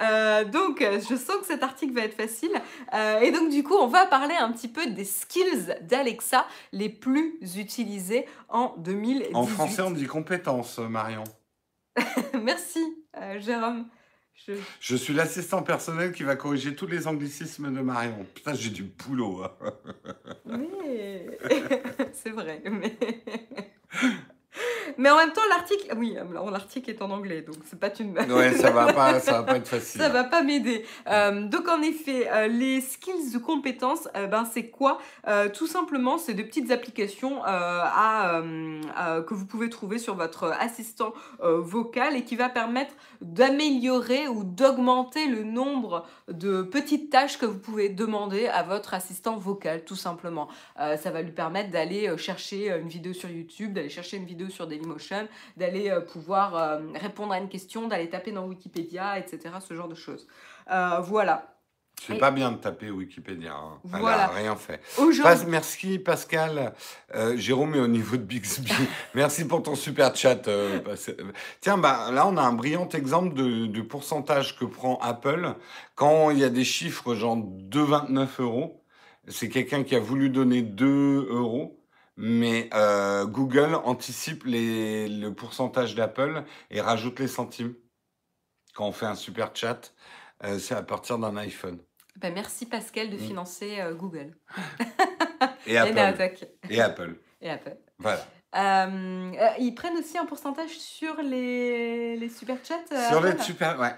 Euh, 0.00 0.44
donc, 0.44 0.80
je 0.80 1.14
sens 1.14 1.36
que 1.40 1.46
cet 1.46 1.62
article 1.62 1.92
va 1.92 2.00
être 2.02 2.16
facile. 2.16 2.50
Euh, 2.92 3.20
et 3.20 3.30
donc, 3.30 3.50
du 3.50 3.62
coup, 3.62 3.74
on 3.74 3.86
va 3.86 4.06
parler 4.06 4.34
un 4.34 4.50
petit 4.50 4.68
peu 4.68 4.88
des 4.88 5.04
skills 5.04 5.76
d'Alexa 5.82 6.46
les 6.72 6.88
plus 6.88 7.38
utilisés 7.56 8.26
en 8.48 8.74
2018. 8.78 9.34
En 9.34 9.46
français, 9.46 9.82
on 9.82 9.92
dit 9.92 10.06
compétence, 10.06 10.78
Marion. 10.78 11.22
Merci, 12.42 12.80
euh, 13.16 13.38
Jérôme. 13.38 13.88
Je- 14.48 14.52
Je 14.80 14.96
suis 14.96 15.14
l'assistant 15.14 15.62
personnel 15.62 16.12
qui 16.12 16.22
va 16.24 16.36
corriger 16.36 16.74
tous 16.74 16.86
les 16.86 17.06
anglicismes 17.06 17.72
de 17.72 17.80
Marion. 17.80 18.26
Putain, 18.34 18.54
j'ai 18.54 18.70
du 18.70 18.82
boulot. 18.82 19.42
hein. 19.44 19.52
Mais... 20.46 21.26
C'est 22.12 22.30
vrai, 22.30 22.62
mais... 22.70 22.96
Mais 25.02 25.10
en 25.10 25.16
même 25.16 25.32
temps, 25.32 25.42
l'article... 25.50 25.96
Oui, 25.96 26.16
l'article 26.52 26.90
est 26.90 27.02
en 27.02 27.10
anglais, 27.10 27.42
donc 27.42 27.56
c'est 27.64 27.78
pas 27.78 27.90
une... 27.98 28.16
Ouais, 28.32 28.52
ça 28.52 28.70
va 28.70 28.92
pas, 28.92 29.18
ça 29.18 29.32
va 29.32 29.42
pas 29.42 29.56
être 29.56 29.66
facile. 29.66 30.00
Ça 30.00 30.08
va 30.08 30.22
pas 30.22 30.42
m'aider. 30.42 30.86
Euh, 31.08 31.48
donc 31.48 31.68
en 31.68 31.82
effet, 31.82 32.30
euh, 32.30 32.46
les 32.46 32.80
skills 32.80 33.32
de 33.32 33.38
compétences, 33.38 34.08
euh, 34.16 34.28
ben 34.28 34.44
c'est 34.44 34.68
quoi? 34.68 34.98
Tout 35.54 35.66
simplement, 35.66 36.18
c'est 36.18 36.34
des 36.34 36.44
petites 36.44 36.70
applications 36.70 37.42
à, 37.44 38.42
que 39.26 39.34
vous 39.34 39.46
pouvez 39.46 39.68
trouver 39.70 39.98
sur 39.98 40.14
votre 40.14 40.44
assistant 40.60 41.12
vocal 41.40 42.14
et 42.14 42.22
qui 42.22 42.36
va 42.36 42.48
permettre 42.48 42.94
d'améliorer 43.20 44.28
ou 44.28 44.44
d'augmenter 44.44 45.26
le 45.26 45.42
nombre 45.42 46.06
de 46.28 46.62
petites 46.62 47.10
tâches 47.10 47.38
que 47.38 47.46
vous 47.46 47.58
pouvez 47.58 47.88
demander 47.88 48.46
à 48.46 48.62
votre 48.62 48.94
assistant 48.94 49.36
vocal, 49.36 49.84
tout 49.84 49.96
simplement. 49.96 50.48
Ça 50.76 51.10
va 51.10 51.22
lui 51.22 51.32
permettre 51.32 51.70
d'aller 51.70 52.16
chercher 52.18 52.70
une 52.70 52.88
vidéo 52.88 53.12
sur 53.12 53.30
YouTube, 53.30 53.72
d'aller 53.72 53.88
chercher 53.88 54.18
une 54.18 54.26
vidéo 54.26 54.48
sur 54.48 54.66
Dailymotion, 54.98 55.28
d'aller 55.56 55.90
euh, 55.90 56.00
pouvoir 56.00 56.54
euh, 56.56 56.80
répondre 56.94 57.32
à 57.32 57.38
une 57.38 57.48
question, 57.48 57.88
d'aller 57.88 58.08
taper 58.08 58.32
dans 58.32 58.46
Wikipédia, 58.46 59.18
etc. 59.18 59.54
Ce 59.66 59.74
genre 59.74 59.88
de 59.88 59.94
choses. 59.94 60.26
Euh, 60.70 60.98
voilà. 61.00 61.48
C'est 62.04 62.16
Et- 62.16 62.18
pas 62.18 62.32
bien 62.32 62.50
de 62.50 62.56
taper 62.56 62.90
Wikipédia. 62.90 63.52
hein. 63.54 63.78
Elle 63.94 64.00
Voilà. 64.00 64.24
a 64.24 64.28
rien 64.28 64.56
fait. 64.56 64.80
Pas- 65.22 65.44
merci 65.46 66.00
Pascal. 66.00 66.74
Euh, 67.14 67.36
Jérôme 67.36 67.76
est 67.76 67.80
au 67.80 67.86
niveau 67.86 68.16
de 68.16 68.22
Bixby. 68.22 68.72
merci 69.14 69.46
pour 69.46 69.62
ton 69.62 69.76
super 69.76 70.12
chat. 70.16 70.48
euh, 70.48 70.80
Tiens, 71.60 71.78
bah, 71.78 72.10
là, 72.10 72.26
on 72.26 72.36
a 72.36 72.42
un 72.42 72.54
brillant 72.54 72.88
exemple 72.88 73.34
de, 73.34 73.66
de 73.66 73.82
pourcentage 73.82 74.58
que 74.58 74.64
prend 74.64 74.98
Apple 75.00 75.54
quand 75.94 76.30
il 76.30 76.38
y 76.38 76.44
a 76.44 76.48
des 76.48 76.64
chiffres 76.64 77.14
genre 77.14 77.36
2,29 77.36 78.40
euros. 78.40 78.82
C'est 79.28 79.48
quelqu'un 79.48 79.84
qui 79.84 79.94
a 79.94 80.00
voulu 80.00 80.28
donner 80.30 80.62
2 80.62 81.28
euros. 81.30 81.81
Mais 82.16 82.68
euh, 82.74 83.24
Google 83.26 83.74
anticipe 83.74 84.44
les, 84.44 85.08
le 85.08 85.32
pourcentage 85.34 85.94
d'Apple 85.94 86.44
et 86.70 86.80
rajoute 86.80 87.18
les 87.20 87.28
centimes. 87.28 87.74
Quand 88.74 88.86
on 88.86 88.92
fait 88.92 89.06
un 89.06 89.14
super 89.14 89.50
chat, 89.54 89.92
euh, 90.44 90.58
c'est 90.58 90.74
à 90.74 90.82
partir 90.82 91.18
d'un 91.18 91.36
iPhone. 91.36 91.78
ben, 92.16 92.32
merci 92.34 92.66
Pascal 92.66 93.10
de 93.10 93.16
Mm. 93.16 93.20
financer 93.20 93.80
euh, 93.80 93.94
Google. 93.94 94.34
Et 95.66 95.76
Apple. 95.78 95.98
Et 96.70 96.80
Apple. 96.80 97.14
Et 97.40 97.50
Apple. 97.50 97.76
Voilà. 97.98 98.26
Euh, 98.54 99.32
ils 99.58 99.74
prennent 99.74 99.96
aussi 99.96 100.18
un 100.18 100.26
pourcentage 100.26 100.70
sur 100.78 101.16
les, 101.22 102.16
les 102.16 102.28
super 102.28 102.58
chats 102.62 103.08
Sur 103.08 103.22
les 103.22 103.38
super. 103.38 103.78
Ouais. 103.80 103.94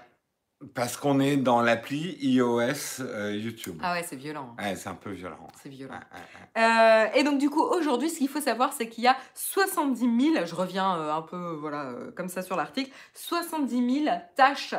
Parce 0.73 0.95
qu'on 0.95 1.19
est 1.19 1.35
dans 1.35 1.61
l'appli 1.61 2.17
iOS 2.21 3.01
euh, 3.01 3.35
YouTube. 3.35 3.77
Ah 3.83 3.93
ouais, 3.93 4.03
c'est 4.03 4.15
violent. 4.15 4.55
Ouais, 4.57 4.75
c'est 4.75 4.87
un 4.87 4.95
peu 4.95 5.11
violent. 5.11 5.47
C'est 5.61 5.69
violent. 5.69 5.93
Ouais, 5.93 5.99
ouais, 5.99 6.19
ouais. 6.19 6.63
Euh, 6.63 7.19
et 7.19 7.23
donc 7.23 7.39
du 7.39 7.49
coup 7.49 7.61
aujourd'hui 7.61 8.09
ce 8.09 8.19
qu'il 8.19 8.29
faut 8.29 8.39
savoir 8.39 8.71
c'est 8.71 8.87
qu'il 8.87 9.03
y 9.03 9.07
a 9.07 9.17
70 9.33 10.33
000, 10.33 10.45
je 10.45 10.55
reviens 10.55 10.97
euh, 10.97 11.13
un 11.13 11.21
peu 11.21 11.57
voilà 11.59 11.93
comme 12.15 12.29
ça 12.29 12.41
sur 12.41 12.55
l'article, 12.55 12.91
70 13.13 14.03
000 14.05 14.17
tâches 14.35 14.75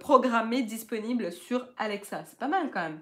programmées 0.00 0.62
disponibles 0.62 1.32
sur 1.32 1.66
Alexa. 1.76 2.22
C'est 2.26 2.38
pas 2.38 2.48
mal 2.48 2.70
quand 2.72 2.82
même. 2.82 3.00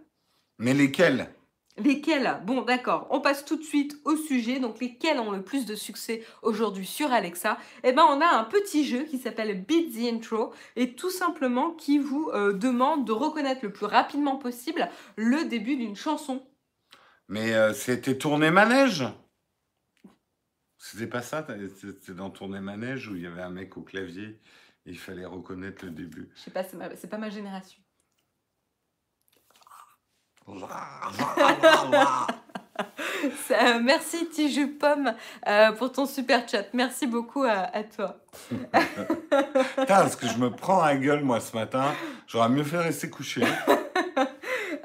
Mais 0.59 0.73
lesquels 0.73 1.29
Lesquels 1.77 2.41
Bon 2.47 2.63
d'accord, 2.63 3.09
on 3.11 3.21
passe 3.21 3.45
tout 3.45 3.57
de 3.57 3.63
suite 3.63 3.99
au 4.05 4.17
sujet. 4.17 4.61
Donc 4.61 4.81
lesquels 4.81 5.19
ont 5.19 5.33
le 5.33 5.43
plus 5.43 5.67
de 5.67 5.75
succès 5.75 6.25
aujourd'hui 6.43 6.87
sur 6.87 7.13
Alexa? 7.13 7.59
Eh 7.83 7.93
ben 7.93 8.05
on 8.09 8.21
a 8.21 8.29
un 8.29 8.45
petit 8.45 8.85
jeu 8.85 9.05
qui 9.05 9.19
s'appelle 9.19 9.65
Beat 9.65 9.93
the 9.93 10.13
Intro 10.13 10.53
et 10.77 10.95
tout 10.95 11.11
simplement 11.11 11.73
qui 11.73 11.99
vous 11.99 12.31
euh, 12.33 12.53
demande 12.53 13.05
de 13.05 13.13
reconnaître 13.13 13.65
le 13.65 13.73
plus 13.73 13.87
rapidement 13.87 14.37
possible 14.37 14.89
le 15.17 15.45
début 15.49 15.77
d'une 15.77 15.97
chanson. 15.97 16.47
Mais 17.29 17.55
euh, 17.55 17.73
c'était 17.73 18.17
Tourner 18.17 18.53
Manège 18.53 19.05
C'était 20.79 21.09
pas 21.09 21.23
ça 21.23 21.45
C'était 21.81 22.13
dans 22.13 22.31
Tourner 22.31 22.61
Manège 22.61 23.09
où 23.09 23.17
il 23.17 23.23
y 23.23 23.27
avait 23.27 23.43
un 23.43 23.51
mec 23.51 23.77
au 23.77 23.83
clavier 23.83 24.39
et 24.87 24.91
il 24.91 24.99
fallait 24.99 25.25
reconnaître 25.25 25.85
le 25.85 25.91
début. 25.91 26.29
Je 26.37 26.41
sais 26.43 26.51
pas, 26.51 26.63
c'est 26.63 27.11
pas 27.11 27.19
ma 27.19 27.31
génération. 27.31 27.81
Ça, 33.49 33.79
merci 33.83 34.29
Tiju 34.29 34.69
Pomme 34.69 35.15
euh, 35.49 35.73
pour 35.73 35.93
ton 35.93 36.07
super 36.07 36.49
chat. 36.49 36.65
Merci 36.73 37.07
beaucoup 37.07 37.43
à, 37.45 37.71
à 37.75 37.83
toi. 37.85 38.17
Putain, 38.51 39.87
parce 39.87 40.17
que 40.17 40.27
je 40.27 40.37
me 40.39 40.51
prends 40.51 40.83
à 40.83 40.95
gueule, 40.97 41.23
moi, 41.25 41.41
ce 41.41 41.57
matin. 41.57 41.85
J'aurais 42.27 42.49
mieux 42.49 42.65
fait 42.65 42.79
rester 42.79 43.11
couché. 43.11 43.43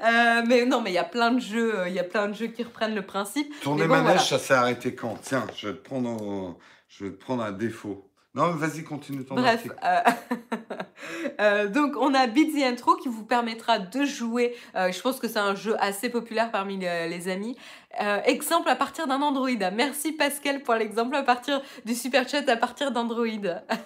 Euh, 0.02 0.42
mais 0.46 0.64
non, 0.64 0.80
mais 0.80 0.92
il 0.92 0.94
y 0.94 0.98
a 0.98 1.04
plein 1.04 1.30
de 1.30 1.40
jeux, 1.40 1.80
euh, 1.80 1.88
il 1.88 1.94
y 1.94 1.98
a 1.98 2.04
plein 2.04 2.26
de 2.28 2.32
jeux 2.32 2.46
qui 2.46 2.62
reprennent 2.62 2.94
le 2.94 3.02
principe. 3.04 3.52
Tourner 3.60 3.82
bon, 3.82 3.88
manège, 3.96 4.04
voilà. 4.04 4.18
ça 4.20 4.38
s'est 4.38 4.54
arrêté 4.54 4.94
quand? 4.94 5.18
Tiens, 5.20 5.44
je 5.54 5.68
vais 5.68 5.74
te 5.74 5.82
prendre, 5.86 6.22
au- 6.22 6.58
je 6.88 7.04
vais 7.04 7.10
te 7.10 7.16
prendre 7.22 7.42
un 7.42 7.52
défaut. 7.52 8.09
Non, 8.32 8.52
mais 8.52 8.64
vas-y, 8.64 8.84
continue 8.84 9.24
ton 9.24 9.34
Bref, 9.34 9.66
euh, 9.82 9.98
euh, 11.40 11.66
donc 11.66 11.94
on 11.98 12.14
a 12.14 12.28
Beat 12.28 12.54
the 12.54 12.62
Intro 12.62 12.94
qui 12.94 13.08
vous 13.08 13.24
permettra 13.24 13.80
de 13.80 14.04
jouer. 14.04 14.54
euh, 14.76 14.92
je 14.92 15.00
pense 15.00 15.18
que 15.18 15.26
c'est 15.26 15.40
un 15.40 15.56
jeu 15.56 15.74
assez 15.80 16.10
populaire 16.10 16.52
parmi 16.52 16.76
les, 16.76 17.08
les 17.08 17.28
amis. 17.28 17.56
Euh, 18.00 18.20
exemple 18.24 18.68
à 18.68 18.76
partir 18.76 19.08
d'un 19.08 19.20
Android. 19.20 19.48
Merci 19.74 20.12
Pascal 20.12 20.62
pour 20.62 20.74
l'exemple 20.74 21.16
à 21.16 21.24
partir 21.24 21.60
du 21.84 21.96
super 21.96 22.28
chat 22.28 22.48
à 22.48 22.56
partir 22.56 22.92
d'Android. 22.92 23.26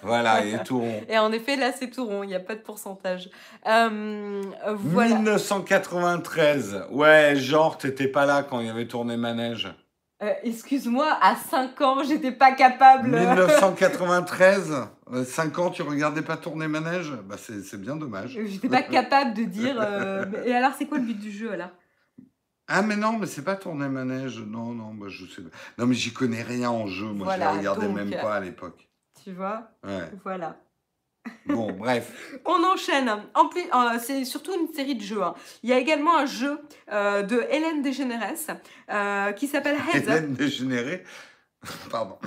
Voilà, 0.03 0.45
et 0.45 0.59
tout 0.63 0.79
rond. 0.79 1.01
Et 1.09 1.17
en 1.17 1.31
effet 1.31 1.55
là 1.55 1.71
c'est 1.71 1.89
tout 1.89 2.05
rond, 2.05 2.21
il 2.21 2.27
n'y 2.27 2.35
a 2.35 2.39
pas 2.39 2.53
de 2.53 2.61
pourcentage. 2.61 3.31
Voilà. 3.63 5.15
1993. 5.15 6.85
Ouais, 6.91 7.35
genre, 7.35 7.79
t'étais 7.79 8.07
pas 8.07 8.27
là 8.27 8.43
quand 8.43 8.59
il 8.59 8.67
y 8.67 8.69
avait 8.69 8.87
tourné 8.87 9.17
manège. 9.17 9.73
Euh, 10.25 10.33
Excuse-moi, 10.43 11.17
à 11.21 11.35
5 11.35 11.79
ans 11.81 12.03
j'étais 12.03 12.31
pas 12.31 12.51
capable. 12.53 13.09
1993 13.09 14.73
5 15.23 15.59
ans, 15.59 15.69
tu 15.69 15.83
regardais 15.83 16.23
pas 16.23 16.35
tourner 16.37 16.67
manège? 16.67 17.11
Bah, 17.25 17.35
c'est 17.37 17.79
bien 17.79 17.95
dommage. 17.95 18.39
J'étais 18.45 18.67
pas 18.69 18.81
capable 18.81 19.33
de 19.35 19.43
dire. 19.43 19.77
euh, 19.79 20.25
Et 20.45 20.53
alors 20.55 20.71
c'est 20.77 20.87
quoi 20.87 20.97
le 20.97 21.03
but 21.05 21.19
du 21.19 21.31
jeu 21.31 21.51
alors? 21.51 21.69
Ah, 22.67 22.81
mais 22.81 22.95
non, 22.95 23.19
mais 23.19 23.27
c'est 23.27 23.43
pas 23.43 23.55
tourner 23.55 23.87
manège. 23.87 24.39
Non, 24.39 24.71
non, 24.71 24.95
bah, 24.95 25.05
je 25.07 25.25
sais 25.27 25.43
pas. 25.43 25.49
Non, 25.77 25.85
mais 25.85 25.93
j'y 25.93 26.11
connais 26.11 26.41
rien 26.41 26.71
en 26.71 26.87
jeu. 26.87 27.05
Moi, 27.05 27.25
Voilà, 27.25 27.49
je 27.49 27.51
les 27.51 27.57
regardais 27.59 27.85
donc, 27.87 27.95
même 27.95 28.13
euh, 28.13 28.21
pas 28.21 28.35
à 28.35 28.39
l'époque. 28.39 28.89
Tu 29.23 29.31
vois? 29.33 29.69
Ouais. 29.83 30.09
Voilà. 30.23 30.55
Bon, 31.47 31.71
bref. 31.71 32.11
On 32.45 32.63
enchaîne. 32.63 33.11
En 33.33 33.47
plus, 33.47 33.61
euh, 33.61 33.99
c'est 34.01 34.25
surtout 34.25 34.51
une 34.59 34.73
série 34.73 34.95
de 34.95 35.01
jeux. 35.01 35.21
hein. 35.23 35.33
Il 35.63 35.69
y 35.69 35.73
a 35.73 35.77
également 35.77 36.17
un 36.17 36.25
jeu 36.25 36.59
euh, 36.91 37.21
de 37.23 37.45
Hélène 37.49 37.81
Dégénérès 37.81 38.47
euh, 38.91 39.31
qui 39.33 39.47
s'appelle 39.47 39.77
Heads. 39.93 40.03
Hélène 40.03 40.33
dégénérée. 40.33 41.03
Pardon. 41.91 42.17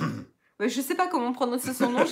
Ouais, 0.60 0.68
Je 0.68 0.80
sais 0.80 0.94
pas 0.96 1.06
comment 1.06 1.32
prononcer 1.32 1.72
son 1.72 1.90
nom. 1.90 2.04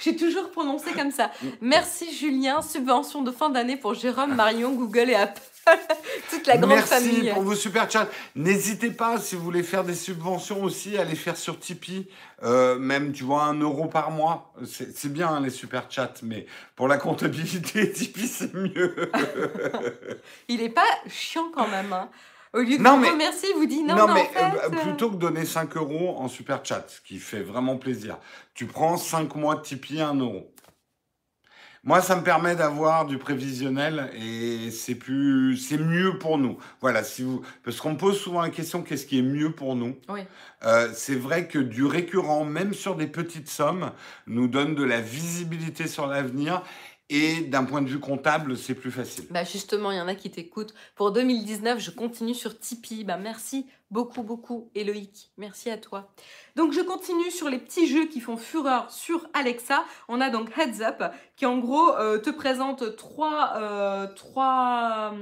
J'ai 0.00 0.16
toujours 0.16 0.50
prononcé 0.50 0.90
comme 0.92 1.10
ça. 1.10 1.30
Merci 1.60 2.14
Julien. 2.14 2.60
Subvention 2.62 3.22
de 3.22 3.30
fin 3.30 3.48
d'année 3.50 3.76
pour 3.76 3.94
Jérôme, 3.94 4.34
Marion, 4.34 4.72
Google 4.72 5.10
et 5.10 5.14
Apple. 5.14 5.40
Toute 6.30 6.46
la 6.46 6.56
grande 6.56 6.70
Merci 6.70 6.88
famille. 6.94 7.30
pour 7.32 7.42
vos 7.42 7.54
super 7.54 7.90
chats. 7.90 8.08
N'hésitez 8.34 8.90
pas, 8.90 9.18
si 9.18 9.34
vous 9.36 9.42
voulez 9.42 9.62
faire 9.62 9.84
des 9.84 9.94
subventions 9.94 10.62
aussi, 10.62 10.96
à 10.96 11.04
les 11.04 11.14
faire 11.16 11.36
sur 11.36 11.58
Tipeee. 11.58 12.08
Euh, 12.42 12.78
même, 12.78 13.12
tu 13.12 13.24
vois, 13.24 13.44
un 13.44 13.54
euro 13.60 13.86
par 13.86 14.10
mois. 14.10 14.52
C'est 14.64 15.12
bien, 15.12 15.28
hein, 15.28 15.40
les 15.40 15.50
super 15.50 15.84
chats, 15.90 16.14
mais 16.22 16.46
pour 16.74 16.88
la 16.88 16.98
comptabilité, 16.98 17.90
Tipeee, 17.92 18.26
c'est 18.28 18.54
mieux. 18.54 18.94
Il 20.48 20.62
est 20.62 20.68
pas 20.70 20.86
chiant 21.08 21.50
quand 21.54 21.68
même. 21.68 21.92
hein. 21.92 22.08
Au 22.52 22.60
lieu 22.60 22.78
de 22.78 22.82
Non, 22.82 22.94
vous 22.96 23.02
mais- 23.02 23.10
remercier, 23.10 23.50
il 23.50 23.56
vous 23.56 23.66
dit 23.66 23.82
non, 23.82 23.96
Non, 23.96 24.06
mais, 24.14 24.14
mais 24.34 24.40
en 24.40 24.50
fait, 24.50 24.56
euh, 24.58 24.68
euh, 24.72 24.82
plutôt 24.82 25.10
que 25.10 25.16
donner 25.16 25.44
5 25.44 25.76
euros 25.76 26.16
en 26.18 26.28
super 26.28 26.60
chat, 26.64 26.84
ce 26.88 27.00
qui 27.06 27.18
fait 27.18 27.42
vraiment 27.42 27.76
plaisir, 27.76 28.16
tu 28.54 28.64
prends 28.66 28.96
5 28.96 29.34
mois 29.34 29.56
de 29.56 29.60
Tipeee, 29.62 30.00
1 30.00 30.14
euro. 30.14 30.50
Moi, 31.86 32.00
ça 32.02 32.16
me 32.16 32.22
permet 32.22 32.56
d'avoir 32.56 33.06
du 33.06 33.16
prévisionnel 33.16 34.10
et 34.20 34.72
c'est 34.72 34.96
plus, 34.96 35.56
c'est 35.56 35.78
mieux 35.78 36.18
pour 36.18 36.36
nous. 36.36 36.58
Voilà, 36.80 37.04
si 37.04 37.22
vous, 37.22 37.42
parce 37.62 37.80
qu'on 37.80 37.92
me 37.92 37.96
pose 37.96 38.18
souvent 38.18 38.42
la 38.42 38.50
question, 38.50 38.82
qu'est-ce 38.82 39.06
qui 39.06 39.20
est 39.20 39.22
mieux 39.22 39.52
pour 39.52 39.76
nous? 39.76 39.94
Oui. 40.08 40.22
Euh, 40.64 40.88
C'est 40.92 41.14
vrai 41.14 41.46
que 41.46 41.60
du 41.60 41.84
récurrent, 41.84 42.44
même 42.44 42.74
sur 42.74 42.96
des 42.96 43.06
petites 43.06 43.48
sommes, 43.48 43.92
nous 44.26 44.48
donne 44.48 44.74
de 44.74 44.82
la 44.82 45.00
visibilité 45.00 45.86
sur 45.86 46.08
l'avenir 46.08 46.64
et 47.08 47.42
d'un 47.42 47.64
point 47.64 47.82
de 47.82 47.88
vue 47.88 48.00
comptable, 48.00 48.56
c'est 48.56 48.74
plus 48.74 48.90
facile. 48.90 49.26
Bah 49.30 49.44
justement, 49.44 49.92
il 49.92 49.98
y 49.98 50.00
en 50.00 50.08
a 50.08 50.14
qui 50.16 50.30
t'écoutent. 50.30 50.74
Pour 50.96 51.12
2019, 51.12 51.78
je 51.78 51.90
continue 51.92 52.34
sur 52.34 52.58
Tipeee. 52.58 53.04
Bah 53.04 53.16
merci 53.16 53.66
beaucoup, 53.90 54.22
beaucoup, 54.24 54.70
Eloïc. 54.74 55.30
Merci 55.36 55.70
à 55.70 55.78
toi. 55.78 56.12
Donc, 56.56 56.72
je 56.72 56.80
continue 56.80 57.30
sur 57.30 57.48
les 57.48 57.58
petits 57.58 57.86
jeux 57.86 58.06
qui 58.06 58.18
font 58.20 58.36
fureur 58.36 58.90
sur 58.90 59.28
Alexa. 59.34 59.84
On 60.08 60.20
a 60.20 60.30
donc 60.30 60.50
Heads 60.58 60.82
Up, 60.82 61.04
qui 61.36 61.46
en 61.46 61.58
gros 61.58 61.94
euh, 61.94 62.18
te 62.18 62.30
présente 62.30 62.96
trois... 62.96 63.52
euh, 63.56 64.06
trois 64.14 65.14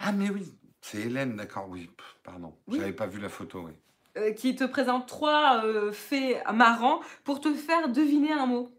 Ah, 0.00 0.12
mais 0.12 0.30
oui, 0.30 0.54
c'est 0.80 1.02
Hélène, 1.02 1.36
d'accord, 1.36 1.66
oui, 1.68 1.90
pardon, 2.24 2.54
Oui. 2.68 2.78
j'avais 2.78 2.92
pas 2.94 3.06
vu 3.06 3.20
la 3.20 3.28
photo, 3.28 3.64
oui. 3.66 3.72
euh, 4.16 4.32
qui 4.32 4.54
te 4.56 4.64
présente 4.64 5.06
trois 5.06 5.62
euh, 5.66 5.92
faits 5.92 6.42
marrants 6.54 7.00
pour 7.24 7.40
te 7.40 7.52
faire 7.52 7.90
deviner 7.90 8.32
un 8.32 8.46
mot. 8.46 8.70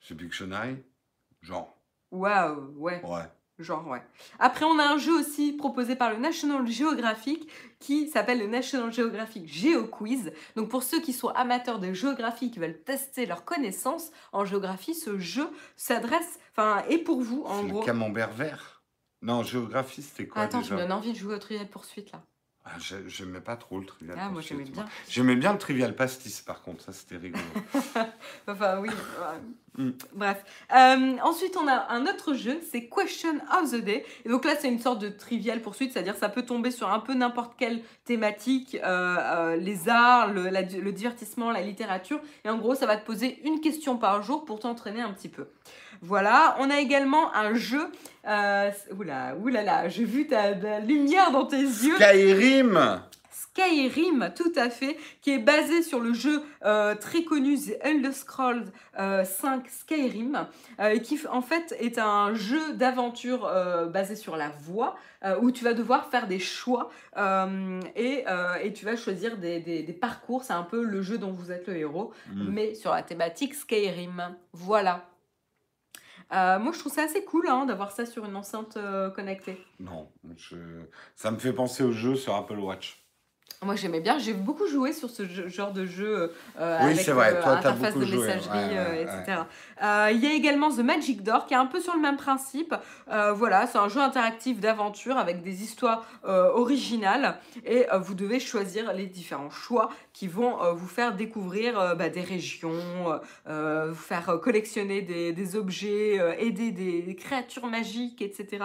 C'est 0.00 0.16
Pictionary 0.16 0.76
Genre, 1.42 1.76
Waouh, 2.10 2.72
ouais. 2.76 3.00
ouais. 3.04 3.22
Genre, 3.58 3.86
ouais. 3.86 4.02
Après, 4.38 4.64
on 4.64 4.78
a 4.78 4.84
un 4.84 4.98
jeu 4.98 5.12
aussi 5.18 5.52
proposé 5.52 5.94
par 5.94 6.10
le 6.10 6.16
National 6.16 6.66
Geographic 6.66 7.48
qui 7.78 8.08
s'appelle 8.08 8.38
le 8.40 8.46
National 8.46 8.92
Geographic 8.92 9.46
Geo 9.46 9.84
Quiz. 9.86 10.32
Donc, 10.56 10.68
pour 10.68 10.82
ceux 10.82 11.00
qui 11.00 11.12
sont 11.12 11.28
amateurs 11.28 11.78
de 11.78 11.92
géographie, 11.92 12.50
qui 12.50 12.58
veulent 12.58 12.82
tester 12.82 13.26
leurs 13.26 13.44
connaissances 13.44 14.10
en 14.32 14.44
géographie, 14.44 14.94
ce 14.94 15.18
jeu 15.18 15.48
s'adresse, 15.76 16.38
enfin, 16.52 16.82
est 16.88 16.98
pour 16.98 17.20
vous, 17.20 17.42
en 17.44 17.60
C'est 17.62 17.68
gros. 17.68 17.80
le 17.80 17.86
camembert 17.86 18.30
vert 18.32 18.82
Non, 19.20 19.42
géographie, 19.42 20.02
c'était 20.02 20.26
quoi 20.26 20.42
Attends, 20.42 20.58
tu 20.58 20.64
déjà? 20.64 20.74
me 20.76 20.80
donnes 20.80 20.92
envie 20.92 21.12
de 21.12 21.18
jouer 21.18 21.34
au 21.34 21.38
trivial 21.38 21.68
poursuite, 21.68 22.10
là. 22.12 22.22
Ah, 22.64 22.70
j'ai- 22.78 23.08
J'aimais 23.08 23.40
pas 23.40 23.56
trop 23.56 23.80
le 23.80 23.86
trivial 23.86 24.16
Ah, 24.20 24.28
moi, 24.28 24.40
Pursuit, 24.40 24.56
j'aimais 24.58 24.70
bien. 24.70 24.86
J'aimais 25.08 25.34
bien 25.36 25.52
le 25.52 25.58
trivial 25.58 25.96
pastis, 25.96 26.40
par 26.42 26.62
contre, 26.62 26.84
ça 26.84 26.92
c'était 26.92 27.16
rigolo. 27.16 27.42
Enfin, 28.48 28.78
oui. 28.80 28.88
Bref. 30.14 30.44
Euh, 30.74 31.16
ensuite, 31.24 31.56
on 31.56 31.66
a 31.66 31.90
un 31.92 32.06
autre 32.06 32.34
jeu, 32.34 32.60
c'est 32.70 32.88
Question 32.88 33.34
of 33.58 33.70
the 33.72 33.76
Day. 33.82 34.04
Et 34.24 34.28
donc 34.28 34.44
là, 34.44 34.54
c'est 34.58 34.68
une 34.68 34.78
sorte 34.78 35.00
de 35.00 35.08
trivial 35.08 35.60
poursuite, 35.62 35.92
c'est-à-dire 35.92 36.14
ça 36.16 36.28
peut 36.28 36.42
tomber 36.44 36.70
sur 36.70 36.90
un 36.92 37.00
peu 37.00 37.14
n'importe 37.14 37.54
quelle 37.58 37.82
thématique, 38.04 38.76
euh, 38.76 39.16
euh, 39.18 39.56
les 39.56 39.88
arts, 39.88 40.32
le, 40.32 40.48
la- 40.48 40.62
le 40.62 40.92
divertissement, 40.92 41.50
la 41.50 41.62
littérature. 41.62 42.20
Et 42.44 42.48
en 42.50 42.58
gros, 42.58 42.74
ça 42.74 42.86
va 42.86 42.96
te 42.96 43.04
poser 43.04 43.40
une 43.44 43.60
question 43.60 43.96
par 43.96 44.22
jour 44.22 44.44
pour 44.44 44.60
t'entraîner 44.60 45.00
un 45.00 45.12
petit 45.12 45.28
peu. 45.30 45.48
Voilà, 46.02 46.56
on 46.58 46.68
a 46.68 46.78
également 46.80 47.32
un 47.34 47.54
jeu. 47.54 47.86
Euh, 48.28 48.70
oula, 48.98 49.34
oulala, 49.40 49.88
j'ai 49.88 50.04
vu 50.04 50.26
ta, 50.26 50.52
ta 50.54 50.80
lumière 50.80 51.30
dans 51.30 51.46
tes 51.46 51.56
yeux. 51.60 51.96
Skyrim 51.96 53.00
Skyrim, 53.30 54.30
tout 54.34 54.52
à 54.56 54.70
fait, 54.70 54.96
qui 55.20 55.30
est 55.32 55.38
basé 55.38 55.82
sur 55.82 56.00
le 56.00 56.12
jeu 56.14 56.42
euh, 56.64 56.94
très 56.94 57.22
connu 57.22 57.56
The 57.58 57.76
Elder 57.82 58.12
Scrolls 58.12 58.64
euh, 58.98 59.24
5 59.24 59.68
Skyrim, 59.68 60.46
euh, 60.80 60.98
qui 60.98 61.18
en 61.30 61.42
fait 61.42 61.74
est 61.78 61.98
un 61.98 62.34
jeu 62.34 62.72
d'aventure 62.74 63.46
euh, 63.46 63.86
basé 63.86 64.16
sur 64.16 64.36
la 64.36 64.48
voix, 64.48 64.94
euh, 65.24 65.36
où 65.42 65.50
tu 65.50 65.64
vas 65.64 65.74
devoir 65.74 66.06
faire 66.10 66.26
des 66.28 66.38
choix 66.38 66.90
euh, 67.18 67.80
et, 67.94 68.24
euh, 68.28 68.54
et 68.62 68.72
tu 68.72 68.84
vas 68.86 68.96
choisir 68.96 69.36
des, 69.36 69.60
des- 69.60 69.82
des 69.82 69.92
parcours. 69.92 70.44
C'est 70.44 70.54
un 70.54 70.62
peu 70.64 70.82
le 70.82 71.02
jeu 71.02 71.18
dont 71.18 71.32
vous 71.32 71.52
êtes 71.52 71.66
le 71.66 71.76
héros, 71.76 72.12
Mm. 72.32 72.48
mais 72.48 72.74
sur 72.74 72.92
la 72.92 73.02
thématique 73.02 73.54
Skyrim. 73.54 74.34
Voilà. 74.52 75.04
Euh, 76.32 76.58
moi, 76.58 76.72
je 76.72 76.78
trouve 76.78 76.92
ça 76.92 77.02
assez 77.02 77.24
cool 77.24 77.48
hein, 77.48 77.66
d'avoir 77.66 77.92
ça 77.92 78.06
sur 78.06 78.24
une 78.24 78.36
enceinte 78.36 78.76
euh, 78.76 79.10
connectée. 79.10 79.58
Non, 79.80 80.10
ça 81.16 81.30
me 81.30 81.38
fait 81.38 81.52
penser 81.52 81.82
au 81.82 81.92
jeu 81.92 82.14
sur 82.14 82.34
Apple 82.34 82.58
Watch. 82.58 83.01
Moi 83.64 83.76
j'aimais 83.76 84.00
bien, 84.00 84.18
j'ai 84.18 84.32
beaucoup 84.32 84.66
joué 84.66 84.92
sur 84.92 85.08
ce 85.08 85.24
jeu- 85.24 85.48
genre 85.48 85.72
de 85.72 85.86
jeu 85.86 86.32
euh, 86.58 86.78
Oui, 86.82 86.92
avec 86.92 87.08
vrai, 87.08 87.34
euh, 87.36 87.42
toi, 87.42 87.52
interface 87.52 87.94
de 87.94 88.04
joué, 88.04 88.26
messagerie, 88.26 88.58
ouais, 88.58 88.76
euh, 88.76 88.90
ouais, 88.90 89.02
etc. 89.02 89.42
Euh, 89.82 90.08
Il 90.12 90.24
y 90.24 90.26
a 90.26 90.32
également 90.32 90.70
The 90.70 90.80
Magic 90.80 91.22
Door 91.22 91.46
qui 91.46 91.54
est 91.54 91.58
un 91.58 91.66
peu 91.66 91.80
sur 91.80 91.94
le 91.94 92.00
même 92.00 92.16
principe. 92.16 92.74
Euh, 93.10 93.32
voilà, 93.32 93.66
c'est 93.68 93.78
un 93.78 93.88
jeu 93.88 94.00
interactif 94.00 94.58
d'aventure 94.58 95.16
avec 95.16 95.42
des 95.42 95.62
histoires 95.62 96.04
originales 96.24 97.38
et 97.64 97.86
vous 98.00 98.14
devez 98.14 98.40
choisir 98.40 98.92
les 98.92 99.06
différents 99.06 99.50
choix 99.50 99.90
qui 100.12 100.28
vont 100.28 100.56
vous 100.74 100.86
faire 100.88 101.14
découvrir 101.14 101.96
bah, 101.96 102.08
des 102.08 102.20
régions, 102.20 103.20
vous 103.46 103.94
faire 103.94 104.38
collectionner 104.42 105.02
des, 105.02 105.32
des 105.32 105.56
objets, 105.56 106.20
aider 106.38 106.70
des, 106.70 107.14
créatures 107.14 107.66
magiques, 107.66 108.22
etc. 108.22 108.64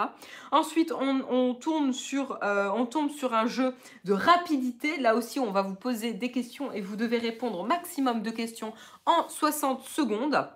Ensuite, 0.50 0.92
on, 0.92 1.20
on 1.30 1.54
tourne 1.54 1.92
sur, 1.92 2.38
on 2.42 2.86
tombe 2.86 3.10
sur 3.10 3.34
un 3.34 3.46
jeu 3.46 3.74
de 4.04 4.12
rapidité. 4.12 4.77
Là 5.00 5.14
aussi, 5.14 5.40
on 5.40 5.50
va 5.50 5.62
vous 5.62 5.74
poser 5.74 6.12
des 6.12 6.30
questions 6.30 6.72
et 6.72 6.80
vous 6.80 6.96
devez 6.96 7.18
répondre 7.18 7.60
au 7.60 7.64
maximum 7.64 8.22
de 8.22 8.30
questions 8.30 8.72
en 9.06 9.28
60 9.28 9.82
secondes. 9.82 10.48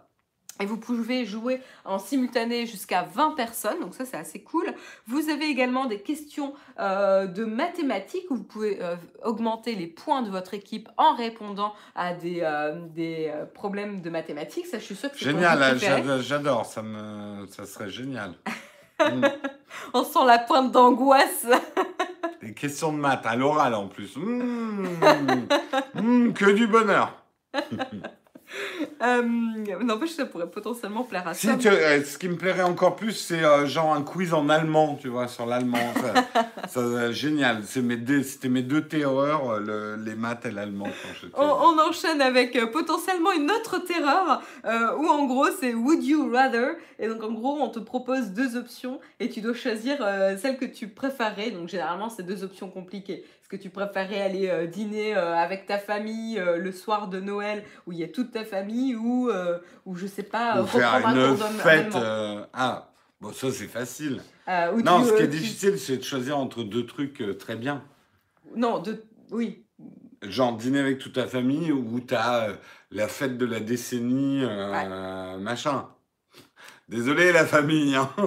Et 0.61 0.67
vous 0.67 0.77
pouvez 0.77 1.25
jouer 1.25 1.61
en 1.85 1.99
simultané 1.99 2.67
jusqu'à 2.67 3.03
20 3.03 3.33
personnes, 3.33 3.81
donc 3.81 3.95
ça 3.95 4.05
c'est 4.05 4.19
assez 4.19 4.43
cool. 4.43 4.67
Vous 5.07 5.31
avez 5.31 5.47
également 5.47 5.87
des 5.87 6.01
questions 6.01 6.53
euh, 6.79 7.27
de 7.27 7.45
mathématiques 7.45 8.31
où 8.31 8.37
vous 8.37 8.45
pouvez 8.45 8.79
euh, 8.83 8.95
augmenter 9.25 9.75
les 9.75 9.87
points 9.87 10.23
de 10.23 10.31
votre 10.31 10.53
équipe 10.53 10.89
en 10.99 11.15
répondant 11.17 11.75
à 11.95 12.13
des, 12.13 12.41
euh, 12.43 12.79
des 12.89 13.33
problèmes 13.55 14.03
de 14.03 14.11
mathématiques. 14.11 14.67
Ça, 14.67 14.79
je 14.79 14.85
suis 14.85 14.95
sûre 14.95 15.11
que 15.11 15.19
c'est 15.19 15.25
Génial, 15.25 15.79
j'adore, 16.21 16.67
ça, 16.67 16.83
me... 16.83 17.47
ça 17.47 17.65
serait 17.65 17.91
génial. 17.91 18.35
Mm. 19.03 19.25
On 19.95 20.05
sent 20.05 20.25
la 20.27 20.39
pointe 20.39 20.71
d'angoisse. 20.71 21.47
Des 22.43 22.55
questions 22.55 22.93
de 22.93 22.99
maths 22.99 23.25
à 23.25 23.37
l'oral 23.37 23.75
en 23.75 23.87
plus. 23.87 24.17
Mmh. 24.17 24.89
Mmh, 25.95 26.33
que 26.33 26.51
du 26.51 26.67
bonheur. 26.67 27.25
Euh, 29.03 29.23
N'empêche, 29.83 30.11
ça 30.11 30.27
pourrait 30.27 30.49
potentiellement 30.51 31.03
plaire 31.05 31.27
à 31.27 31.35
Si, 31.35 31.49
tu- 31.59 31.69
euh, 31.69 32.03
ce 32.05 32.19
qui 32.19 32.29
me 32.29 32.37
plairait 32.37 32.63
encore 32.63 32.97
plus, 32.97 33.13
c'est 33.13 33.43
euh, 33.43 33.67
genre 33.67 33.95
un 33.95 34.03
quiz 34.03 34.33
en 34.35 34.49
allemand, 34.49 34.97
tu 35.01 35.09
vois, 35.09 35.29
sur 35.29 35.47
l'allemand. 35.47 35.79
Ça, 36.01 36.45
ça, 36.69 37.13
génial. 37.13 37.63
C'est 37.65 37.83
mes 37.83 37.99
C'était 38.23 38.49
mes 38.49 38.63
deux 38.63 38.83
terreurs, 38.87 39.51
euh, 39.51 39.61
le- 39.97 40.03
les 40.05 40.15
maths 40.15 40.47
et 40.47 40.51
l'allemand. 40.51 40.87
On, 41.35 41.45
on 41.45 41.79
enchaîne 41.89 42.21
avec 42.21 42.59
potentiellement 42.71 43.33
une 43.33 43.51
autre 43.51 43.79
terreur 43.79 44.43
où 44.99 45.07
en 45.07 45.27
gros 45.27 45.49
c'est 45.61 45.75
Would 45.75 46.05
you 46.05 46.31
rather? 46.33 46.77
Et 46.99 47.09
donc 47.09 47.23
en 47.23 47.33
gros 47.33 47.59
on 47.61 47.69
te 47.69 47.79
propose 47.81 48.31
deux 48.31 48.57
options 48.57 49.01
et 49.21 49.29
tu 49.29 49.41
dois 49.41 49.55
choisir 49.55 49.97
celle 50.41 50.57
que 50.59 50.65
tu 50.65 50.89
préférais 50.89 51.51
donc 51.51 51.69
généralement 51.69 52.09
c'est 52.09 52.23
deux 52.23 52.45
options 52.45 52.69
compliquées 52.71 53.25
est-ce 53.41 53.49
que 53.49 53.57
tu 53.57 53.71
préférais 53.71 54.21
aller 54.21 54.49
euh, 54.49 54.67
dîner 54.67 55.17
euh, 55.17 55.35
avec 55.35 55.67
ta 55.67 55.79
famille 55.79 56.39
euh, 56.39 56.59
le 56.59 56.71
soir 56.73 57.09
de 57.09 57.19
Noël 57.21 57.65
où 57.87 57.93
il 57.93 57.99
y 57.99 58.05
a 58.05 58.09
toute 58.09 58.31
ta 58.31 58.45
famille 58.57 58.95
ou 58.95 59.31
euh, 59.31 59.59
ou 59.87 59.95
je 59.97 60.07
sais 60.07 60.23
pas 60.23 60.61
Ou 60.63 60.67
faire 60.67 60.95
une 61.09 61.37
fête. 61.37 61.95
euh, 61.97 62.45
Ah, 62.53 62.91
bon, 63.21 63.33
ça 63.33 63.51
c'est 63.51 63.67
facile. 63.67 64.21
Ou 64.75 64.83
Non, 64.83 65.01
tu, 65.03 65.09
ce 65.09 65.13
qui 65.15 65.23
euh, 65.23 65.25
est 65.25 65.31
tu- 65.31 65.39
difficile, 65.39 65.79
c'est 65.79 65.97
de 65.97 66.03
choisir 66.03 66.37
entre 66.39 66.63
deux 66.63 66.85
trucs 66.85 67.21
euh, 67.23 67.35
très 67.35 67.57
bien. 67.57 67.83
non 68.57 68.79
de 68.81 69.03
oui 69.31 69.65
Genre 70.23 70.57
dîner 70.57 70.79
avec 70.81 70.99
toute 70.99 71.15
ta 71.15 71.27
famille 71.27 71.73
ou 71.73 71.99
t'as 72.01 72.49
la 72.93 73.09
fête 73.09 73.39
de 73.39 73.47
la 73.47 73.59
décennie, 73.59 74.45
machin. 75.41 75.89
Désolé 76.89 77.33
la 77.33 77.45
famille. 77.47 77.97
Hein. 77.97 78.09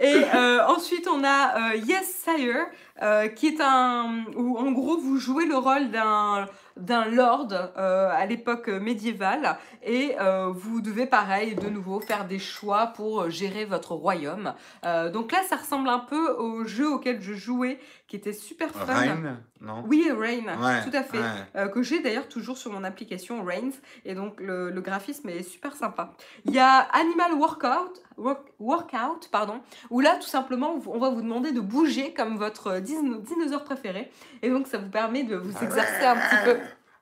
Et 0.00 0.14
euh, 0.34 0.66
ensuite, 0.66 1.06
on 1.08 1.22
a 1.24 1.72
euh, 1.72 1.76
Yes 1.76 2.24
Sire, 2.24 2.66
euh, 3.02 3.28
qui 3.28 3.48
est 3.48 3.60
un. 3.60 4.24
où 4.36 4.56
en 4.58 4.72
gros, 4.72 4.98
vous 4.98 5.18
jouez 5.18 5.46
le 5.46 5.56
rôle 5.56 5.90
d'un 5.90 6.46
d'un 6.78 7.06
lord 7.06 7.48
euh, 7.52 8.10
à 8.10 8.26
l'époque 8.26 8.68
médiévale 8.68 9.56
et 9.88 10.14
euh, 10.20 10.52
vous 10.54 10.80
devez 10.82 11.06
pareil 11.06 11.54
de 11.54 11.68
nouveau 11.68 11.98
faire 12.00 12.26
des 12.26 12.38
choix 12.38 12.88
pour 12.88 13.22
euh, 13.22 13.30
gérer 13.30 13.64
votre 13.64 13.92
royaume. 13.92 14.52
Euh, 14.84 15.10
donc 15.10 15.32
là 15.32 15.38
ça 15.48 15.56
ressemble 15.56 15.88
un 15.88 15.98
peu 16.00 16.32
au 16.36 16.64
jeu 16.66 16.88
auquel 16.90 17.22
je 17.22 17.32
jouais 17.32 17.80
qui 18.06 18.16
était 18.16 18.32
super 18.32 18.70
fun. 18.70 18.84
Reine, 18.92 19.38
non? 19.60 19.82
Oui, 19.86 20.08
Rain, 20.10 20.44
Ouais, 20.60 20.82
tout 20.84 20.96
à 20.96 21.02
fait. 21.02 21.18
ouais. 21.18 21.24
Euh, 21.56 21.68
que 21.68 21.82
j'ai 21.82 22.00
d'ailleurs 22.00 22.28
toujours 22.28 22.56
sur 22.58 22.70
mon 22.72 22.84
application 22.84 23.42
Reigns 23.42 23.72
et 24.04 24.14
donc 24.14 24.40
le, 24.40 24.70
le 24.70 24.80
graphisme 24.80 25.28
est 25.30 25.42
super 25.42 25.74
sympa. 25.74 26.12
Il 26.44 26.52
y 26.54 26.58
a 26.58 26.80
Animal 26.92 27.32
Workout, 27.34 28.02
Work- 28.18 28.52
Workout 28.60 29.28
pardon, 29.32 29.60
où 29.90 30.00
là 30.00 30.16
tout 30.20 30.26
simplement 30.28 30.78
on 30.86 30.98
va 30.98 31.08
vous 31.10 31.22
demander 31.22 31.52
de 31.52 31.60
bouger 31.60 32.12
comme 32.14 32.36
votre 32.36 32.78
dino- 32.80 33.18
dinosaure 33.20 33.64
préféré 33.64 34.10
et 34.42 34.50
donc 34.50 34.66
ça 34.66 34.76
vous 34.78 34.90
permet 34.90 35.24
de 35.24 35.36
vous 35.36 35.56
exercer 35.62 36.04
un 36.04 36.16
petit 36.16 36.44
peu. 36.44 36.56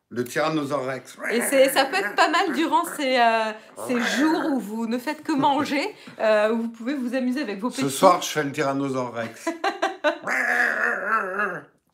Le 0.09 0.22
Tyrannosaurus 0.22 0.86
Rex. 0.86 1.18
Et 1.52 1.68
ça 1.68 1.84
peut 1.86 1.96
être 1.96 2.14
pas 2.14 2.28
mal 2.28 2.52
durant 2.54 2.84
ces, 2.84 3.18
euh, 3.18 3.52
ces 3.88 4.00
jours 4.00 4.52
où 4.52 4.61
vous 4.61 4.86
ne 4.86 4.98
faites 4.98 5.24
que 5.24 5.32
manger, 5.32 5.94
euh, 6.20 6.52
où 6.52 6.62
vous 6.62 6.68
pouvez 6.68 6.94
vous 6.94 7.14
amuser 7.14 7.42
avec 7.42 7.59
vos 7.59 7.70
petits. 7.70 7.80
Ce 7.80 7.88
soir, 7.88 8.22
je 8.22 8.28
fais 8.28 8.44
le 8.44 8.52
Tyrannosaurus 8.52 9.14
Rex. 9.14 9.48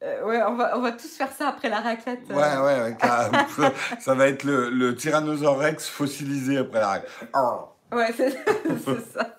Euh, 0.04 0.24
ouais, 0.24 0.42
on 0.42 0.56
va, 0.56 0.76
on 0.76 0.80
va 0.80 0.90
tous 0.90 1.16
faire 1.16 1.30
ça 1.30 1.46
après 1.46 1.68
la 1.68 1.78
raclette. 1.78 2.22
Ouais, 2.28 2.34
ouais, 2.34 2.80
ouais. 2.82 2.96
ça 4.00 4.14
va 4.14 4.26
être 4.26 4.42
le, 4.42 4.68
le 4.68 4.96
Tyrannosaurus 4.96 5.60
Rex 5.64 5.88
fossilisé 5.88 6.58
après 6.58 6.80
la. 6.80 7.02
Oh. 7.36 7.68
Ouais, 7.92 8.12
c'est 8.16 8.30
ça. 9.14 9.38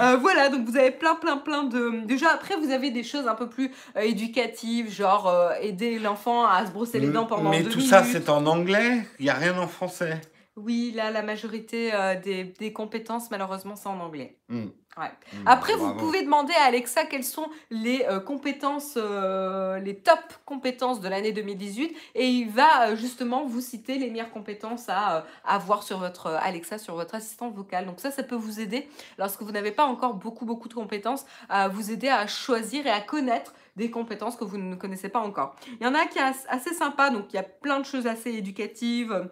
Euh, 0.00 0.16
voilà, 0.16 0.48
donc 0.48 0.66
vous 0.66 0.76
avez 0.76 0.90
plein, 0.90 1.14
plein, 1.14 1.36
plein 1.36 1.64
de. 1.64 2.04
Déjà, 2.06 2.30
après, 2.30 2.56
vous 2.56 2.70
avez 2.70 2.90
des 2.90 3.02
choses 3.02 3.26
un 3.26 3.34
peu 3.34 3.48
plus 3.48 3.70
euh, 3.96 4.00
éducatives, 4.00 4.90
genre 4.90 5.28
euh, 5.28 5.52
aider 5.60 5.98
l'enfant 5.98 6.46
à 6.46 6.64
se 6.66 6.70
brosser 6.70 7.00
les 7.00 7.08
dents 7.08 7.26
pendant 7.26 7.50
Mais 7.50 7.62
deux 7.62 7.70
tout 7.70 7.78
minutes. 7.78 7.90
ça, 7.90 8.04
c'est 8.04 8.28
en 8.28 8.46
anglais? 8.46 9.06
Il 9.18 9.24
n'y 9.24 9.30
a 9.30 9.34
rien 9.34 9.58
en 9.58 9.68
français? 9.68 10.20
Oui, 10.56 10.92
là, 10.94 11.10
la 11.10 11.22
majorité 11.22 11.90
des, 12.22 12.44
des 12.44 12.72
compétences, 12.72 13.30
malheureusement, 13.30 13.76
c'est 13.76 13.88
en 13.88 14.00
anglais. 14.00 14.36
Hmm. 14.48 14.66
Ouais. 14.98 15.06
Hmm, 15.32 15.46
Après, 15.46 15.74
vous 15.74 15.94
pouvez 15.94 16.22
demander 16.24 16.52
à 16.54 16.64
Alexa 16.64 17.04
quelles 17.04 17.24
sont 17.24 17.48
les 17.70 18.04
euh, 18.08 18.18
compétences, 18.18 18.94
euh, 18.96 19.78
les 19.78 19.96
top 19.96 20.18
compétences 20.44 21.00
de 21.00 21.08
l'année 21.08 21.32
2018, 21.32 21.96
et 22.16 22.26
il 22.28 22.50
va 22.50 22.88
euh, 22.88 22.96
justement 22.96 23.44
vous 23.46 23.60
citer 23.60 23.98
les 23.98 24.10
meilleures 24.10 24.32
compétences 24.32 24.88
à 24.88 25.24
avoir 25.44 25.84
sur 25.84 25.98
votre 25.98 26.26
Alexa, 26.26 26.76
sur 26.78 26.96
votre 26.96 27.14
assistant 27.14 27.50
vocal. 27.50 27.86
Donc 27.86 28.00
ça, 28.00 28.10
ça 28.10 28.24
peut 28.24 28.34
vous 28.34 28.58
aider 28.60 28.88
lorsque 29.16 29.42
vous 29.42 29.52
n'avez 29.52 29.70
pas 29.70 29.84
encore 29.84 30.14
beaucoup, 30.14 30.44
beaucoup 30.44 30.68
de 30.68 30.74
compétences, 30.74 31.24
à 31.48 31.68
vous 31.68 31.92
aider 31.92 32.08
à 32.08 32.26
choisir 32.26 32.84
et 32.86 32.90
à 32.90 33.00
connaître 33.00 33.54
des 33.76 33.90
compétences 33.90 34.34
que 34.36 34.44
vous 34.44 34.58
ne 34.58 34.74
connaissez 34.74 35.08
pas 35.08 35.20
encore. 35.20 35.54
Il 35.80 35.84
y 35.84 35.86
en 35.86 35.94
a 35.94 36.04
qui 36.06 36.18
est 36.18 36.22
as- 36.22 36.46
assez 36.48 36.74
sympa, 36.74 37.10
donc 37.10 37.26
il 37.32 37.36
y 37.36 37.38
a 37.38 37.44
plein 37.44 37.78
de 37.78 37.86
choses 37.86 38.08
assez 38.08 38.30
éducatives. 38.32 39.30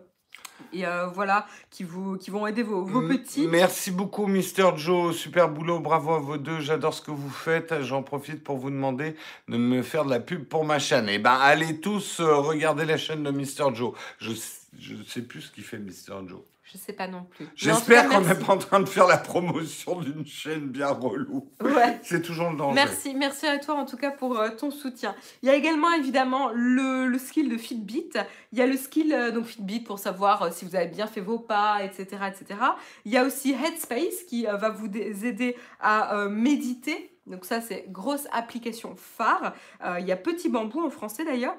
Et 0.72 0.86
euh, 0.86 1.06
voilà, 1.06 1.46
qui, 1.70 1.84
vous, 1.84 2.16
qui 2.16 2.30
vont 2.30 2.46
aider 2.46 2.62
vos, 2.62 2.84
vos 2.84 3.02
petits. 3.02 3.46
Merci 3.46 3.90
beaucoup, 3.90 4.26
Mister 4.26 4.68
Joe. 4.76 5.16
Super 5.16 5.48
boulot. 5.48 5.80
Bravo 5.80 6.14
à 6.14 6.18
vous 6.18 6.36
deux. 6.36 6.60
J'adore 6.60 6.94
ce 6.94 7.02
que 7.02 7.10
vous 7.10 7.30
faites. 7.30 7.82
J'en 7.82 8.02
profite 8.02 8.44
pour 8.44 8.58
vous 8.58 8.70
demander 8.70 9.16
de 9.48 9.56
me 9.56 9.82
faire 9.82 10.04
de 10.04 10.10
la 10.10 10.20
pub 10.20 10.44
pour 10.44 10.64
ma 10.64 10.78
chaîne. 10.78 11.08
Eh 11.08 11.18
ben, 11.18 11.38
allez 11.40 11.80
tous 11.80 12.20
euh, 12.20 12.36
regarder 12.36 12.84
la 12.84 12.96
chaîne 12.96 13.22
de 13.22 13.30
Mister 13.30 13.64
Joe. 13.72 13.94
Je, 14.18 14.32
je 14.78 14.94
sais 15.06 15.22
plus 15.22 15.42
ce 15.42 15.52
qu'il 15.52 15.64
fait, 15.64 15.78
Mister 15.78 16.14
Joe. 16.26 16.40
Je 16.70 16.76
sais 16.76 16.92
pas 16.92 17.08
non 17.08 17.24
plus. 17.24 17.46
J'espère 17.54 18.08
qu'on 18.08 18.20
n'est 18.20 18.34
pas 18.34 18.52
en 18.52 18.58
train 18.58 18.80
de 18.80 18.88
faire 18.88 19.06
la 19.06 19.16
promotion 19.16 20.00
d'une 20.00 20.26
chaîne 20.26 20.68
bien 20.68 20.88
relou. 20.88 21.50
Ouais. 21.62 21.98
C'est 22.02 22.20
toujours 22.20 22.50
le 22.50 22.58
danger. 22.58 22.74
Merci, 22.74 23.14
merci 23.14 23.46
à 23.46 23.58
toi 23.58 23.74
en 23.76 23.86
tout 23.86 23.96
cas 23.96 24.10
pour 24.10 24.38
euh, 24.38 24.50
ton 24.50 24.70
soutien. 24.70 25.14
Il 25.42 25.48
y 25.48 25.50
a 25.50 25.54
également 25.54 25.90
évidemment 25.92 26.50
le, 26.52 27.06
le 27.06 27.18
skill 27.18 27.48
de 27.48 27.56
Fitbit. 27.56 28.10
Il 28.52 28.58
y 28.58 28.62
a 28.62 28.66
le 28.66 28.76
skill 28.76 29.12
euh, 29.12 29.30
donc 29.30 29.46
Fitbit 29.46 29.80
pour 29.80 29.98
savoir 29.98 30.42
euh, 30.42 30.50
si 30.50 30.64
vous 30.64 30.76
avez 30.76 30.88
bien 30.88 31.06
fait 31.06 31.20
vos 31.20 31.38
pas, 31.38 31.82
etc., 31.82 32.22
etc. 32.28 32.60
Il 33.04 33.12
y 33.12 33.16
a 33.16 33.24
aussi 33.24 33.52
Headspace 33.52 34.24
qui 34.26 34.46
euh, 34.46 34.56
va 34.56 34.70
vous 34.70 34.86
aider 34.86 35.56
à 35.80 36.26
méditer. 36.28 37.12
Donc 37.26 37.44
ça 37.44 37.60
c'est 37.60 37.86
grosse 37.88 38.26
application 38.32 38.94
phare. 38.96 39.54
Il 39.98 40.06
y 40.06 40.12
a 40.12 40.16
Petit 40.16 40.48
Bambou 40.48 40.80
en 40.80 40.90
français 40.90 41.24
d'ailleurs. 41.24 41.56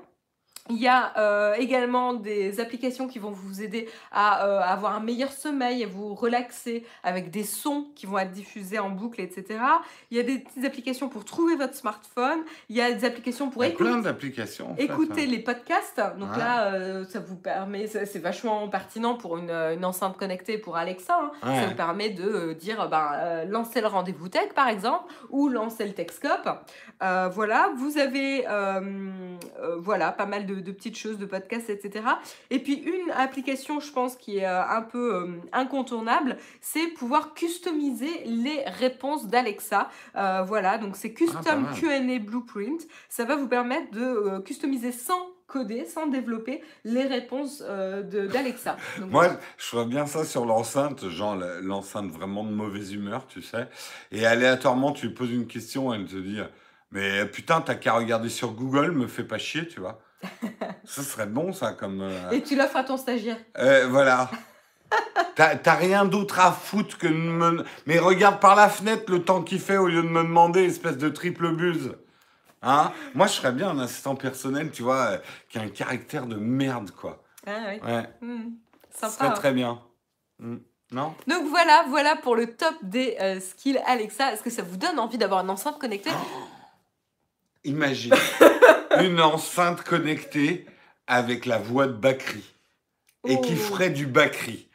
Il 0.70 0.78
y 0.78 0.88
a 0.88 1.14
euh, 1.18 1.54
également 1.56 2.14
des 2.14 2.60
applications 2.60 3.08
qui 3.08 3.18
vont 3.18 3.32
vous 3.32 3.62
aider 3.64 3.90
à 4.12 4.46
euh, 4.46 4.60
avoir 4.62 4.96
un 4.96 5.00
meilleur 5.00 5.32
sommeil, 5.32 5.84
à 5.84 5.88
vous 5.88 6.14
relaxer 6.14 6.86
avec 7.04 7.32
des 7.32 7.44
sons 7.44 7.88
qui 7.96 8.06
vont 8.06 8.20
être 8.20 8.32
diffusés 8.32 8.78
en 8.78 8.90
boucle, 8.92 9.20
etc. 9.20 9.60
Il 10.12 10.18
y 10.18 10.20
a 10.20 10.24
des 10.24 10.40
petites 10.40 10.64
applications 10.64 11.10
pour 11.10 11.26
trouver 11.26 11.56
votre 11.56 11.74
smartphone. 11.74 12.40
Il 12.70 12.76
y 12.76 12.82
a 12.82 12.92
des 12.92 13.04
applications 13.04 13.50
pour 13.50 13.62
plein 13.62 13.70
écouter, 13.72 14.02
d'applications. 14.04 14.72
en 14.72 14.76
fait, 14.76 14.84
écouter 14.84 15.24
hein. 15.24 15.30
les 15.30 15.40
podcasts. 15.40 16.02
Donc 16.20 16.32
Ouais. 16.34 16.38
là, 16.38 16.74
euh, 16.74 17.04
ça 17.06 17.20
vous 17.20 17.36
permet, 17.36 17.88
c'est 17.88 18.20
vachement 18.20 18.68
pertinent 18.68 19.16
pour 19.16 19.38
une, 19.38 19.50
une 19.50 19.84
enceinte 19.86 20.18
connectée 20.18 20.60
pour 20.60 20.78
Alexa. 20.78 21.20
hein. 21.20 21.32
Ouais. 21.50 21.62
Ça 21.62 21.68
vous 21.68 21.76
permet 21.76 22.10
de 22.12 22.54
dire, 22.54 22.88
ben, 22.90 23.46
lancez 23.48 23.82
le 23.82 23.88
rendez-vous 23.88 24.30
tech 24.30 24.50
par 24.54 24.68
exemple, 24.68 25.12
ou 25.32 25.50
lancez 25.50 25.86
le 25.86 25.94
Techscope. 25.94 26.48
Euh, 27.02 27.28
voilà, 27.32 27.72
vous 27.78 27.98
avez 27.98 28.46
voilà, 29.80 30.12
pas 30.12 30.26
mal 30.26 30.46
de, 30.46 30.59
de 30.62 30.72
petites 30.72 30.98
choses, 30.98 31.18
de 31.18 31.26
podcasts, 31.26 31.70
etc. 31.70 32.06
Et 32.50 32.60
puis 32.60 32.74
une 32.76 33.12
application, 33.12 33.80
je 33.80 33.92
pense, 33.92 34.16
qui 34.16 34.38
est 34.38 34.46
euh, 34.46 34.62
un 34.66 34.82
peu 34.82 35.16
euh, 35.16 35.28
incontournable, 35.52 36.38
c'est 36.62 36.88
pouvoir 36.88 37.34
customiser 37.34 38.24
les 38.26 38.64
réponses 38.66 39.28
d'Alexa. 39.28 39.90
Euh, 40.16 40.44
voilà, 40.44 40.78
donc 40.78 40.96
c'est 40.96 41.10
Ah, 41.10 41.18
Custom. 41.18 41.68
Q&A 41.76 42.20
Blueprint. 42.20 42.88
Ça 43.10 43.26
va 43.26 43.36
vous 43.36 43.48
permettre 43.48 43.92
de 43.92 44.40
customiser 44.40 44.92
sans 44.92 45.30
coder, 45.50 45.86
sans 45.86 46.08
développer 46.08 46.62
les 46.86 47.06
réponses 47.06 47.62
euh, 47.66 48.04
d'Alexa. 48.28 48.78
Moi, 49.10 49.28
je 49.58 49.72
vois 49.76 49.86
bien 49.86 50.06
ça 50.06 50.24
sur 50.24 50.46
l'enceinte, 50.46 51.10
genre 51.10 51.36
l'enceinte 51.62 52.12
vraiment 52.12 52.44
de 52.44 52.52
mauvaise 52.52 52.94
humeur, 52.94 53.28
tu 53.28 53.42
sais. 53.42 53.68
Et 54.12 54.26
aléatoirement, 54.26 54.92
tu 54.94 55.08
lui 55.08 55.14
poses 55.14 55.32
une 55.32 55.48
question, 55.48 55.94
elle 55.94 56.06
te 56.06 56.16
dit 56.16 56.40
Mais 56.92 57.26
putain, 57.26 57.62
t'as 57.62 57.76
qu'à 57.76 57.94
regarder 57.94 58.30
sur 58.30 58.52
Google, 58.54 58.92
me 58.92 59.08
fais 59.08 59.24
pas 59.24 59.38
chier, 59.38 59.68
tu 59.68 59.80
vois. 59.80 60.00
Ça 60.86 61.04
serait 61.04 61.26
bon, 61.28 61.54
ça, 61.54 61.74
comme. 61.74 62.02
euh, 62.02 62.32
Et 62.32 62.42
tu 62.44 62.56
l'offres 62.56 62.78
à 62.78 62.84
ton 62.84 62.98
stagiaire. 62.98 63.38
euh, 63.58 63.88
voilà. 63.90 64.30
T'as 65.36 65.76
rien 65.76 66.04
d'autre 66.06 66.40
à 66.40 66.52
foutre 66.52 66.98
que 66.98 67.08
de 67.08 67.14
me. 67.14 67.64
Mais 67.86 68.00
regarde 68.00 68.40
par 68.40 68.56
la 68.56 68.68
fenêtre 68.70 69.12
le 69.12 69.24
temps 69.24 69.42
qu'il 69.44 69.60
fait 69.60 69.78
au 69.78 69.88
lieu 69.88 70.02
de 70.02 70.08
me 70.08 70.24
demander, 70.24 70.64
espèce 70.66 70.98
de 70.98 71.10
triple 71.10 71.52
buse. 71.56 71.94
Hein? 72.62 72.92
Moi, 73.14 73.28
je 73.28 73.34
serais 73.34 73.52
bien 73.54 73.70
un 73.70 73.80
assistant 73.80 74.16
personnel, 74.16 74.72
tu 74.72 74.84
vois, 74.84 74.98
euh, 75.12 75.18
qui 75.48 75.58
a 75.60 75.62
un 75.62 75.70
caractère 75.70 76.26
de 76.26 76.36
merde, 76.36 76.92
quoi. 76.92 77.24
Ah 77.48 77.52
oui. 77.70 77.80
Ouais, 77.90 78.10
ça 78.92 79.08
Sympa. 79.08 79.10
serait 79.14 79.28
hein. 79.28 79.32
très 79.32 79.52
bien. 79.54 79.80
Hmm. 80.40 80.58
Non? 80.92 81.14
Donc 81.28 81.46
voilà, 81.48 81.86
voilà 81.88 82.16
pour 82.18 82.36
le 82.36 82.48
top 82.56 82.74
des 82.82 83.16
euh, 83.22 83.40
skills 83.40 83.80
Alexa. 83.86 84.34
Est-ce 84.34 84.42
que 84.44 84.50
ça 84.50 84.64
vous 84.64 84.76
donne 84.76 84.98
envie 85.00 85.20
d'avoir 85.20 85.42
une 85.42 85.50
enceinte 85.52 85.78
connectée? 85.80 86.10
Imagine 87.64 88.14
une 89.06 89.20
enceinte 89.22 89.84
connectée 89.84 90.66
avec 91.08 91.46
la 91.46 91.58
voix 91.58 91.88
de 91.88 91.94
Bakri 91.94 92.44
et 93.28 93.42
qui 93.42 93.54
Oh. 93.54 93.58
ferait 93.58 93.90
du 93.90 94.06
Bakri. 94.06 94.66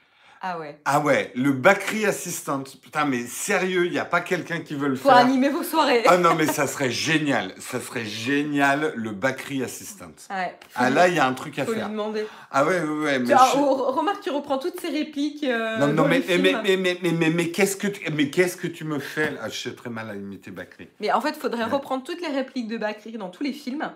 Ah 0.47 0.59
ouais. 0.59 0.79
Ah 0.85 1.01
ouais, 1.01 1.33
le 1.35 1.53
Bakri 1.53 2.05
Assistant. 2.05 2.63
Putain, 2.83 3.07
mais 3.07 3.25
sérieux, 3.25 3.87
il 3.87 3.93
n'y 3.93 3.99
a 3.99 4.05
pas 4.05 4.21
quelqu'un 4.21 4.61
qui 4.61 4.75
veut 4.75 4.89
le 4.89 4.97
Pour 4.97 5.11
faire 5.11 5.19
animer 5.21 5.49
vos 5.49 5.63
soirées. 5.63 6.03
Ah 6.07 6.19
non, 6.19 6.35
mais 6.35 6.45
ça 6.47 6.67
serait 6.67 6.91
génial. 6.91 7.55
Ça 7.59 7.81
serait 7.81 8.05
génial, 8.05 8.93
le 8.95 9.13
Bakri 9.13 9.63
Assistant. 9.65 10.13
Ouais. 10.29 10.55
Faut 10.69 10.69
Ah 10.75 10.91
lui- 10.91 10.97
là, 10.97 11.09
il 11.09 11.15
y 11.15 11.19
a 11.19 11.27
un 11.27 11.33
truc 11.33 11.59
à 11.59 11.65
faut 11.65 11.73
lui 11.73 11.79
faire. 11.79 11.89
demander. 11.89 12.27
Ah 12.51 12.67
ouais, 12.67 12.79
ouais, 12.79 13.05
ouais. 13.05 13.19
Mais 13.21 13.29
je- 13.35 13.57
oh, 13.59 13.91
remarque, 13.93 14.21
tu 14.23 14.29
reprends 14.29 14.59
toutes 14.59 14.79
ces 14.79 14.91
répliques. 14.91 15.45
euh, 15.45 15.79
Non, 15.79 15.87
non, 15.87 15.95
dans 16.03 16.09
mais, 16.09 16.19
les 16.19 16.37
mais, 16.37 16.49
films. 16.51 16.61
mais, 16.63 16.77
mais, 16.77 16.99
mais, 17.03 17.13
mais, 17.13 17.31
mais 17.31 17.49
qu'est-ce 17.49 17.77
que 17.79 17.87
tu, 17.87 18.03
mais 18.13 18.29
qu'est-ce 18.29 18.59
que 18.59 18.67
tu 18.67 18.85
me 18.85 18.99
fais 18.99 19.31
là? 19.31 19.41
Ah, 19.45 19.49
Je 19.49 19.57
sais 19.59 19.75
très 19.75 19.89
mal 19.89 20.11
à 20.11 20.15
imiter 20.15 20.51
Bakri. 20.51 20.89
Mais 21.01 21.11
en 21.11 21.23
fait, 21.23 21.31
il 21.31 21.41
faudrait 21.41 21.65
Ouais. 21.65 21.71
reprendre 21.71 22.05
toutes 22.05 22.21
les 22.21 22.29
répliques 22.29 22.69
de 22.69 22.77
Bakri 22.77 23.13
dans 23.13 23.31
tous 23.31 23.45
les 23.45 23.55
films 23.55 23.91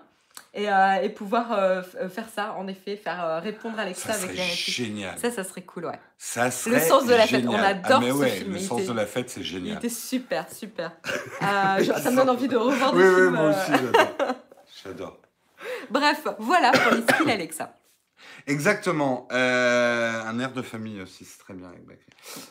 et, 0.53 0.69
euh, 0.69 1.01
et 1.01 1.09
pouvoir 1.09 1.51
euh, 1.53 1.81
euh, 2.01 2.09
faire 2.09 2.27
ça, 2.33 2.55
en 2.57 2.67
effet, 2.67 2.95
faire 2.97 3.41
répondre 3.41 3.77
à 3.79 3.83
Alexa 3.83 4.13
Ça 4.13 4.23
avec 4.23 4.35
les 4.37 4.43
génial. 4.43 5.17
Ça, 5.19 5.31
ça 5.31 5.43
serait 5.43 5.61
cool, 5.61 5.85
ouais. 5.85 5.99
Ça 6.17 6.51
serait 6.51 6.79
sens 6.79 7.05
de 7.05 7.13
la 7.13 7.27
fête, 7.27 7.45
on 7.47 7.53
Ah, 7.55 7.67
adore 7.67 8.01
mais 8.01 8.09
ce 8.09 8.13
ouais, 8.15 8.29
film, 8.29 8.51
Le 8.53 8.57
il 8.59 8.65
sens 8.65 8.85
de 8.85 8.93
la 8.93 9.05
fête, 9.05 9.29
c'est 9.29 9.41
Il 9.41 9.45
génial. 9.45 9.77
était 9.77 9.89
super, 9.89 10.51
super. 10.51 10.91
Ça 11.39 12.11
me 12.11 12.15
donne 12.15 12.29
envie 12.29 12.47
de 12.47 12.57
revoir 12.57 12.93
Oui, 12.93 13.03
des 13.03 13.09
oui, 13.09 13.15
films. 13.15 13.29
moi 13.31 13.49
aussi, 13.49 13.71
j'adore. 13.71 14.35
J'adore. 14.83 15.17
Bref, 15.89 16.27
voilà 16.39 16.71
pour 16.71 16.91
les 16.93 17.01
skills 17.01 17.31
Alexa. 17.31 17.73
Exactement. 18.47 19.27
Euh, 19.31 20.21
un 20.25 20.39
air 20.39 20.51
de 20.53 20.61
famille 20.61 21.01
aussi, 21.01 21.25
c'est 21.25 21.39
très 21.39 21.53
bien. 21.53 21.71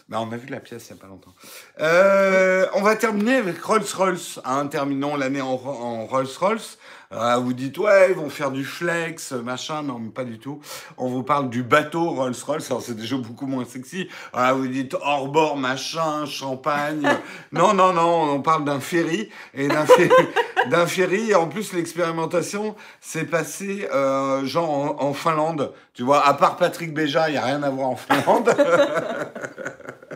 Bah, 0.08 0.18
on 0.20 0.30
a 0.32 0.36
vu 0.36 0.48
la 0.48 0.60
pièce 0.60 0.88
il 0.88 0.94
n'y 0.94 0.98
a 0.98 1.02
pas 1.02 1.08
longtemps. 1.08 1.34
Euh, 1.80 2.66
on 2.74 2.82
va 2.82 2.96
terminer 2.96 3.36
avec 3.36 3.60
Rolls-Royce. 3.62 4.40
Hein, 4.44 4.66
terminons 4.66 5.16
l'année 5.16 5.40
en, 5.40 5.48
en 5.54 6.06
Rolls-Royce. 6.06 6.78
Euh, 7.10 7.36
vous 7.36 7.54
dites, 7.54 7.78
ouais, 7.78 8.10
ils 8.10 8.16
vont 8.16 8.28
faire 8.28 8.50
du 8.50 8.64
flex, 8.64 9.32
machin. 9.32 9.82
Non, 9.82 9.98
mais 9.98 10.10
pas 10.10 10.24
du 10.24 10.38
tout. 10.38 10.60
On 10.98 11.08
vous 11.08 11.22
parle 11.22 11.48
du 11.48 11.62
bateau 11.62 12.10
Rolls-Royce. 12.10 12.70
Alors, 12.70 12.82
c'est 12.82 12.96
déjà 12.96 13.16
beaucoup 13.16 13.46
moins 13.46 13.64
sexy. 13.64 14.08
Voilà, 14.32 14.52
vous 14.52 14.68
dites 14.68 14.94
hors 15.00 15.28
bord, 15.28 15.56
machin, 15.56 16.26
champagne. 16.26 17.08
non, 17.52 17.72
non, 17.72 17.94
non, 17.94 18.34
on 18.34 18.42
parle 18.42 18.64
d'un 18.64 18.80
ferry. 18.80 19.30
Et 19.54 19.68
d'un 19.68 19.86
ferry, 19.86 20.10
d'un 20.70 20.86
ferry. 20.86 21.30
Et 21.30 21.34
en 21.34 21.48
plus, 21.48 21.72
l'expérimentation 21.72 22.76
s'est 23.00 23.24
passée, 23.24 23.88
euh, 23.94 24.44
genre, 24.44 24.70
en, 24.70 25.02
en 25.02 25.14
Finlande. 25.14 25.72
Tu 25.94 26.02
vois, 26.02 26.26
à 26.26 26.34
part 26.34 26.56
Patrick 26.56 26.92
Béja, 26.92 27.30
il 27.30 27.32
n'y 27.32 27.38
a 27.38 27.44
rien 27.44 27.62
à 27.62 27.70
voir 27.70 27.88
en 27.88 27.96
Finlande. 27.96 28.54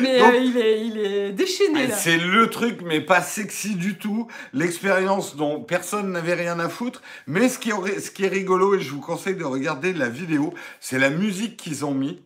Mais 0.00 0.18
Donc- 0.18 0.34
euh, 0.34 0.36
il, 0.38 0.56
est, 0.58 0.80
il 0.86 0.98
est 0.98 1.32
déchaîné 1.32 1.86
là. 1.86 1.94
C'est 1.96 2.16
le 2.18 2.48
truc, 2.50 2.80
mais 2.84 3.00
pas 3.00 3.22
sexy 3.22 3.74
du 3.76 3.96
tout. 3.96 4.28
L'expérience 4.52 5.36
dont 5.36 5.60
personne 5.60 6.12
n'avait 6.12 6.34
rien 6.34 6.58
à 6.60 6.68
foutre. 6.68 7.02
Mais 7.26 7.48
ce 7.48 7.58
qui, 7.58 7.70
est- 7.70 8.00
ce 8.00 8.10
qui 8.10 8.24
est 8.24 8.28
rigolo, 8.28 8.74
et 8.74 8.80
je 8.80 8.90
vous 8.90 9.00
conseille 9.00 9.36
de 9.36 9.44
regarder 9.44 9.92
la 9.92 10.08
vidéo, 10.08 10.52
c'est 10.80 10.98
la 10.98 11.10
musique 11.10 11.56
qu'ils 11.56 11.84
ont 11.84 11.94
mis. 11.94 12.22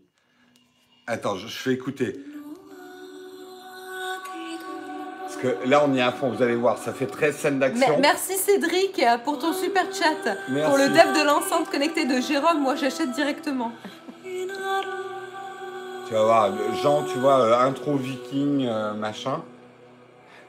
Attends, 1.07 1.37
je, 1.37 1.49
je 1.49 1.57
fais 1.59 1.73
écouter. 1.73 2.15
Parce 5.23 5.37
que 5.37 5.69
là, 5.69 5.85
on 5.87 5.95
y 5.95 5.99
est 5.99 6.03
à 6.03 6.11
fond, 6.13 6.31
vous 6.31 6.43
allez 6.43 6.57
voir, 6.57 6.79
ça 6.79 6.93
fait 6.93 7.07
très 7.07 7.33
scène 7.33 7.59
d'action. 7.59 7.99
merci 8.01 8.35
Cédric 8.37 9.01
pour 9.25 9.39
ton 9.39 9.53
super 9.53 9.85
chat. 9.93 10.37
Merci. 10.49 10.69
Pour 10.71 10.79
le 10.79 10.89
dev 10.89 11.21
de 11.21 11.25
l'enceinte 11.25 11.71
connectée 11.71 12.07
de 12.07 12.21
Jérôme, 12.21 12.61
moi 12.63 12.75
j'achète 12.77 13.13
directement. 13.13 13.73
Tu 16.09 16.15
vas 16.15 16.23
voir, 16.23 16.51
Jean, 16.83 17.03
tu 17.03 17.19
vois, 17.19 17.41
euh, 17.41 17.61
intro 17.61 17.97
viking, 17.97 18.67
euh, 18.67 18.95
machin. 18.95 19.43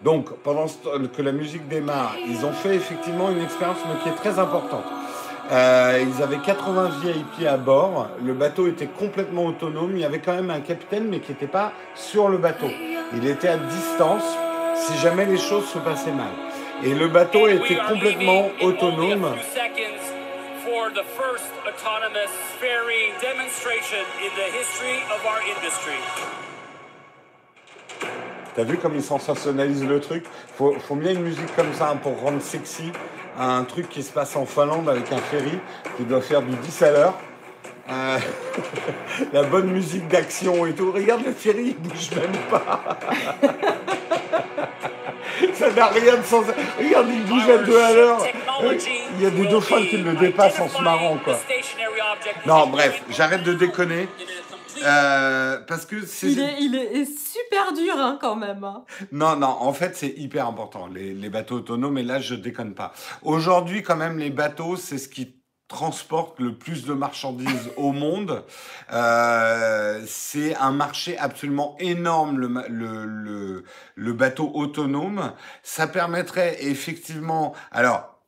Donc, 0.02 0.34
pendant 0.38 0.68
que 0.68 1.22
la 1.22 1.34
musique 1.34 1.68
démarre, 1.68 2.16
ils 2.26 2.46
ont 2.46 2.54
fait 2.54 2.76
effectivement 2.76 3.30
une 3.30 3.42
expérience 3.42 3.80
mais 3.86 4.00
qui 4.02 4.08
est 4.08 4.16
très 4.16 4.40
importante. 4.40 4.86
Euh, 5.52 6.02
ils 6.08 6.24
avaient 6.24 6.38
80 6.38 6.92
VIP 7.02 7.46
à 7.46 7.58
bord, 7.58 8.08
le 8.24 8.32
bateau 8.34 8.68
était 8.68 8.88
complètement 8.88 9.48
autonome, 9.48 9.92
il 9.96 10.00
y 10.00 10.06
avait 10.06 10.20
quand 10.20 10.34
même 10.34 10.50
un 10.50 10.62
capitaine 10.62 11.08
mais 11.10 11.20
qui 11.20 11.34
n'était 11.34 11.48
pas 11.48 11.74
sur 11.94 12.30
le 12.30 12.38
bateau. 12.38 12.70
Il 13.14 13.28
était 13.28 13.50
à 13.50 13.58
distance 13.58 14.24
si 14.76 14.98
jamais 15.00 15.26
les 15.26 15.38
choses 15.38 15.66
se 15.66 15.80
passaient 15.80 16.14
mal. 16.14 16.32
Et 16.86 16.94
le 16.94 17.10
bateau 17.10 17.50
était 17.50 17.80
complètement 17.90 18.46
autonome. 18.62 19.34
The 20.94 21.04
first 21.04 21.46
autonomous 21.68 22.32
ferry 22.60 23.14
demonstration 23.22 24.04
in 24.24 24.32
the 24.36 24.50
history 24.52 25.00
of 25.14 25.26
our 25.26 25.42
industry. 25.42 26.00
T'as 28.56 28.64
vu 28.64 28.78
comme 28.78 28.96
ils 28.96 29.04
sensationnalisent 29.04 29.86
le 29.86 30.00
truc? 30.00 30.26
Faut, 30.56 30.74
faut 30.80 30.96
bien 30.96 31.12
une 31.12 31.22
musique 31.22 31.56
comme 31.56 31.74
ça 31.74 31.90
hein, 31.92 31.98
pour 31.98 32.20
rendre 32.20 32.42
sexy 32.42 32.92
un 33.38 33.64
truc 33.64 33.88
qui 33.90 34.04
se 34.04 34.12
passe 34.12 34.36
en 34.36 34.46
Finlande 34.46 34.90
avec 34.90 35.12
un 35.12 35.18
ferry 35.18 35.60
qui 35.98 36.04
doit 36.04 36.22
faire 36.22 36.42
du 36.42 36.56
10 36.56 36.82
à 36.82 36.92
l'heure. 36.92 37.14
Euh, 37.90 38.18
la 39.34 39.44
bonne 39.44 39.72
musique 39.72 40.08
d'action 40.08 40.66
et 40.66 40.74
tout. 40.74 40.92
Regarde 40.92 41.24
le 41.26 41.32
ferry, 41.34 41.76
il 41.78 41.78
bouge 41.78 42.12
même 42.12 42.36
pas. 42.50 43.00
ça 45.54 45.72
n'a 45.72 45.88
rien 45.88 46.18
de 46.18 46.24
sens. 46.24 46.46
Regarde, 46.80 47.08
il 47.10 47.24
bouge 47.26 47.50
à 47.50 47.58
deux 47.60 47.80
à 47.80 47.94
l'heure. 47.94 48.26
Il 49.18 49.22
y 49.24 49.26
a 49.26 49.30
des 49.30 49.46
dauphins 49.48 49.82
qui 49.86 49.98
le 49.98 50.14
dépassent 50.14 50.60
en 50.60 50.68
se 50.70 50.82
marrant, 50.82 51.18
quoi. 51.24 51.40
Non, 52.46 52.68
bref, 52.68 53.02
j'arrête 53.10 53.44
de 53.44 53.54
déconner. 53.54 54.08
euh, 54.84 55.60
parce 55.68 55.86
que 55.86 56.06
c'est. 56.06 56.28
Il 56.28 56.40
est, 56.40 56.56
il 56.60 56.76
est 56.76 57.06
super 57.06 57.74
dur 57.74 57.96
hein, 57.98 58.18
quand 58.22 58.36
même. 58.36 58.64
hein. 58.64 58.84
Non, 59.12 59.36
non, 59.36 59.48
en 59.60 59.74
fait, 59.74 59.96
c'est 59.98 60.14
hyper 60.18 60.48
important, 60.48 60.88
les, 60.88 61.14
les 61.14 61.30
bateaux 61.30 61.56
autonomes, 61.56 61.98
et 61.98 62.04
là, 62.04 62.20
je 62.20 62.36
déconne 62.36 62.74
pas. 62.74 62.94
Aujourd'hui, 63.24 63.84
quand 63.84 63.98
même, 63.98 64.18
les 64.20 64.30
bateaux, 64.30 64.76
c'est 64.78 64.98
ce 64.98 65.10
qui 65.10 65.36
transporte 65.70 66.40
le 66.42 66.56
plus 66.56 66.84
de 66.84 66.94
marchandises 66.94 67.72
au 67.78 67.94
monde. 67.94 68.44
Euh, 68.92 70.04
c'est 70.06 70.56
un 70.56 70.72
marché 70.72 71.18
absolument 71.18 71.78
énorme, 71.80 72.38
le, 72.38 73.64
le, 73.96 74.14
bateau 74.14 74.52
autonome. 74.54 75.32
Ça 75.64 75.88
permettrait 75.88 76.58
effectivement... 76.66 77.54
Alors, 77.72 78.20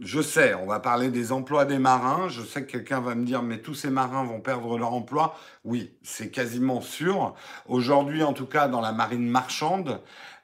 je 0.00 0.20
sais, 0.20 0.54
on 0.54 0.66
va 0.66 0.80
parler 0.80 1.08
des 1.08 1.32
emplois 1.32 1.64
des 1.64 1.78
marins. 1.78 2.28
Je 2.28 2.42
sais 2.42 2.64
que 2.64 2.72
quelqu'un 2.72 3.00
va 3.00 3.14
me 3.14 3.24
dire, 3.24 3.42
mais 3.42 3.58
tous 3.58 3.74
ces 3.74 3.88
marins 3.88 4.24
vont 4.24 4.40
perdre 4.40 4.76
leur 4.76 4.92
emploi. 4.92 5.38
Oui, 5.64 5.96
c'est 6.02 6.30
quasiment 6.30 6.80
sûr. 6.80 7.34
Aujourd'hui, 7.66 8.22
en 8.22 8.32
tout 8.32 8.46
cas, 8.46 8.68
dans 8.68 8.80
la 8.80 8.92
marine 8.92 9.26
marchande, 9.26 10.00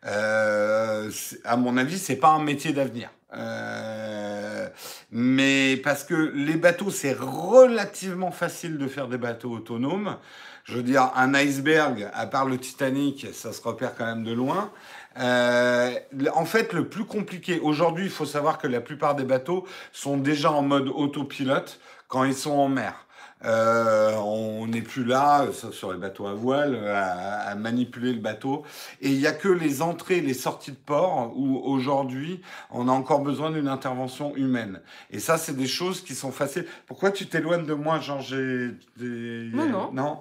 euh, 0.06 1.10
à 1.44 1.56
mon 1.56 1.76
avis, 1.76 1.98
c'est 1.98 2.16
pas 2.16 2.30
un 2.30 2.42
métier 2.42 2.72
d'avenir. 2.72 3.10
Euh, 3.34 4.68
mais 5.12 5.76
parce 5.76 6.04
que 6.04 6.14
les 6.34 6.56
bateaux, 6.56 6.90
c'est 6.90 7.12
relativement 7.12 8.30
facile 8.30 8.78
de 8.78 8.88
faire 8.88 9.08
des 9.08 9.18
bateaux 9.18 9.50
autonomes. 9.50 10.16
Je 10.64 10.76
veux 10.76 10.82
dire, 10.82 11.10
un 11.14 11.34
iceberg, 11.34 12.08
à 12.14 12.26
part 12.26 12.46
le 12.46 12.56
Titanic, 12.56 13.26
ça 13.34 13.52
se 13.52 13.60
repère 13.60 13.94
quand 13.94 14.06
même 14.06 14.24
de 14.24 14.32
loin. 14.32 14.70
Euh, 15.18 15.92
en 16.34 16.46
fait, 16.46 16.72
le 16.72 16.88
plus 16.88 17.04
compliqué, 17.04 17.60
aujourd'hui, 17.60 18.04
il 18.04 18.10
faut 18.10 18.24
savoir 18.24 18.56
que 18.56 18.66
la 18.66 18.80
plupart 18.80 19.14
des 19.14 19.24
bateaux 19.24 19.66
sont 19.92 20.16
déjà 20.16 20.50
en 20.50 20.62
mode 20.62 20.88
autopilote 20.88 21.78
quand 22.08 22.24
ils 22.24 22.34
sont 22.34 22.52
en 22.52 22.68
mer. 22.68 23.06
Euh, 23.44 24.14
on 24.18 24.66
n'est 24.68 24.82
plus 24.82 25.04
là, 25.04 25.46
sauf 25.52 25.74
sur 25.74 25.92
les 25.92 25.98
bateaux 25.98 26.26
à 26.26 26.34
voile, 26.34 26.76
à, 26.88 27.48
à 27.50 27.54
manipuler 27.54 28.12
le 28.12 28.20
bateau. 28.20 28.62
Et 29.00 29.10
il 29.10 29.18
n'y 29.18 29.26
a 29.26 29.32
que 29.32 29.48
les 29.48 29.82
entrées, 29.82 30.20
les 30.20 30.34
sorties 30.34 30.70
de 30.70 30.76
port 30.76 31.32
où 31.36 31.58
aujourd'hui 31.64 32.40
on 32.70 32.88
a 32.88 32.92
encore 32.92 33.20
besoin 33.20 33.50
d'une 33.50 33.68
intervention 33.68 34.34
humaine. 34.36 34.80
Et 35.10 35.18
ça, 35.18 35.38
c'est 35.38 35.56
des 35.56 35.66
choses 35.66 36.02
qui 36.02 36.14
sont 36.14 36.30
faciles. 36.32 36.66
Pourquoi 36.86 37.10
tu 37.10 37.26
t'éloignes 37.26 37.66
de 37.66 37.74
moi, 37.74 37.98
genre 38.00 38.20
j'ai 38.20 38.70
des... 38.96 39.50
Non, 39.52 39.66
non. 39.66 39.90
Non. 39.92 40.18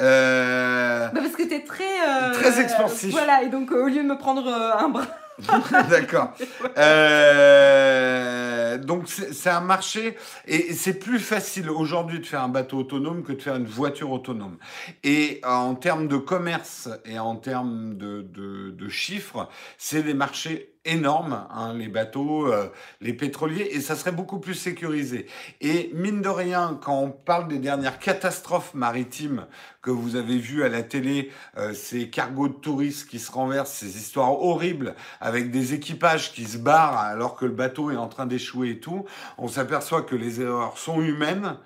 Euh, 0.00 1.08
Bah, 1.08 1.20
parce 1.20 1.36
que 1.36 1.44
t'es 1.44 1.64
très. 1.64 1.84
euh, 1.84 2.32
Très 2.34 2.60
expansif. 2.60 3.10
Voilà, 3.12 3.42
et 3.42 3.48
donc 3.48 3.70
euh, 3.72 3.84
au 3.84 3.88
lieu 3.88 4.02
de 4.02 4.08
me 4.08 4.18
prendre 4.18 4.46
euh, 4.46 4.84
un 4.84 4.88
bras. 4.88 5.06
D'accord. 5.90 6.32
Euh, 6.76 8.78
donc 8.78 9.08
c'est 9.08 9.50
un 9.50 9.60
marché 9.60 10.16
et 10.46 10.72
c'est 10.72 10.98
plus 10.98 11.18
facile 11.18 11.70
aujourd'hui 11.70 12.20
de 12.20 12.26
faire 12.26 12.42
un 12.42 12.48
bateau 12.48 12.78
autonome 12.78 13.22
que 13.22 13.32
de 13.32 13.42
faire 13.42 13.56
une 13.56 13.66
voiture 13.66 14.10
autonome. 14.10 14.56
Et 15.02 15.40
en 15.44 15.74
termes 15.74 16.08
de 16.08 16.16
commerce 16.16 16.88
et 17.04 17.18
en 17.18 17.36
termes 17.36 17.96
de, 17.96 18.22
de, 18.22 18.70
de 18.70 18.88
chiffres, 18.88 19.48
c'est 19.78 20.02
des 20.02 20.14
marchés 20.14 20.73
énormes, 20.84 21.46
hein, 21.50 21.74
les 21.74 21.88
bateaux, 21.88 22.46
euh, 22.46 22.68
les 23.00 23.12
pétroliers, 23.12 23.68
et 23.72 23.80
ça 23.80 23.96
serait 23.96 24.12
beaucoup 24.12 24.38
plus 24.38 24.54
sécurisé. 24.54 25.26
Et 25.60 25.90
mine 25.94 26.20
de 26.20 26.28
rien, 26.28 26.78
quand 26.82 26.98
on 26.98 27.10
parle 27.10 27.48
des 27.48 27.58
dernières 27.58 27.98
catastrophes 27.98 28.74
maritimes 28.74 29.46
que 29.82 29.90
vous 29.90 30.16
avez 30.16 30.38
vues 30.38 30.64
à 30.64 30.68
la 30.68 30.82
télé, 30.82 31.30
euh, 31.56 31.74
ces 31.74 32.08
cargos 32.08 32.48
de 32.48 32.54
touristes 32.54 33.08
qui 33.08 33.18
se 33.18 33.32
renversent, 33.32 33.72
ces 33.72 33.96
histoires 33.96 34.42
horribles 34.42 34.94
avec 35.20 35.50
des 35.50 35.74
équipages 35.74 36.32
qui 36.32 36.44
se 36.44 36.58
barrent 36.58 36.98
alors 36.98 37.36
que 37.36 37.44
le 37.44 37.52
bateau 37.52 37.90
est 37.90 37.96
en 37.96 38.08
train 38.08 38.26
d'échouer 38.26 38.70
et 38.70 38.80
tout, 38.80 39.04
on 39.38 39.48
s'aperçoit 39.48 40.02
que 40.02 40.16
les 40.16 40.40
erreurs 40.40 40.78
sont 40.78 41.00
humaines. 41.00 41.56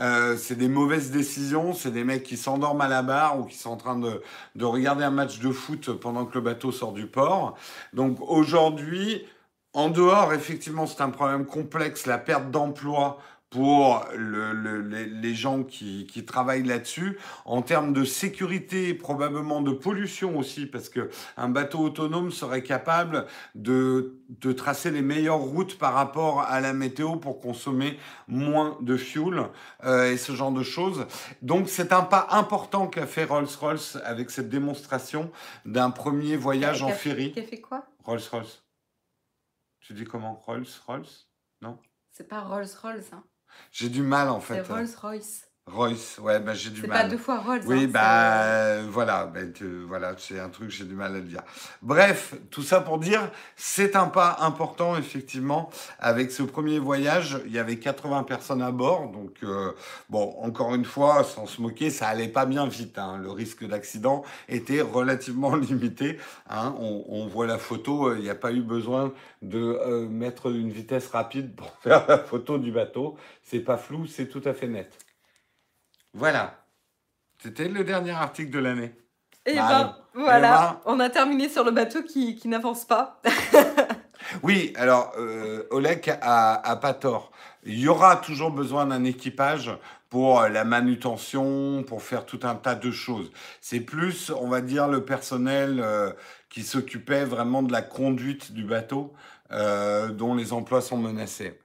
Euh, 0.00 0.36
c'est 0.36 0.54
des 0.54 0.68
mauvaises 0.68 1.10
décisions, 1.10 1.72
c'est 1.72 1.90
des 1.90 2.04
mecs 2.04 2.22
qui 2.22 2.36
s'endorment 2.36 2.82
à 2.82 2.88
la 2.88 3.02
barre 3.02 3.38
ou 3.40 3.44
qui 3.44 3.56
sont 3.56 3.70
en 3.70 3.76
train 3.76 3.98
de, 3.98 4.22
de 4.54 4.64
regarder 4.64 5.04
un 5.04 5.10
match 5.10 5.40
de 5.40 5.50
foot 5.50 5.90
pendant 5.92 6.24
que 6.24 6.34
le 6.34 6.40
bateau 6.40 6.70
sort 6.72 6.92
du 6.92 7.06
port. 7.06 7.56
Donc 7.92 8.18
aujourd'hui, 8.20 9.24
en 9.72 9.88
dehors, 9.88 10.32
effectivement, 10.32 10.86
c'est 10.86 11.02
un 11.02 11.10
problème 11.10 11.46
complexe, 11.46 12.06
la 12.06 12.18
perte 12.18 12.50
d'emploi 12.50 13.18
pour 13.50 14.04
le- 14.14 14.52
le- 14.52 14.82
les, 14.82 15.06
les 15.06 15.34
gens 15.34 15.62
qui, 15.62 16.06
qui 16.06 16.26
travaillent 16.26 16.64
là-dessus. 16.64 17.18
En 17.46 17.62
termes 17.62 17.94
de 17.94 18.04
sécurité, 18.04 18.92
probablement 18.92 19.62
de 19.62 19.72
pollution 19.72 20.38
aussi, 20.38 20.66
parce 20.66 20.90
que 20.90 21.08
un 21.38 21.48
bateau 21.48 21.78
autonome 21.78 22.30
serait 22.30 22.62
capable 22.62 23.26
de, 23.54 24.18
de 24.28 24.52
tracer 24.52 24.90
les 24.90 25.00
meilleures 25.00 25.38
routes 25.40 25.78
par 25.78 25.94
rapport 25.94 26.42
à 26.42 26.60
la 26.60 26.74
météo 26.74 27.16
pour 27.16 27.40
consommer 27.40 27.98
moins 28.26 28.76
de 28.82 28.98
fuel 28.98 29.48
euh, 29.84 30.12
et 30.12 30.18
ce 30.18 30.32
genre 30.32 30.52
de 30.52 30.62
choses. 30.62 31.06
Donc 31.40 31.70
c'est 31.70 31.92
un 31.94 32.02
pas 32.02 32.26
important 32.30 32.86
qu'a 32.86 33.06
fait 33.06 33.24
Rolls-Royce 33.24 33.96
avec 34.04 34.30
cette 34.30 34.50
démonstration 34.50 35.30
d'un 35.64 35.90
premier 35.90 36.36
voyage 36.36 36.82
en 36.82 36.88
ferry. 36.90 37.32
Qui 37.32 37.40
a 37.40 37.44
fait 37.44 37.60
quoi? 37.62 37.86
Rolls-Royce. 38.04 38.62
Tu 39.80 39.94
dis 39.94 40.04
comment? 40.04 40.34
Rolls-Royce? 40.46 41.28
C'est 42.10 42.28
pas 42.28 42.40
Rolls-Royce, 42.40 43.12
hein. 43.12 43.22
J'ai 43.72 43.88
du 43.88 44.02
mal 44.02 44.28
en 44.28 44.40
c'est 44.40 44.64
fait. 44.64 45.47
Royce, 45.72 46.18
ouais, 46.22 46.40
bah, 46.40 46.54
j'ai 46.54 46.70
du 46.70 46.80
C'est 46.82 46.86
mal. 46.86 47.02
pas 47.02 47.08
deux 47.08 47.18
fois 47.18 47.38
Rolls. 47.38 47.60
Oui, 47.66 47.84
hein, 47.84 47.88
bah 47.92 48.42
euh, 48.42 48.86
voilà, 48.90 49.26
bah, 49.26 49.40
tu- 49.54 49.82
voilà, 49.86 50.14
c'est 50.18 50.38
un 50.40 50.48
truc, 50.48 50.70
j'ai 50.70 50.84
du 50.84 50.94
mal 50.94 51.12
à 51.12 51.18
le 51.18 51.22
dire. 51.22 51.42
Bref, 51.82 52.34
tout 52.50 52.62
ça 52.62 52.80
pour 52.80 52.98
dire, 52.98 53.30
c'est 53.56 53.96
un 53.96 54.06
pas 54.06 54.36
important, 54.40 54.96
effectivement, 54.96 55.70
avec 55.98 56.30
ce 56.30 56.42
premier 56.42 56.78
voyage. 56.78 57.40
Il 57.46 57.52
y 57.52 57.58
avait 57.58 57.78
80 57.78 58.22
personnes 58.24 58.62
à 58.62 58.70
bord, 58.72 59.10
donc 59.10 59.36
euh, 59.42 59.72
bon, 60.10 60.34
encore 60.42 60.74
une 60.74 60.84
fois, 60.84 61.24
sans 61.24 61.46
se 61.46 61.60
moquer, 61.60 61.90
ça 61.90 62.08
allait 62.08 62.28
pas 62.28 62.46
bien 62.46 62.66
vite. 62.66 62.98
hein. 62.98 63.18
Le 63.22 63.30
risque 63.30 63.66
d'accident 63.66 64.24
était 64.48 64.80
relativement 64.80 65.54
limité. 65.56 66.18
hein. 66.48 66.74
On, 66.80 67.04
on 67.08 67.26
voit 67.26 67.46
la 67.46 67.58
photo, 67.58 68.08
euh, 68.08 68.16
il 68.18 68.22
n'y 68.24 68.30
a 68.30 68.34
pas 68.34 68.52
eu 68.52 68.62
besoin 68.62 69.12
de 69.42 70.06
mettre 70.10 70.50
une 70.50 70.70
vitesse 70.70 71.08
rapide 71.08 71.54
pour 71.54 71.70
faire 71.82 72.04
la 72.08 72.18
photo 72.18 72.58
du 72.58 72.72
bateau. 72.72 73.16
C'est 73.42 73.60
pas 73.60 73.76
flou, 73.76 74.06
c'est 74.06 74.26
tout 74.26 74.42
à 74.44 74.52
fait 74.52 74.66
net. 74.66 74.92
Voilà. 76.14 76.64
C'était 77.42 77.68
le 77.68 77.84
dernier 77.84 78.10
article 78.12 78.50
de 78.50 78.58
l'année. 78.58 78.94
Et 79.46 79.54
Bah, 79.54 79.98
ben 80.14 80.22
voilà, 80.22 80.80
on 80.84 80.98
a 81.00 81.08
terminé 81.08 81.48
sur 81.48 81.64
le 81.64 81.70
bateau 81.70 82.02
qui, 82.02 82.36
qui 82.36 82.48
n'avance 82.48 82.84
pas. 82.84 83.20
Oui, 84.42 84.72
alors 84.76 85.12
euh, 85.18 85.64
Oleg 85.70 86.10
a, 86.20 86.54
a 86.68 86.76
pas 86.76 86.92
tort. 86.92 87.30
Il 87.64 87.78
y 87.78 87.88
aura 87.88 88.16
toujours 88.16 88.50
besoin 88.50 88.86
d'un 88.86 89.04
équipage 89.04 89.70
pour 90.10 90.42
la 90.42 90.64
manutention, 90.64 91.82
pour 91.86 92.02
faire 92.02 92.24
tout 92.24 92.40
un 92.42 92.54
tas 92.54 92.74
de 92.74 92.90
choses. 92.90 93.30
C'est 93.60 93.80
plus, 93.80 94.30
on 94.30 94.48
va 94.48 94.60
dire, 94.60 94.88
le 94.88 95.04
personnel 95.04 95.80
euh, 95.82 96.12
qui 96.48 96.62
s'occupait 96.62 97.24
vraiment 97.24 97.62
de 97.62 97.72
la 97.72 97.82
conduite 97.82 98.52
du 98.52 98.64
bateau, 98.64 99.12
euh, 99.52 100.08
dont 100.08 100.34
les 100.34 100.52
emplois 100.52 100.80
sont 100.80 100.96
menacés. 100.96 101.58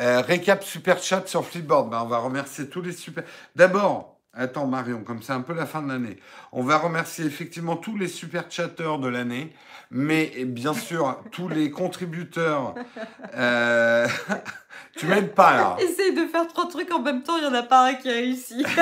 Euh, 0.00 0.22
récap 0.22 0.64
super 0.64 1.02
chat 1.02 1.26
sur 1.26 1.44
Flipboard. 1.44 1.90
Ben, 1.90 2.00
on 2.02 2.06
va 2.06 2.18
remercier 2.18 2.68
tous 2.68 2.80
les 2.80 2.92
super. 2.92 3.24
D'abord, 3.54 4.16
attends 4.32 4.66
Marion, 4.66 5.02
comme 5.04 5.22
c'est 5.22 5.32
un 5.32 5.42
peu 5.42 5.52
la 5.52 5.66
fin 5.66 5.82
de 5.82 5.88
l'année, 5.88 6.16
on 6.52 6.62
va 6.62 6.78
remercier 6.78 7.26
effectivement 7.26 7.76
tous 7.76 7.98
les 7.98 8.08
super 8.08 8.50
chatteurs 8.50 8.98
de 8.98 9.08
l'année, 9.08 9.54
mais 9.90 10.32
bien 10.46 10.72
sûr 10.72 11.22
tous 11.32 11.48
les 11.48 11.70
contributeurs. 11.70 12.74
Euh... 13.36 14.08
tu 14.96 15.06
m'aides 15.06 15.34
pas 15.34 15.56
là. 15.56 15.76
Essaye 15.80 16.14
de 16.14 16.26
faire 16.26 16.46
trois 16.46 16.68
trucs 16.68 16.92
en 16.92 17.00
même 17.00 17.22
temps, 17.22 17.36
il 17.36 17.44
y 17.44 17.46
en 17.46 17.54
a 17.54 17.62
pas 17.62 17.88
un 17.88 17.94
qui 17.94 18.10
réussit. 18.10 18.66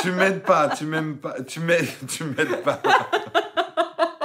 Tu 0.00 0.12
m'aides 0.12 0.42
pas. 0.42 0.68
Tu 0.68 0.84
m'aimes 0.84 1.16
pas. 1.16 1.42
Tu 1.42 1.58
m'aides. 1.58 1.88
Tu 2.06 2.22
m'aides 2.22 2.62
pas. 2.62 2.80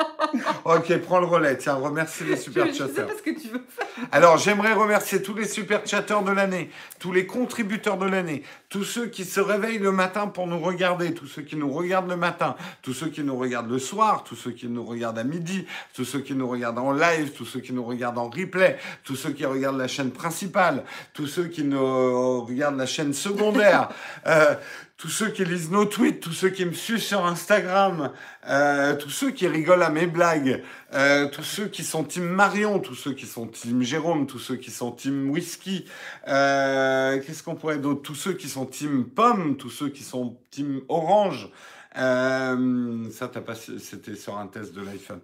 Ok, 0.66 0.98
prends 1.00 1.20
le 1.20 1.26
relais. 1.26 1.58
Tiens, 1.58 1.76
remercie 1.76 2.24
les 2.24 2.38
super 2.38 2.68
je, 2.68 2.72
je 2.72 2.78
sais 2.78 2.88
chatteurs. 2.88 3.08
pas 3.08 3.14
ce 3.18 3.22
que 3.22 3.40
tu 3.40 3.48
veux 3.50 3.64
faire. 3.68 3.88
Alors, 4.12 4.38
j'aimerais 4.38 4.74
remercier 4.74 5.22
tous 5.22 5.34
les 5.34 5.46
super 5.46 5.86
chatteurs 5.86 6.24
de 6.24 6.32
l'année, 6.32 6.70
tous 7.00 7.12
les 7.12 7.26
contributeurs 7.26 7.98
de 7.98 8.06
l'année, 8.06 8.44
tous 8.70 8.84
ceux 8.84 9.08
qui 9.08 9.26
se 9.26 9.40
réveillent 9.40 9.80
le 9.80 9.92
matin 9.92 10.28
pour 10.28 10.48
nous 10.48 10.60
regarder, 10.60 11.14
tous 11.14 11.28
ceux 11.28 11.42
qui 11.42 11.56
nous 11.56 11.72
regardent 11.72 12.10
le 12.10 12.16
matin, 12.16 12.56
tous 12.82 12.94
ceux 12.94 13.08
qui 13.10 13.24
nous 13.24 13.38
regardent 13.38 13.70
le 13.70 13.80
soir, 13.80 14.24
tous 14.24 14.36
ceux 14.36 14.52
qui 14.52 14.68
nous 14.68 14.86
regardent 14.86 15.20
à 15.20 15.24
midi, 15.24 15.66
tous 15.94 16.06
ceux 16.06 16.20
qui 16.20 16.34
nous 16.34 16.48
regardent 16.48 16.80
en 16.80 16.92
live, 16.92 17.32
tous 17.32 17.46
ceux 17.46 17.60
qui 17.60 17.74
nous 17.74 17.84
regardent 17.84 18.18
en 18.18 18.30
replay, 18.30 18.78
tous 19.04 19.16
ceux 19.16 19.32
qui 19.32 19.46
regardent 19.46 19.78
la 19.78 19.88
chaîne 19.88 20.12
principale, 20.12 20.84
tous 21.14 21.28
ceux 21.28 21.46
qui 21.46 21.64
nous 21.64 22.42
regardent 22.46 22.78
la 22.78 22.86
chaîne 22.86 23.14
secondaire, 23.14 23.90
euh, 24.28 24.56
tous 25.04 25.10
ceux 25.10 25.32
qui 25.32 25.44
lisent 25.44 25.70
nos 25.70 25.84
tweets, 25.84 26.22
tous 26.22 26.32
ceux 26.32 26.50
qui 26.50 26.64
me 26.64 26.72
suivent 26.72 26.98
sur 27.02 27.26
Instagram, 27.26 28.12
euh, 28.48 28.96
tous 28.96 29.10
ceux 29.10 29.32
qui 29.32 29.46
rigolent 29.50 29.84
à 29.84 29.90
mes 29.90 30.08
blagues, 30.08 30.64
euh, 30.94 31.28
tous 31.28 31.44
ceux 31.44 31.68
qui 31.68 31.84
sont 31.84 32.06
team 32.06 32.24
Marion, 32.24 32.80
tous 32.80 32.96
ceux 32.96 33.12
qui 33.12 33.26
sont 33.26 33.46
team 33.48 33.84
Jérôme, 33.84 34.28
tous 34.28 34.40
ceux 34.40 34.56
qui 34.56 34.72
sont 34.72 34.94
team 34.94 35.30
Whisky, 35.30 35.84
euh, 36.30 37.20
qu'est-ce 37.20 37.44
qu'on 37.44 37.56
pourrait 37.56 37.80
d'autre 37.80 38.02
Tous 38.02 38.16
ceux 38.16 38.32
qui 38.32 38.48
sont 38.48 38.66
team 38.66 39.04
Pomme, 39.04 39.58
tous 39.58 39.70
ceux 39.70 39.90
qui 39.90 40.04
sont 40.04 40.38
team 40.52 40.80
Orange. 40.88 41.50
Ça, 41.94 43.28
t'as 43.28 43.42
pas, 43.42 43.56
c'était 43.56 44.16
sur 44.16 44.38
un 44.38 44.48
test 44.48 44.74
de 44.74 44.84
l'iPhone. 44.84 45.20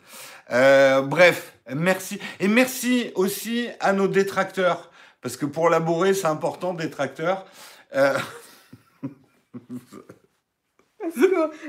Bref, 1.08 1.54
merci. 1.74 2.20
Et 2.42 2.50
merci 2.50 3.12
aussi 3.16 3.70
à 3.80 3.94
nos 3.94 4.10
détracteurs. 4.10 4.92
Parce 5.22 5.38
que 5.38 5.46
pour 5.46 5.70
labourer, 5.70 6.14
c'est 6.14 6.28
important, 6.28 6.74
détracteurs. 6.74 7.46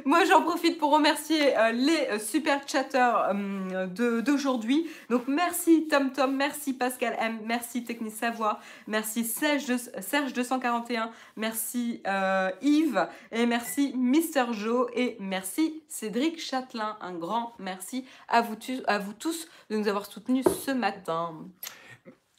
Moi, 0.05 0.25
j'en 0.25 0.43
profite 0.43 0.77
pour 0.77 0.91
remercier 0.93 1.57
euh, 1.57 1.71
les 1.71 2.09
euh, 2.11 2.19
super 2.19 2.67
chatteurs 2.69 3.31
euh, 3.33 4.21
d'aujourd'hui. 4.21 4.89
Donc, 5.09 5.29
merci 5.29 5.87
Tom 5.89 6.13
Tom, 6.13 6.35
merci 6.37 6.75
Pascal 6.75 7.17
M, 7.19 7.39
merci 7.47 7.85
Technique 7.85 8.13
Savoie, 8.13 8.59
merci 8.89 9.25
Serge, 9.25 9.67
de- 9.67 9.77
Serge 10.03 10.33
241, 10.33 11.13
merci 11.37 12.03
euh, 12.09 12.51
Yves, 12.61 13.07
et 13.31 13.47
merci 13.47 13.93
Mister 13.97 14.47
Joe, 14.51 14.89
et 14.95 15.17
merci 15.21 15.81
Cédric 15.89 16.41
Châtelain. 16.41 16.97
Un 17.01 17.15
grand 17.15 17.55
merci 17.61 18.05
à 18.27 18.43
vous, 18.43 18.57
tous 18.57 19.49
de 19.71 19.77
nous 19.77 19.87
avoir 19.87 20.07
soutenus 20.07 20.45
ce 20.67 20.73
matin. 20.73 21.37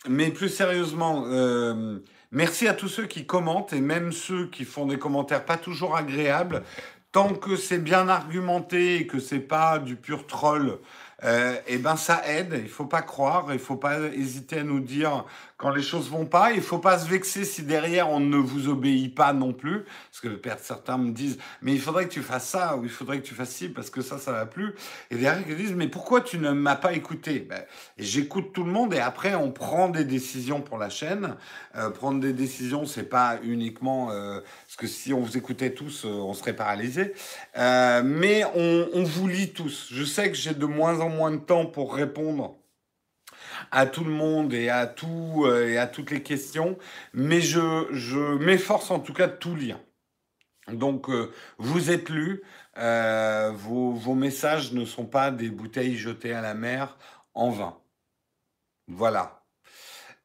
Mais 0.10 0.30
plus 0.32 0.50
sérieusement, 0.50 1.24
merci 2.32 2.68
à 2.68 2.74
tous 2.74 2.88
ceux 2.88 3.06
qui 3.06 3.26
commentent 3.26 3.74
et 3.74 3.82
même 3.82 4.12
ceux 4.12 4.48
qui 4.48 4.66
font 4.66 4.86
des 4.86 4.98
commentaires 4.98 5.46
pas 5.46 5.58
toujours 5.58 5.96
agréables. 5.96 6.64
Tant 7.12 7.34
que 7.34 7.58
c'est 7.58 7.80
bien 7.80 8.08
argumenté 8.08 8.96
et 8.96 9.08
que 9.08 9.20
c'est 9.20 9.40
pas 9.40 9.80
du 9.80 9.98
pur 9.98 10.28
troll, 10.28 10.80
euh, 11.24 11.56
eh 11.68 11.78
ben 11.78 11.96
ça 11.96 12.24
aide. 12.28 12.60
Il 12.64 12.70
faut 12.70 12.86
pas 12.86 13.02
croire, 13.02 13.48
il 13.52 13.60
faut 13.60 13.76
pas 13.76 14.00
hésiter 14.14 14.60
à 14.60 14.64
nous 14.64 14.80
dire 14.80 15.26
quand 15.58 15.70
les 15.70 15.84
choses 15.84 16.10
vont 16.10 16.26
pas. 16.26 16.52
Il 16.54 16.62
faut 16.62 16.80
pas 16.80 17.00
se 17.00 17.08
vexer 17.08 17.46
si 17.46 17.64
derrière 17.64 18.10
on 18.10 18.20
ne 18.20 18.38
vous 18.38 18.68
obéit 18.70 19.14
pas 19.14 19.34
non 19.34 19.54
plus, 19.54 19.84
parce 19.84 20.22
que 20.22 20.42
certains 20.62 20.98
me 20.98 21.12
disent 21.12 21.38
mais 21.62 21.74
il 21.74 21.80
faudrait 21.80 22.08
que 22.08 22.14
tu 22.14 22.22
fasses 22.22 22.50
ça 22.50 22.78
ou 22.78 22.84
il 22.84 22.90
faudrait 22.90 23.22
que 23.22 23.28
tu 23.28 23.36
fasses 23.36 23.52
ci 23.52 23.70
parce 23.70 23.90
que 23.90 24.02
ça 24.02 24.18
ça 24.18 24.32
va 24.32 24.46
plus. 24.46 24.74
Et 25.12 25.16
derrière 25.16 25.44
ils 25.48 25.56
disent 25.56 25.74
mais 25.74 25.88
pourquoi 25.88 26.22
tu 26.22 26.40
ne 26.40 26.52
m'as 26.52 26.76
pas 26.76 26.94
écouté? 26.94 27.40
Ben, 27.40 27.64
et 27.98 28.04
J'écoute 28.04 28.54
tout 28.54 28.64
le 28.64 28.72
monde 28.72 28.94
et 28.94 29.00
après 29.00 29.36
on 29.36 29.52
prend 29.52 29.90
des 29.90 30.06
décisions 30.06 30.62
pour 30.62 30.78
la 30.78 30.90
chaîne. 30.90 31.36
Euh, 31.76 31.90
prendre 31.90 32.20
des 32.20 32.34
décisions, 32.34 32.86
c'est 32.86 33.10
pas 33.10 33.38
uniquement 33.44 34.12
euh, 34.12 34.42
parce 34.72 34.78
que 34.78 34.88
si 34.88 35.12
on 35.12 35.20
vous 35.20 35.36
écoutait 35.36 35.74
tous, 35.74 36.06
euh, 36.06 36.08
on 36.08 36.34
serait 36.34 36.56
paralysé. 36.56 37.14
Euh, 37.58 38.02
mais 38.06 38.46
on, 38.56 39.04
vous 39.04 39.28
lit 39.28 39.52
tous. 39.52 39.90
Je 39.92 40.06
sais 40.06 40.32
que 40.32 40.38
j'ai 40.38 40.54
de 40.54 40.66
moins 40.66 41.02
en 41.02 41.10
moins 41.10 41.32
de 41.32 41.42
temps 41.42 41.66
pour 41.66 41.94
répondre 41.94 42.56
à 43.72 43.86
tout 43.86 44.06
le 44.06 44.12
monde 44.12 44.54
et 44.54 44.70
à 44.70 44.88
tout 44.88 45.44
euh, 45.46 45.68
et 45.68 45.78
à 45.78 45.88
toutes 45.88 46.10
les 46.10 46.24
questions, 46.24 46.78
mais 47.14 47.42
je, 47.42 48.38
m'efforce 48.38 48.92
en 48.92 49.02
tout 49.02 49.12
cas 49.12 49.28
de 49.28 49.36
tout 49.36 49.56
lire. 49.56 49.78
Donc 50.70 51.10
vous 51.58 51.92
êtes 51.92 52.08
lus, 52.10 52.42
vos 52.78 54.16
messages 54.16 54.72
ne 54.72 54.86
sont 54.86 55.06
pas 55.06 55.32
des 55.32 55.50
bouteilles 55.50 55.98
jetées 55.98 56.32
à 56.32 56.40
la 56.40 56.54
mer 56.54 56.98
en 57.34 57.50
vain. 57.50 57.78
Voilà. 58.88 59.41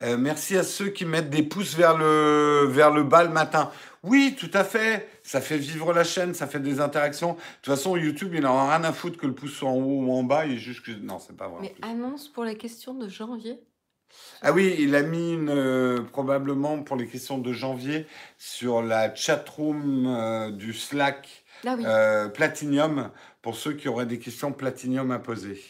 Euh, 0.03 0.19
merci 0.19 0.57
à 0.57 0.63
ceux 0.63 0.89
qui 0.89 1.05
mettent 1.05 1.31
des 1.31 1.43
pouces 1.43 1.75
vers 1.75 1.97
le, 1.97 2.67
vers 2.69 2.91
le 2.91 3.03
bas 3.03 3.25
le 3.25 3.31
matin. 3.31 3.71
Oui, 4.03 4.37
tout 4.39 4.51
à 4.53 4.63
fait. 4.63 5.09
Ça 5.23 5.41
fait 5.41 5.59
vivre 5.59 5.93
la 5.93 6.05
chaîne, 6.05 6.35
ça 6.35 6.47
fait 6.47 6.61
des 6.61 6.81
interactions. 6.81 7.33
De 7.33 7.39
toute 7.63 7.75
façon, 7.75 7.97
YouTube, 7.97 8.33
il 8.35 8.47
en 8.47 8.57
a 8.57 8.77
rien 8.77 8.85
à 8.85 8.93
foutre 8.93 9.19
que 9.19 9.27
le 9.27 9.35
pouce 9.35 9.53
soit 9.53 9.71
en 9.71 9.77
haut 9.77 10.05
ou 10.05 10.13
en 10.13 10.23
bas. 10.23 10.47
Il 10.47 10.53
est 10.55 10.59
juste 10.59 10.85
que... 10.85 10.93
Non, 10.93 11.19
c'est 11.19 11.37
pas 11.37 11.49
vrai. 11.49 11.61
Mais 11.63 11.75
annonce 11.83 12.29
pour 12.29 12.45
les 12.45 12.57
questions 12.57 12.95
de 12.95 13.09
janvier. 13.09 13.59
Ah 14.43 14.53
oui, 14.53 14.77
il 14.79 14.95
a 14.95 15.03
mis 15.03 15.33
une, 15.33 15.49
euh, 15.49 16.03
probablement 16.03 16.83
pour 16.83 16.97
les 16.97 17.07
questions 17.07 17.39
de 17.39 17.53
janvier 17.53 18.07
sur 18.39 18.83
la 18.83 19.15
chatroom 19.15 20.07
euh, 20.07 20.51
du 20.51 20.73
Slack 20.73 21.45
oui. 21.65 21.85
euh, 21.85 22.29
Platinium 22.29 23.11
pour 23.43 23.57
ceux 23.57 23.73
qui 23.73 23.89
auraient 23.89 24.07
des 24.07 24.19
questions 24.19 24.53
Platinium 24.53 25.11
à 25.11 25.19
poser. 25.19 25.61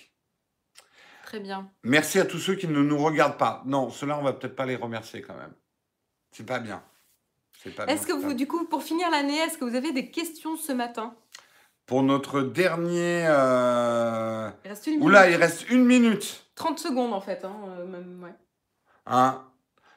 Très 1.36 1.42
bien. 1.42 1.70
Merci 1.82 2.18
à 2.18 2.24
tous 2.24 2.38
ceux 2.38 2.54
qui 2.54 2.66
ne 2.66 2.80
nous 2.80 2.96
regardent 2.96 3.36
pas. 3.36 3.62
Non, 3.66 3.90
ceux-là, 3.90 4.18
on 4.18 4.22
va 4.22 4.32
peut-être 4.32 4.56
pas 4.56 4.64
les 4.64 4.74
remercier 4.76 5.20
quand 5.20 5.36
même. 5.36 5.52
C'est 6.30 6.46
pas 6.46 6.60
bien. 6.60 6.82
C'est 7.62 7.74
pas 7.74 7.84
bien, 7.84 7.94
Est-ce 7.94 8.06
que 8.06 8.12
pas 8.14 8.18
vous, 8.20 8.32
du 8.32 8.46
coup, 8.46 8.64
pour 8.64 8.82
finir 8.82 9.10
l'année, 9.10 9.36
est-ce 9.36 9.58
que 9.58 9.66
vous 9.66 9.74
avez 9.74 9.92
des 9.92 10.10
questions 10.10 10.56
ce 10.56 10.72
matin? 10.72 11.14
Pour 11.84 12.02
notre 12.02 12.40
dernier. 12.40 13.26
euh, 13.28 14.50
Il 14.64 14.68
reste 14.70 14.86
une 14.86 15.02
Oula, 15.02 15.24
minute. 15.26 15.36
il 15.36 15.42
reste 15.42 15.68
une 15.68 15.84
minute. 15.84 16.46
30 16.54 16.78
secondes 16.78 17.12
en 17.12 17.20
fait. 17.20 17.44
Hein, 17.44 17.54
euh, 17.68 17.84
même, 17.86 18.22
ouais. 18.24 18.34
Hein? 19.04 19.44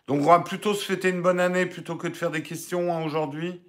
Donc 0.07 0.19
on 0.19 0.25
va 0.25 0.41
plutôt 0.41 0.73
se 0.73 0.83
fêter 0.83 1.07
une 1.07 1.21
bonne 1.21 1.39
année 1.39 1.67
plutôt 1.67 1.95
que 1.95 2.09
de 2.09 2.15
faire 2.17 2.31
des 2.31 2.43
questions 2.43 2.93
hein, 2.93 3.01
aujourd'hui. 3.05 3.63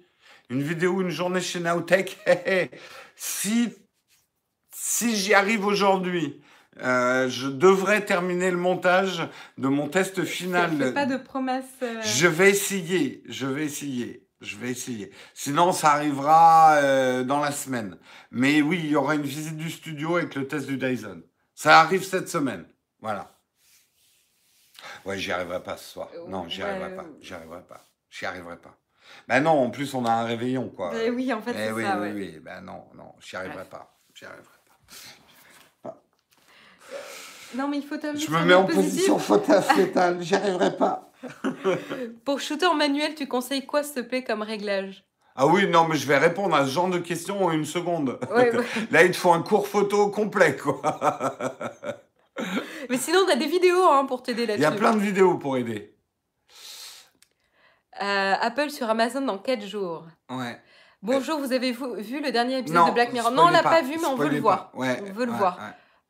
Une 0.49 0.61
vidéo, 0.61 1.01
une 1.01 1.09
journée 1.09 1.39
chez 1.39 1.61
Nowtech. 1.61 2.19
si 3.15 3.73
si 4.75 5.15
j'y 5.15 5.33
arrive 5.33 5.65
aujourd'hui, 5.65 6.41
euh, 6.81 7.27
je 7.29 7.47
devrais 7.47 8.05
terminer 8.05 8.49
le 8.51 8.57
montage 8.57 9.27
de 9.57 9.67
mon 9.67 9.87
test 9.89 10.23
final. 10.23 10.77
Fais 10.77 10.93
pas 10.93 11.05
de 11.05 11.17
promesses. 11.17 11.65
euh, 11.83 12.01
Je 12.01 12.27
vais 12.27 12.49
essayer, 12.49 13.23
je 13.27 13.45
vais 13.45 13.65
essayer, 13.65 14.27
je 14.39 14.55
vais 14.57 14.69
essayer. 14.71 15.11
Sinon, 15.33 15.73
ça 15.73 15.91
arrivera 15.91 16.75
euh, 16.77 17.23
dans 17.23 17.39
la 17.39 17.51
semaine. 17.51 17.97
Mais 18.31 18.61
oui, 18.61 18.79
il 18.83 18.89
y 18.89 18.95
aura 18.95 19.15
une 19.15 19.21
visite 19.21 19.57
du 19.57 19.69
studio 19.69 20.15
avec 20.17 20.33
le 20.35 20.47
test 20.47 20.65
du 20.67 20.77
Dyson. 20.77 21.21
Ça 21.55 21.79
arrive 21.81 22.03
cette 22.03 22.29
semaine. 22.29 22.65
Voilà. 23.01 23.37
Ouais, 25.05 25.17
j'y 25.17 25.31
arriverai 25.31 25.61
pas 25.61 25.77
ce 25.77 25.91
soir. 25.93 26.09
Euh, 26.15 26.27
Non, 26.27 26.47
j'y 26.47 26.61
arriverai 26.63 26.95
pas. 26.95 27.05
J'y 27.21 27.33
arriverai 27.33 27.61
pas. 27.63 27.85
J'y 28.09 28.25
arriverai 28.25 28.57
pas. 28.57 28.75
Ben 29.27 29.41
non, 29.41 29.51
en 29.51 29.69
plus, 29.69 29.93
on 29.93 30.05
a 30.05 30.11
un 30.11 30.23
réveillon, 30.25 30.69
quoi. 30.69 30.91
eh 30.95 31.09
oui, 31.09 31.31
en 31.33 31.41
fait, 31.41 31.51
Eh 31.51 31.65
c'est 31.67 31.71
oui, 31.73 31.83
ça, 31.83 31.99
oui, 31.99 32.07
ouais. 32.07 32.13
oui. 32.13 32.39
Ben 32.39 32.61
non, 32.61 32.85
non, 32.95 33.13
j'y 33.19 33.35
arriverai 33.35 33.65
pas. 33.65 33.99
J'y 34.15 34.25
arriverai 34.25 34.43
pas. 34.45 34.60
Non, 37.55 37.67
mais 37.67 37.77
il 37.77 37.85
faut 37.85 37.97
t'amener 37.97 38.19
Je 38.19 38.31
me 38.31 38.43
mets 38.45 38.53
en 38.53 38.63
positif. 38.65 38.85
position 38.85 39.19
fauteuil 39.19 39.61
fétal. 39.61 40.17
J'y 40.21 40.35
arriverai 40.35 40.75
pas. 40.77 41.11
Pour 42.25 42.39
shooter 42.39 42.73
manuel, 42.75 43.13
tu 43.15 43.27
conseilles 43.27 43.65
quoi, 43.65 43.83
s'il 43.83 43.95
te 43.95 43.99
plaît, 44.01 44.23
comme 44.23 44.41
réglage? 44.41 45.03
Ah 45.35 45.47
oui, 45.47 45.67
non, 45.67 45.87
mais 45.87 45.95
je 45.95 46.07
vais 46.07 46.17
répondre 46.17 46.55
à 46.55 46.65
ce 46.65 46.71
genre 46.71 46.89
de 46.89 46.99
questions 46.99 47.45
en 47.45 47.51
une 47.51 47.65
seconde. 47.65 48.19
Ouais, 48.35 48.55
ouais. 48.55 48.63
Là, 48.91 49.03
il 49.03 49.11
te 49.11 49.17
faut 49.17 49.31
un 49.31 49.41
cours 49.41 49.67
photo 49.67 50.09
complet, 50.09 50.55
quoi. 50.57 50.81
Mais 52.89 52.97
sinon, 52.97 53.19
t'as 53.27 53.35
des 53.35 53.45
vidéos 53.47 53.85
hein, 53.89 54.05
pour 54.05 54.23
t'aider 54.23 54.43
Il 54.43 54.47
là-dessus. 54.47 54.63
y 54.63 54.65
a 54.65 54.71
plein 54.71 54.93
de 54.93 54.99
vidéos 54.99 55.35
pour 55.37 55.57
aider. 55.57 55.95
Euh, 58.01 58.33
Apple 58.41 58.69
sur 58.71 58.89
Amazon 58.89 59.21
dans 59.21 59.37
4 59.37 59.65
jours. 59.65 60.05
Ouais. 60.29 60.59
Bonjour, 61.03 61.39
vous 61.39 61.51
avez 61.51 61.71
vu 61.71 61.85
vu 61.97 62.21
le 62.21 62.31
dernier 62.31 62.59
épisode 62.59 62.77
Non, 62.77 62.87
de 62.87 62.93
Black 62.93 63.11
Mirror? 63.13 63.31
Non, 63.31 63.43
on 63.43 63.47
spoilez 63.47 63.63
l'a 63.63 63.69
pas, 63.69 63.81
vu, 63.81 63.97
mais 63.99 64.05
on 64.07 64.15
veut 64.15 64.29
le 64.29 64.39
voir. 64.39 64.71
Ouais, 64.73 65.01
On 65.07 65.13
veut 65.13 65.25
le 65.25 65.31
ouais, 65.31 65.37
voir. 65.37 65.57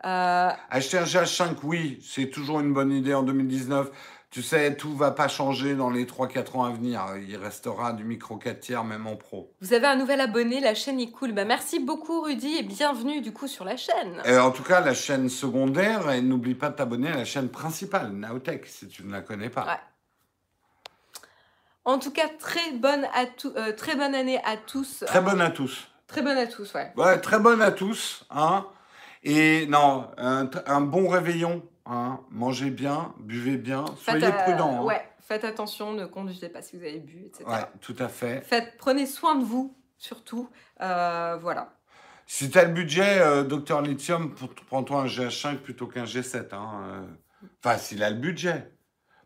Euh, 0.06 0.50
Acheter 0.70 0.98
un 0.98 1.04
GH5, 1.04 1.58
oui, 1.64 2.00
c'est 2.04 2.30
toujours 2.30 2.60
une 2.60 2.74
bonne 2.74 2.92
idée 2.92 3.14
en 3.14 3.24
2019. 3.24 3.92
Tu 4.32 4.42
sais, 4.42 4.78
tout 4.78 4.96
va 4.96 5.12
pas 5.12 5.28
changer 5.28 5.76
dans 5.76 5.90
les 5.90 6.06
3-4 6.06 6.58
ans 6.58 6.64
à 6.64 6.72
venir. 6.72 7.04
Il 7.28 7.36
restera 7.36 7.92
du 7.92 8.06
micro 8.06 8.38
4 8.38 8.62
tiers, 8.62 8.84
même 8.86 9.06
en 9.06 9.18
pro. 9.18 9.54
vous 9.60 9.74
avez 9.74 9.88
un 9.88 9.98
nouvel 9.98 10.22
abonné, 10.22 10.62
la 10.62 10.74
chaîne 10.74 11.02
est 11.02 11.12
cool. 11.12 11.34
Bah, 11.34 11.44
merci 11.44 11.80
beaucoup, 11.80 12.22
Rudy, 12.22 12.56
et 12.56 12.64
bienvenue 12.64 13.20
du 13.20 13.34
coup 13.34 13.48
sur 13.48 13.66
la 13.66 13.76
chaîne. 13.76 14.22
Euh, 14.26 14.40
en 14.40 14.52
tout 14.52 14.64
cas, 14.64 14.80
la 14.80 14.94
chaîne 14.94 15.28
secondaire, 15.28 16.10
et 16.12 16.22
n'oublie 16.22 16.56
pas 16.56 16.70
de 16.70 16.76
t'abonner 16.76 17.10
à 17.10 17.18
la 17.18 17.26
chaîne 17.26 17.50
principale, 17.50 18.12
Nowtech, 18.14 18.66
si 18.68 18.88
tu 18.88 19.04
ne 19.04 19.12
la 19.12 19.22
connais 19.22 19.50
pas. 19.50 19.66
Ouais. 19.66 19.80
En 21.84 22.00
tout 22.00 22.12
cas, 22.12 22.30
très 22.40 22.72
bonne, 22.72 23.06
à 23.14 23.26
euh, 23.46 23.74
très 23.74 23.96
bonne 23.96 24.16
année 24.16 24.40
à 24.46 24.56
tous. 24.56 25.04
Très 25.06 25.22
bonne 25.22 25.42
à 25.42 25.50
tous. 25.50 25.88
Très 26.08 26.22
bonne 26.22 26.38
à 26.38 26.48
tous, 26.48 26.74
ouais. 26.74 26.94
Ouais, 26.96 27.20
très 27.20 27.40
bonne 27.40 27.62
à 27.62 27.72
tous. 27.72 28.24
Hein. 28.30 28.66
Et 29.24 29.66
non, 29.68 30.10
un, 30.18 30.50
un 30.66 30.82
bon 30.82 31.08
réveillon. 31.08 31.64
Hein. 31.86 32.20
Mangez 32.30 32.70
bien, 32.70 33.14
buvez 33.20 33.58
bien, 33.58 33.86
soyez 33.98 34.20
Faites, 34.22 34.34
euh, 34.34 34.44
prudents. 34.44 34.82
hein. 34.82 34.86
Ouais, 34.86 35.02
faites 35.20 35.44
attention, 35.44 35.94
ne 35.94 36.06
conduisez 36.06 36.48
pas 36.48 36.62
si 36.62 36.78
vous 36.78 36.84
avez 36.84 37.00
bu, 37.00 37.24
etc. 37.26 37.44
Ouais, 37.50 37.66
tout 37.82 37.96
à 38.00 38.08
fait. 38.08 38.42
Faites, 38.42 38.78
prenez 38.78 39.06
soin 39.08 39.36
de 39.36 39.44
vous, 39.44 39.76
surtout. 39.98 40.48
Euh, 40.82 41.38
voilà. 41.42 41.74
Si 42.28 42.50
tu 42.50 42.58
as 42.60 42.66
le 42.66 42.72
budget, 42.72 43.20
euh, 43.20 43.44
Docteur 43.44 43.82
Lithium, 43.82 44.34
prends-toi 44.68 45.02
un 45.02 45.06
GH5 45.08 45.58
plutôt 45.58 45.88
qu'un 45.88 46.06
G7. 46.06 46.54
Hein. 46.54 47.08
Enfin, 47.64 47.78
s'il 47.78 48.04
a 48.04 48.10
le 48.12 48.18
budget. 48.18 48.72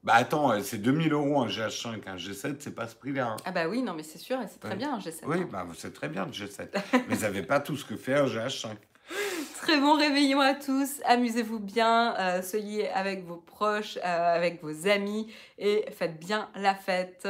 Bah 0.02 0.14
attends, 0.16 0.60
c'est 0.62 0.78
2000 0.78 1.12
euros 1.14 1.42
un 1.42 1.48
GH5, 1.48 2.08
un 2.08 2.16
G7, 2.16 2.56
c'est 2.60 2.74
pas 2.74 2.88
ce 2.88 2.96
prix-là. 2.96 3.32
hein. 3.32 3.38
Ah 3.44 3.52
bah 3.52 3.68
oui, 3.68 3.82
non 3.82 3.94
mais 3.96 4.04
c'est 4.04 4.18
sûr, 4.20 4.40
et 4.42 4.48
c'est 4.48 4.60
très 4.60 4.76
bien, 4.76 5.00
j'essaie. 5.00 5.26
Oui, 5.26 5.44
bah 5.52 5.66
c'est 5.76 5.94
très 5.94 6.08
bien 6.10 6.26
le 6.26 6.32
G7. 6.32 6.70
Mais 7.10 7.16
ils 7.18 7.22
n'avaient 7.22 7.44
pas 7.44 7.60
tout 7.60 7.76
ce 7.76 7.84
que 7.84 7.96
fait 7.98 8.14
un 8.16 8.26
GH5. 8.28 8.70
Très 9.62 9.80
bon 9.80 9.94
réveillon 9.94 10.40
à 10.40 10.54
tous, 10.54 11.02
amusez-vous 11.06 11.60
bien, 11.60 12.16
euh, 12.18 12.42
soyez 12.42 12.90
avec 12.90 13.26
vos 13.26 13.38
proches, 13.38 13.98
euh, 13.98 14.36
avec 14.36 14.64
vos 14.64 14.88
amis 14.88 15.28
et 15.58 15.86
faites 15.92 16.20
bien 16.20 16.50
la 16.56 16.76
fête. 16.76 17.28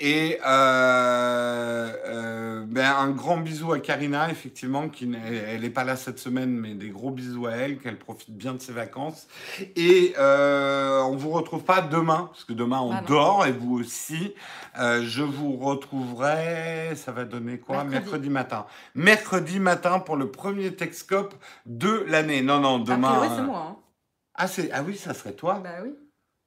Et 0.00 0.38
euh, 0.46 1.92
euh, 2.06 2.64
ben, 2.66 2.90
un 2.96 3.10
grand 3.10 3.36
bisou 3.38 3.72
à 3.72 3.78
Karina, 3.80 4.30
effectivement, 4.30 4.88
qui 4.88 5.06
n'est- 5.06 5.36
elle 5.48 5.60
n'est 5.60 5.70
pas 5.70 5.84
là 5.84 5.96
cette 5.96 6.18
semaine, 6.18 6.50
mais 6.50 6.74
des 6.74 6.88
gros 6.90 7.10
bisous 7.10 7.46
à 7.46 7.52
elle, 7.52 7.78
qu'elle 7.78 7.98
profite 7.98 8.30
bien 8.30 8.54
de 8.54 8.58
ses 8.60 8.72
vacances. 8.72 9.28
Et 9.76 10.14
euh, 10.18 11.00
on 11.02 11.16
vous 11.16 11.30
retrouve 11.30 11.62
pas 11.62 11.80
demain, 11.82 12.28
parce 12.32 12.44
que 12.44 12.52
demain 12.52 12.80
on 12.80 12.92
Ah 12.92 13.00
non. 13.02 13.06
dort, 13.06 13.46
et 13.46 13.52
vous 13.52 13.78
aussi. 13.78 14.34
Je 14.76 15.22
vous 15.22 15.56
retrouverai, 15.56 16.94
ça 16.96 17.12
va 17.12 17.24
donner 17.24 17.58
quoi? 17.58 17.78
Mercredi. 17.84 17.94
Mercredi 18.00 18.30
matin. 18.30 18.66
Mercredi 18.94 19.60
matin 19.60 19.98
pour 19.98 20.16
le 20.16 20.30
premier 20.30 20.74
Texcope 20.74 21.34
de 21.66 22.04
l'année. 22.08 22.42
Non, 22.42 22.60
non, 22.60 22.76
A 22.80 22.84
demain. 22.84 23.08
priori, 23.18 23.28
c'est 23.36 23.42
moi. 23.42 23.66
hein. 23.70 23.76
Ah, 24.34 24.46
c'est... 24.46 24.70
ah 24.72 24.82
oui, 24.86 24.96
ça 24.96 25.14
serait 25.14 25.32
toi? 25.32 25.60
Bah 25.62 25.70
oui. 25.82 25.90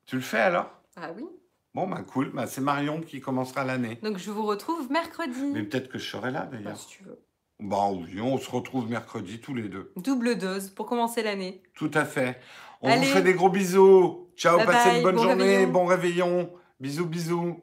Tu 0.06 0.16
le 0.16 0.22
fais 0.22 0.40
alors? 0.40 0.70
Ah 0.96 1.12
oui. 1.16 1.26
Bon, 1.74 1.88
bah 1.88 2.02
cool. 2.04 2.32
Bah, 2.34 2.48
c'est 2.48 2.62
Marion 2.62 3.02
qui 3.02 3.22
commencera 3.22 3.64
l'année. 3.64 3.98
Donc 4.04 4.18
je 4.18 4.30
vous 4.32 4.46
retrouve 4.46 4.92
mercredi. 4.92 5.52
Mais 5.54 5.64
peut-être 5.64 5.90
que 5.90 5.98
je 5.98 6.10
serai 6.10 6.32
là 6.32 6.42
Bah, 6.42 6.58
d'ailleurs. 6.58 6.78
si 6.78 6.88
tu 6.88 7.04
veux. 7.04 7.20
Bon, 7.60 8.04
oui, 8.04 8.20
on 8.20 8.38
se 8.38 8.50
retrouve 8.50 8.90
mercredi 8.90 9.40
tous 9.40 9.54
les 9.54 9.70
deux. 9.70 9.94
Double 9.96 10.38
dose 10.38 10.70
pour 10.70 10.86
commencer 10.88 11.22
l'année. 11.24 11.62
Tout 11.76 11.92
à 11.94 12.06
fait. 12.06 12.40
On 12.82 12.90
Allez. 12.90 13.06
vous 13.06 13.14
fait 13.14 13.22
des 13.22 13.34
gros 13.36 13.50
bisous. 13.50 14.28
Ciao, 14.36 14.58
Bye 14.58 14.66
passez 14.66 14.90
bye, 14.90 14.98
une 14.98 15.04
bonne 15.04 15.16
bon 15.16 15.22
journée, 15.24 15.44
réveillon. 15.44 15.72
bon 15.72 15.86
réveillon. 15.86 16.52
Bisous, 16.80 17.06
bisous. 17.06 17.62